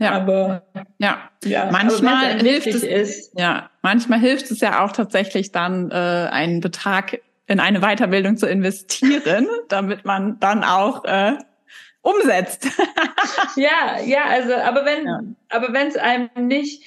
Ja. 0.04 0.12
Aber 0.12 0.64
ja, 0.98 1.30
ja 1.44 1.70
manchmal 1.72 2.40
hilft 2.42 2.68
es. 2.68 2.84
Ist. 2.84 3.40
Ja, 3.40 3.70
manchmal 3.82 4.20
hilft 4.20 4.52
es 4.52 4.60
ja 4.60 4.84
auch 4.84 4.92
tatsächlich 4.92 5.52
dann 5.52 5.92
äh, 5.92 5.94
einen 5.94 6.60
Betrag 6.60 7.20
in 7.48 7.60
eine 7.60 7.82
Weiterbildung 7.82 8.38
zu 8.38 8.48
investieren, 8.48 9.48
damit 9.70 10.06
man 10.06 10.40
dann 10.40 10.64
auch 10.64 11.06
äh, 11.06 11.34
umsetzt. 12.02 12.68
ja, 13.56 14.02
ja, 14.06 14.26
also 14.30 14.54
aber 14.56 14.86
wenn 14.86 15.06
ja. 15.06 15.22
aber 15.50 15.74
wenn 15.74 15.88
es 15.88 15.96
einem 15.96 16.30
nicht 16.36 16.84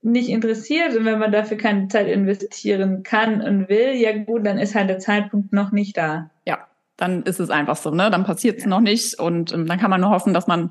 nicht 0.00 0.28
interessiert 0.28 0.96
und 0.96 1.04
wenn 1.04 1.18
man 1.18 1.32
dafür 1.32 1.56
keine 1.56 1.88
Zeit 1.88 2.08
investieren 2.08 3.02
kann 3.02 3.40
und 3.42 3.68
will, 3.68 3.94
ja 3.94 4.16
gut, 4.16 4.46
dann 4.46 4.58
ist 4.58 4.74
halt 4.74 4.88
der 4.88 5.00
Zeitpunkt 5.00 5.52
noch 5.52 5.72
nicht 5.72 5.96
da. 5.96 6.30
Ja, 6.46 6.66
dann 6.96 7.22
ist 7.24 7.40
es 7.40 7.50
einfach 7.50 7.76
so, 7.76 7.90
ne? 7.90 8.10
Dann 8.10 8.24
passiert 8.24 8.58
es 8.58 8.64
ja. 8.64 8.70
noch 8.70 8.80
nicht 8.80 9.18
und 9.18 9.52
ähm, 9.52 9.66
dann 9.66 9.78
kann 9.78 9.90
man 9.90 10.00
nur 10.00 10.10
hoffen, 10.10 10.34
dass 10.34 10.46
man 10.46 10.70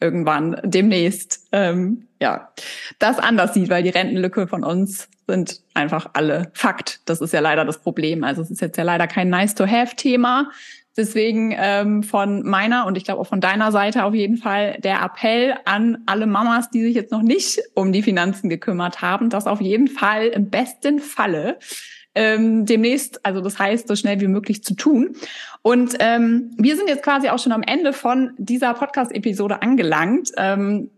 irgendwann 0.00 0.60
demnächst 0.64 1.48
ähm, 1.52 2.08
ja 2.20 2.52
das 2.98 3.18
anders 3.18 3.54
sieht, 3.54 3.70
weil 3.70 3.82
die 3.82 3.90
Rentenlücke 3.90 4.46
von 4.48 4.64
uns 4.64 5.08
sind 5.26 5.62
einfach 5.72 6.10
alle 6.12 6.50
Fakt. 6.52 7.00
Das 7.06 7.20
ist 7.20 7.32
ja 7.32 7.40
leider 7.40 7.64
das 7.64 7.78
Problem. 7.78 8.24
Also 8.24 8.42
es 8.42 8.50
ist 8.50 8.60
jetzt 8.60 8.76
ja 8.76 8.84
leider 8.84 9.06
kein 9.06 9.30
Nice-to-have-Thema. 9.30 10.50
Deswegen 10.96 11.52
ähm, 11.58 12.02
von 12.04 12.46
meiner 12.46 12.86
und 12.86 12.96
ich 12.96 13.04
glaube 13.04 13.20
auch 13.20 13.26
von 13.26 13.40
deiner 13.40 13.72
Seite 13.72 14.04
auf 14.04 14.14
jeden 14.14 14.36
Fall 14.36 14.78
der 14.78 15.02
Appell 15.02 15.54
an 15.64 15.98
alle 16.06 16.26
Mamas, 16.26 16.70
die 16.70 16.82
sich 16.82 16.94
jetzt 16.94 17.10
noch 17.10 17.22
nicht 17.22 17.60
um 17.74 17.92
die 17.92 18.02
Finanzen 18.02 18.48
gekümmert 18.48 19.02
haben, 19.02 19.28
das 19.28 19.46
auf 19.46 19.60
jeden 19.60 19.88
Fall 19.88 20.28
im 20.28 20.50
besten 20.50 21.00
Falle 21.00 21.58
ähm, 22.14 22.66
demnächst, 22.66 23.24
also 23.24 23.40
das 23.40 23.58
heißt, 23.58 23.88
so 23.88 23.96
schnell 23.96 24.20
wie 24.20 24.28
möglich 24.28 24.62
zu 24.62 24.74
tun. 24.74 25.16
Und 25.62 25.96
ähm, 25.98 26.50
wir 26.56 26.76
sind 26.76 26.88
jetzt 26.88 27.02
quasi 27.02 27.28
auch 27.28 27.38
schon 27.38 27.52
am 27.52 27.62
Ende 27.62 27.92
von 27.92 28.32
dieser 28.38 28.74
Podcast-Episode 28.74 29.62
angelangt. 29.62 30.30
Ähm, 30.36 30.90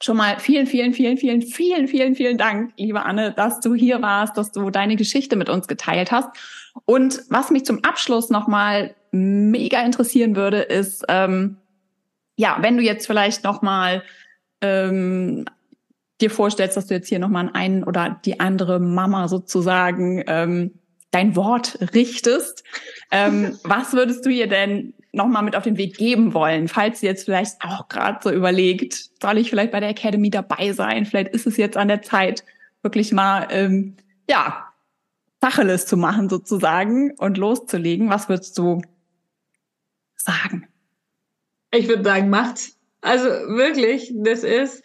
schon 0.00 0.16
mal 0.16 0.38
vielen, 0.38 0.66
vielen, 0.66 0.92
vielen, 0.92 1.16
vielen, 1.16 1.42
vielen, 1.42 1.88
vielen, 1.88 2.14
vielen 2.14 2.38
Dank, 2.38 2.72
liebe 2.76 3.02
Anne, 3.02 3.32
dass 3.32 3.60
du 3.60 3.74
hier 3.74 4.02
warst, 4.02 4.36
dass 4.36 4.52
du 4.52 4.70
deine 4.70 4.96
Geschichte 4.96 5.36
mit 5.36 5.48
uns 5.48 5.66
geteilt 5.66 6.12
hast. 6.12 6.28
Und 6.84 7.22
was 7.30 7.50
mich 7.50 7.64
zum 7.64 7.82
Abschluss 7.84 8.28
nochmal 8.28 8.94
mega 9.10 9.80
interessieren 9.80 10.36
würde, 10.36 10.58
ist, 10.58 11.04
ähm, 11.08 11.56
ja, 12.36 12.58
wenn 12.60 12.76
du 12.76 12.82
jetzt 12.82 13.06
vielleicht 13.06 13.44
nochmal 13.44 14.02
ähm, 14.60 15.46
dir 16.20 16.30
vorstellst, 16.30 16.76
dass 16.76 16.86
du 16.86 16.94
jetzt 16.94 17.08
hier 17.08 17.18
nochmal 17.18 17.48
an 17.48 17.54
einen 17.54 17.84
oder 17.84 18.20
die 18.24 18.40
andere 18.40 18.80
Mama 18.80 19.28
sozusagen 19.28 20.24
ähm, 20.26 20.72
dein 21.10 21.36
Wort 21.36 21.78
richtest, 21.94 22.64
ähm, 23.10 23.58
was 23.64 23.92
würdest 23.92 24.24
du 24.24 24.30
ihr 24.30 24.48
denn 24.48 24.94
nochmal 25.12 25.42
mit 25.42 25.56
auf 25.56 25.64
den 25.64 25.78
Weg 25.78 25.96
geben 25.96 26.34
wollen, 26.34 26.68
falls 26.68 27.00
sie 27.00 27.06
jetzt 27.06 27.24
vielleicht 27.24 27.62
auch 27.62 27.88
gerade 27.88 28.18
so 28.22 28.30
überlegt, 28.30 29.10
soll 29.22 29.38
ich 29.38 29.48
vielleicht 29.48 29.72
bei 29.72 29.80
der 29.80 29.88
Academy 29.88 30.28
dabei 30.28 30.72
sein? 30.72 31.06
Vielleicht 31.06 31.28
ist 31.28 31.46
es 31.46 31.56
jetzt 31.56 31.76
an 31.76 31.88
der 31.88 32.02
Zeit, 32.02 32.44
wirklich 32.82 33.12
mal 33.12 33.48
ähm, 33.50 33.96
ja 34.28 34.66
Tacheles 35.40 35.86
zu 35.86 35.96
machen 35.96 36.28
sozusagen 36.28 37.12
und 37.16 37.38
loszulegen. 37.38 38.10
Was 38.10 38.28
würdest 38.28 38.58
du 38.58 38.82
sagen? 40.16 40.68
Ich 41.72 41.88
würde 41.88 42.04
sagen, 42.04 42.30
macht. 42.30 42.60
Also 43.00 43.26
wirklich, 43.26 44.12
das 44.16 44.42
ist 44.42 44.82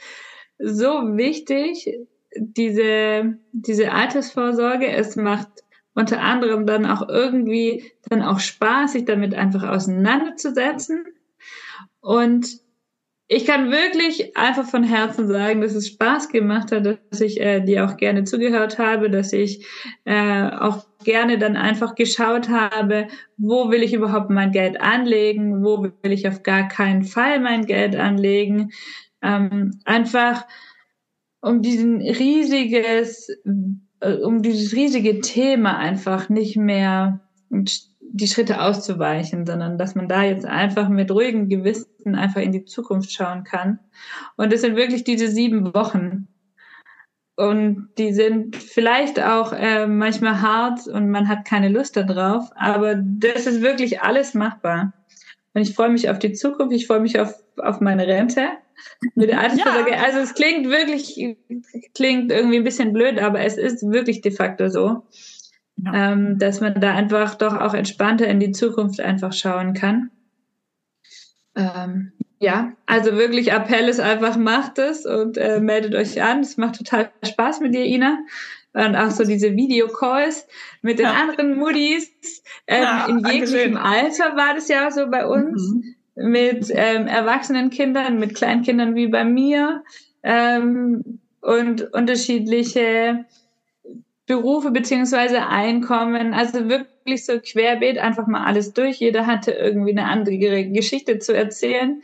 so 0.64 1.18
wichtig, 1.18 2.00
diese, 2.36 3.38
diese 3.52 3.92
Altersvorsorge. 3.92 4.88
Es 4.88 5.16
macht 5.16 5.50
unter 5.94 6.22
anderem 6.22 6.66
dann 6.66 6.86
auch 6.86 7.08
irgendwie 7.08 7.92
dann 8.10 8.22
auch 8.22 8.40
Spaß, 8.40 8.94
sich 8.94 9.06
damit 9.06 9.34
einfach 9.34 9.64
auseinanderzusetzen. 9.64 11.06
Und 12.00 12.62
ich 13.34 13.46
kann 13.46 13.72
wirklich 13.72 14.36
einfach 14.36 14.66
von 14.66 14.84
Herzen 14.84 15.26
sagen, 15.28 15.62
dass 15.62 15.74
es 15.74 15.88
Spaß 15.88 16.30
gemacht 16.30 16.74
hat, 16.74 16.86
dass 16.86 17.22
ich 17.22 17.40
äh, 17.40 17.62
dir 17.62 17.86
auch 17.86 17.96
gerne 17.96 18.26
zugehört 18.26 18.78
habe, 18.78 19.10
dass 19.10 19.32
ich 19.32 19.66
äh, 20.04 20.50
auch 20.50 20.86
gerne 21.06 21.38
dann 21.38 21.56
einfach 21.56 21.96
geschaut 21.96 22.50
habe, 22.50 23.08
wo 23.38 23.72
will 23.72 23.84
ich 23.84 23.94
überhaupt 23.94 24.30
mein 24.30 24.52
Geld 24.52 24.82
anlegen, 24.82 25.64
wo 25.64 25.82
will 25.82 26.12
ich 26.12 26.28
auf 26.28 26.44
gar 26.44 26.68
keinen 26.68 27.04
Fall 27.04 27.40
mein 27.40 27.66
Geld 27.66 27.96
anlegen. 27.96 28.72
Ähm, 29.22 29.80
einfach 29.86 30.46
um 31.42 31.62
diesen 31.62 32.02
riesiges, 32.02 33.30
äh, 34.00 34.14
um 34.14 34.42
dieses 34.42 34.74
riesige 34.74 35.22
Thema 35.22 35.78
einfach 35.78 36.30
nicht 36.30 36.56
mehr 36.56 37.22
die 38.14 38.28
Schritte 38.28 38.62
auszuweichen, 38.62 39.46
sondern 39.46 39.78
dass 39.78 39.96
man 39.96 40.08
da 40.08 40.24
jetzt 40.24 40.46
einfach 40.46 40.90
mit 40.90 41.12
ruhigem 41.12 41.50
Gewissen 41.50 42.16
einfach 42.16 42.42
in 42.42 42.52
die 42.52 42.66
Zukunft 42.66 43.12
schauen 43.12 43.44
kann. 43.44 43.80
Und 44.36 44.52
es 44.54 44.62
sind 44.62 44.76
wirklich 44.76 45.04
diese 45.04 45.28
sieben 45.30 45.74
Wochen. 45.74 46.28
Und 47.38 47.90
die 47.98 48.14
sind 48.14 48.56
vielleicht 48.56 49.22
auch 49.22 49.54
äh, 49.54 49.88
manchmal 49.88 50.42
hart 50.42 50.88
und 50.88 51.10
man 51.10 51.28
hat 51.28 51.46
keine 51.46 51.70
Lust 51.70 51.96
darauf, 51.96 52.52
aber 52.56 52.96
das 52.96 53.48
ist 53.48 53.62
wirklich 53.62 54.02
alles 54.02 54.34
machbar. 54.34 54.94
Und 55.54 55.62
ich 55.62 55.74
freue 55.74 55.90
mich 55.90 56.10
auf 56.10 56.20
die 56.20 56.34
Zukunft, 56.34 56.76
ich 56.76 56.88
freue 56.88 57.00
mich 57.00 57.20
auf, 57.20 57.34
auf 57.58 57.80
meine 57.82 58.06
Rente 58.06 58.50
mit 59.16 59.30
der 59.30 59.40
Altersvorsorge. 59.40 59.92
Ja. 59.92 60.04
Also 60.04 60.20
es 60.20 60.34
klingt 60.34 60.70
wirklich, 60.70 61.38
klingt 61.94 62.32
irgendwie 62.32 62.58
ein 62.58 62.64
bisschen 62.64 62.94
blöd, 62.94 63.20
aber 63.20 63.42
es 63.42 63.58
ist 63.58 63.84
wirklich 63.84 64.22
de 64.22 64.32
facto 64.32 64.70
so, 64.70 65.04
ja. 65.78 66.14
ähm, 66.14 66.38
dass 66.38 66.62
man 66.62 66.80
da 66.80 66.94
einfach 66.94 67.36
doch 67.36 67.58
auch 67.58 67.74
entspannter 67.74 68.28
in 68.28 68.40
die 68.40 68.52
Zukunft 68.52 69.00
einfach 69.00 69.34
schauen 69.34 69.74
kann. 69.74 70.12
Ähm, 71.56 72.14
ja, 72.40 72.74
also 72.86 73.18
wirklich 73.18 73.52
Appell 73.52 73.88
ist 73.88 74.00
einfach, 74.00 74.38
macht 74.38 74.80
es 74.80 75.06
und 75.06 75.38
äh, 75.38 75.60
meldet 75.60 75.96
euch 75.96 76.22
an. 76.22 76.40
Es 76.40 76.58
macht 76.58 76.78
total 76.78 77.12
Spaß 77.24 77.60
mit 77.60 77.74
dir, 77.74 77.86
Ina. 77.86 78.20
Und 78.74 78.96
auch 78.96 79.12
so 79.12 79.26
diese 79.26 79.54
Videocalls 79.54 80.48
mit 80.82 80.98
den 80.98 81.06
ja. 81.06 81.14
anderen 81.14 81.58
Muddies. 81.58 82.10
Ähm, 82.68 82.84
ja, 82.84 83.06
in 83.06 83.20
jeglichem 83.20 83.76
Alter 83.76 84.38
war 84.38 84.56
das 84.56 84.70
ja 84.70 84.90
so 84.92 85.10
bei 85.10 85.28
uns. 85.28 85.72
Mhm 85.72 85.96
mit 86.24 86.72
ähm, 86.72 87.08
erwachsenen 87.08 87.70
Kindern, 87.70 88.20
mit 88.20 88.36
Kleinkindern 88.36 88.96
wie 88.96 89.08
bei 89.08 89.24
mir 89.24 89.84
ähm, 90.24 91.20
und 91.42 91.94
unterschiedliche 91.94 93.26
Berufe 94.28 94.72
beziehungsweise 94.72 95.48
Einkommen, 95.48 96.34
also 96.34 96.70
wirklich 96.70 97.26
so 97.26 97.40
querbeet 97.40 97.98
einfach 97.98 98.28
mal 98.28 98.46
alles 98.46 98.74
durch. 98.74 98.98
Jeder 98.98 99.26
hatte 99.26 99.52
irgendwie 99.52 99.92
eine 99.92 100.06
andere 100.06 100.38
Geschichte 100.38 101.20
zu 101.20 101.36
erzählen. 101.36 102.02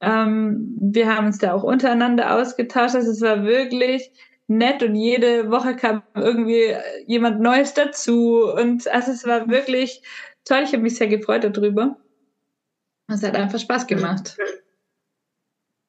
Ähm, 0.00 0.76
wir 0.80 1.14
haben 1.14 1.26
uns 1.26 1.38
da 1.38 1.52
auch 1.52 1.62
untereinander 1.62 2.36
ausgetauscht. 2.36 2.94
Also 2.94 3.10
es 3.10 3.20
war 3.20 3.44
wirklich 3.44 4.10
nett 4.48 4.82
und 4.82 4.94
jede 4.94 5.50
Woche 5.50 5.76
kam 5.76 6.02
irgendwie 6.14 6.74
jemand 7.06 7.40
Neues 7.40 7.74
dazu 7.74 8.50
und 8.52 8.88
also 8.88 9.12
es 9.12 9.26
war 9.26 9.48
wirklich 9.48 10.02
toll. 10.44 10.62
Ich 10.64 10.72
habe 10.72 10.82
mich 10.82 10.96
sehr 10.96 11.08
gefreut 11.08 11.44
darüber. 11.44 11.96
Es 13.08 13.22
hat 13.22 13.34
einfach 13.34 13.58
Spaß 13.58 13.86
gemacht. 13.86 14.36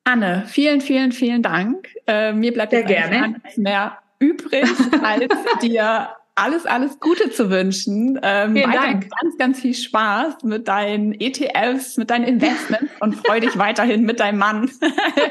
Anne, 0.06 0.46
vielen, 0.48 0.82
vielen, 0.82 1.12
vielen 1.12 1.44
Dank. 1.44 1.88
Äh, 2.08 2.34
mir 2.34 2.54
bleibt 2.54 2.72
Sehr 2.72 2.88
jetzt 2.90 3.12
nichts 3.12 3.58
mehr 3.58 4.00
übrig, 4.20 4.66
als 5.04 5.28
dir 5.62 6.10
alles, 6.36 6.66
alles 6.66 7.00
Gute 7.00 7.30
zu 7.32 7.50
wünschen. 7.50 8.20
Ähm, 8.24 8.56
Vielen 8.56 8.72
Dank. 8.72 9.10
Ganz, 9.22 9.38
ganz 9.38 9.60
viel 9.60 9.74
Spaß 9.74 10.44
mit 10.44 10.68
deinen 10.68 11.14
ETFs, 11.20 11.98
mit 11.98 12.10
deinen 12.10 12.24
Investments 12.24 12.92
und 13.02 13.16
freu 13.16 13.40
dich 13.40 13.58
weiterhin 13.58 14.04
mit 14.04 14.20
deinem 14.20 14.40
Mann 14.40 14.72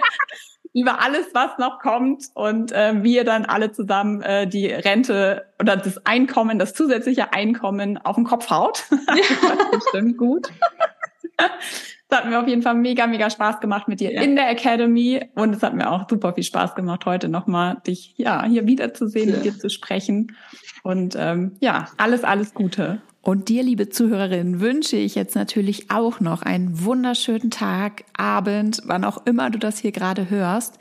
über 0.74 1.02
alles, 1.02 1.28
was 1.32 1.56
noch 1.58 1.80
kommt 1.80 2.24
und 2.34 2.72
äh, 2.72 3.02
wir 3.02 3.24
dann 3.24 3.46
alle 3.46 3.72
zusammen 3.72 4.20
äh, 4.20 4.46
die 4.46 4.66
Rente 4.66 5.46
oder 5.58 5.76
das 5.76 6.04
Einkommen, 6.06 6.58
das 6.58 6.74
zusätzliche 6.74 7.32
Einkommen 7.32 7.96
auf 7.98 8.16
den 8.16 8.24
Kopf 8.24 8.50
haut. 8.50 8.84
Das 8.90 9.88
stimmt 9.88 10.18
gut. 10.18 10.48
Es 12.10 12.16
hat 12.16 12.26
mir 12.26 12.40
auf 12.40 12.48
jeden 12.48 12.62
Fall 12.62 12.74
mega, 12.74 13.06
mega 13.06 13.28
Spaß 13.28 13.60
gemacht 13.60 13.86
mit 13.86 14.00
dir 14.00 14.12
ja. 14.12 14.22
in 14.22 14.34
der 14.34 14.48
Academy 14.50 15.20
und 15.34 15.54
es 15.54 15.62
hat 15.62 15.74
mir 15.74 15.90
auch 15.90 16.08
super 16.08 16.32
viel 16.32 16.44
Spaß 16.44 16.74
gemacht, 16.74 17.04
heute 17.04 17.28
nochmal 17.28 17.82
dich 17.86 18.14
ja 18.16 18.44
hier 18.46 18.66
wiederzusehen, 18.66 19.28
ja. 19.28 19.36
mit 19.36 19.44
dir 19.44 19.58
zu 19.58 19.68
sprechen. 19.68 20.34
Und 20.82 21.16
ähm, 21.18 21.52
ja, 21.60 21.88
alles, 21.98 22.24
alles 22.24 22.54
Gute. 22.54 23.02
Und 23.20 23.50
dir, 23.50 23.62
liebe 23.62 23.90
Zuhörerin, 23.90 24.60
wünsche 24.60 24.96
ich 24.96 25.14
jetzt 25.14 25.34
natürlich 25.34 25.90
auch 25.90 26.20
noch 26.20 26.40
einen 26.40 26.82
wunderschönen 26.82 27.50
Tag, 27.50 28.04
Abend, 28.16 28.80
wann 28.86 29.04
auch 29.04 29.26
immer 29.26 29.50
du 29.50 29.58
das 29.58 29.78
hier 29.78 29.92
gerade 29.92 30.30
hörst. 30.30 30.78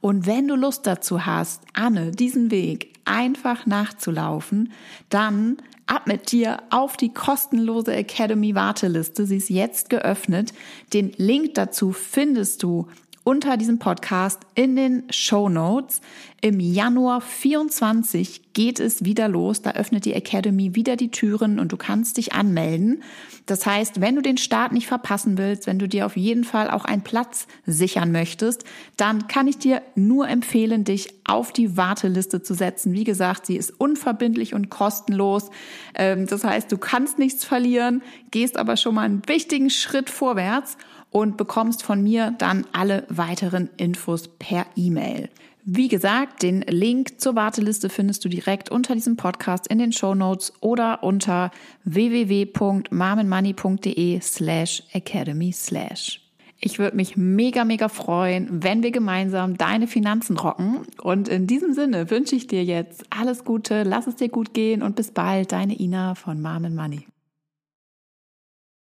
Und 0.00 0.26
wenn 0.26 0.46
du 0.46 0.54
Lust 0.54 0.86
dazu 0.86 1.26
hast, 1.26 1.62
Anne, 1.74 2.12
diesen 2.12 2.52
Weg 2.52 2.92
einfach 3.04 3.66
nachzulaufen, 3.66 4.70
dann 5.08 5.56
ab 5.88 6.06
mit 6.06 6.30
dir 6.32 6.62
auf 6.70 6.96
die 6.96 7.12
kostenlose 7.12 7.94
Academy 7.94 8.54
Warteliste. 8.54 9.26
Sie 9.26 9.38
ist 9.38 9.50
jetzt 9.50 9.90
geöffnet. 9.90 10.52
Den 10.92 11.12
Link 11.16 11.54
dazu 11.54 11.92
findest 11.92 12.62
du 12.62 12.86
unter 13.24 13.56
diesem 13.56 13.78
Podcast 13.78 14.40
in 14.54 14.76
den 14.76 15.04
Show 15.10 15.48
Notes. 15.48 16.00
Im 16.40 16.60
Januar 16.60 17.20
24 17.20 18.52
geht 18.52 18.80
es 18.80 19.04
wieder 19.04 19.28
los. 19.28 19.60
Da 19.60 19.72
öffnet 19.72 20.04
die 20.04 20.12
Academy 20.12 20.74
wieder 20.74 20.96
die 20.96 21.10
Türen 21.10 21.58
und 21.58 21.72
du 21.72 21.76
kannst 21.76 22.16
dich 22.16 22.32
anmelden. 22.32 23.02
Das 23.46 23.66
heißt, 23.66 24.00
wenn 24.00 24.14
du 24.14 24.22
den 24.22 24.36
Start 24.36 24.72
nicht 24.72 24.86
verpassen 24.86 25.36
willst, 25.36 25.66
wenn 25.66 25.78
du 25.78 25.88
dir 25.88 26.06
auf 26.06 26.16
jeden 26.16 26.44
Fall 26.44 26.70
auch 26.70 26.84
einen 26.84 27.02
Platz 27.02 27.46
sichern 27.66 28.12
möchtest, 28.12 28.64
dann 28.96 29.26
kann 29.26 29.48
ich 29.48 29.58
dir 29.58 29.82
nur 29.94 30.28
empfehlen, 30.28 30.84
dich 30.84 31.08
auf 31.24 31.52
die 31.52 31.76
Warteliste 31.76 32.42
zu 32.42 32.54
setzen. 32.54 32.92
Wie 32.92 33.04
gesagt, 33.04 33.46
sie 33.46 33.56
ist 33.56 33.70
unverbindlich 33.78 34.54
und 34.54 34.70
kostenlos. 34.70 35.50
Ähm, 35.94 36.26
das 36.26 36.44
heißt, 36.44 36.70
du 36.70 36.78
kannst 36.78 37.18
nichts 37.18 37.44
verlieren, 37.44 38.02
gehst 38.30 38.56
aber 38.56 38.76
schon 38.76 38.94
mal 38.94 39.02
einen 39.02 39.22
wichtigen 39.26 39.70
Schritt 39.70 40.08
vorwärts 40.08 40.76
und 41.10 41.36
bekommst 41.36 41.82
von 41.82 42.02
mir 42.02 42.34
dann 42.38 42.66
alle 42.72 43.04
weiteren 43.08 43.68
Infos 43.76 44.28
per 44.28 44.66
E-Mail. 44.76 45.28
Wie 45.70 45.88
gesagt, 45.88 46.42
den 46.42 46.62
Link 46.62 47.20
zur 47.20 47.34
Warteliste 47.34 47.90
findest 47.90 48.24
du 48.24 48.30
direkt 48.30 48.70
unter 48.70 48.94
diesem 48.94 49.16
Podcast 49.16 49.66
in 49.66 49.78
den 49.78 49.92
Show 49.92 50.14
Notes 50.14 50.54
oder 50.60 51.02
unter 51.02 51.50
www.marmenmoney.de 51.84 54.18
slash 54.20 54.82
academy 54.92 55.52
slash. 55.52 56.22
Ich 56.60 56.78
würde 56.78 56.96
mich 56.96 57.18
mega, 57.18 57.64
mega 57.64 57.88
freuen, 57.88 58.64
wenn 58.64 58.82
wir 58.82 58.90
gemeinsam 58.90 59.58
deine 59.58 59.86
Finanzen 59.86 60.38
rocken. 60.38 60.86
Und 61.02 61.28
in 61.28 61.46
diesem 61.46 61.74
Sinne 61.74 62.10
wünsche 62.10 62.34
ich 62.34 62.46
dir 62.46 62.64
jetzt 62.64 63.04
alles 63.10 63.44
Gute, 63.44 63.82
lass 63.82 64.06
es 64.06 64.16
dir 64.16 64.30
gut 64.30 64.54
gehen 64.54 64.82
und 64.82 64.96
bis 64.96 65.10
bald, 65.10 65.52
deine 65.52 65.78
Ina 65.78 66.14
von 66.14 66.40
Mom 66.40 66.74
Money. 66.74 67.06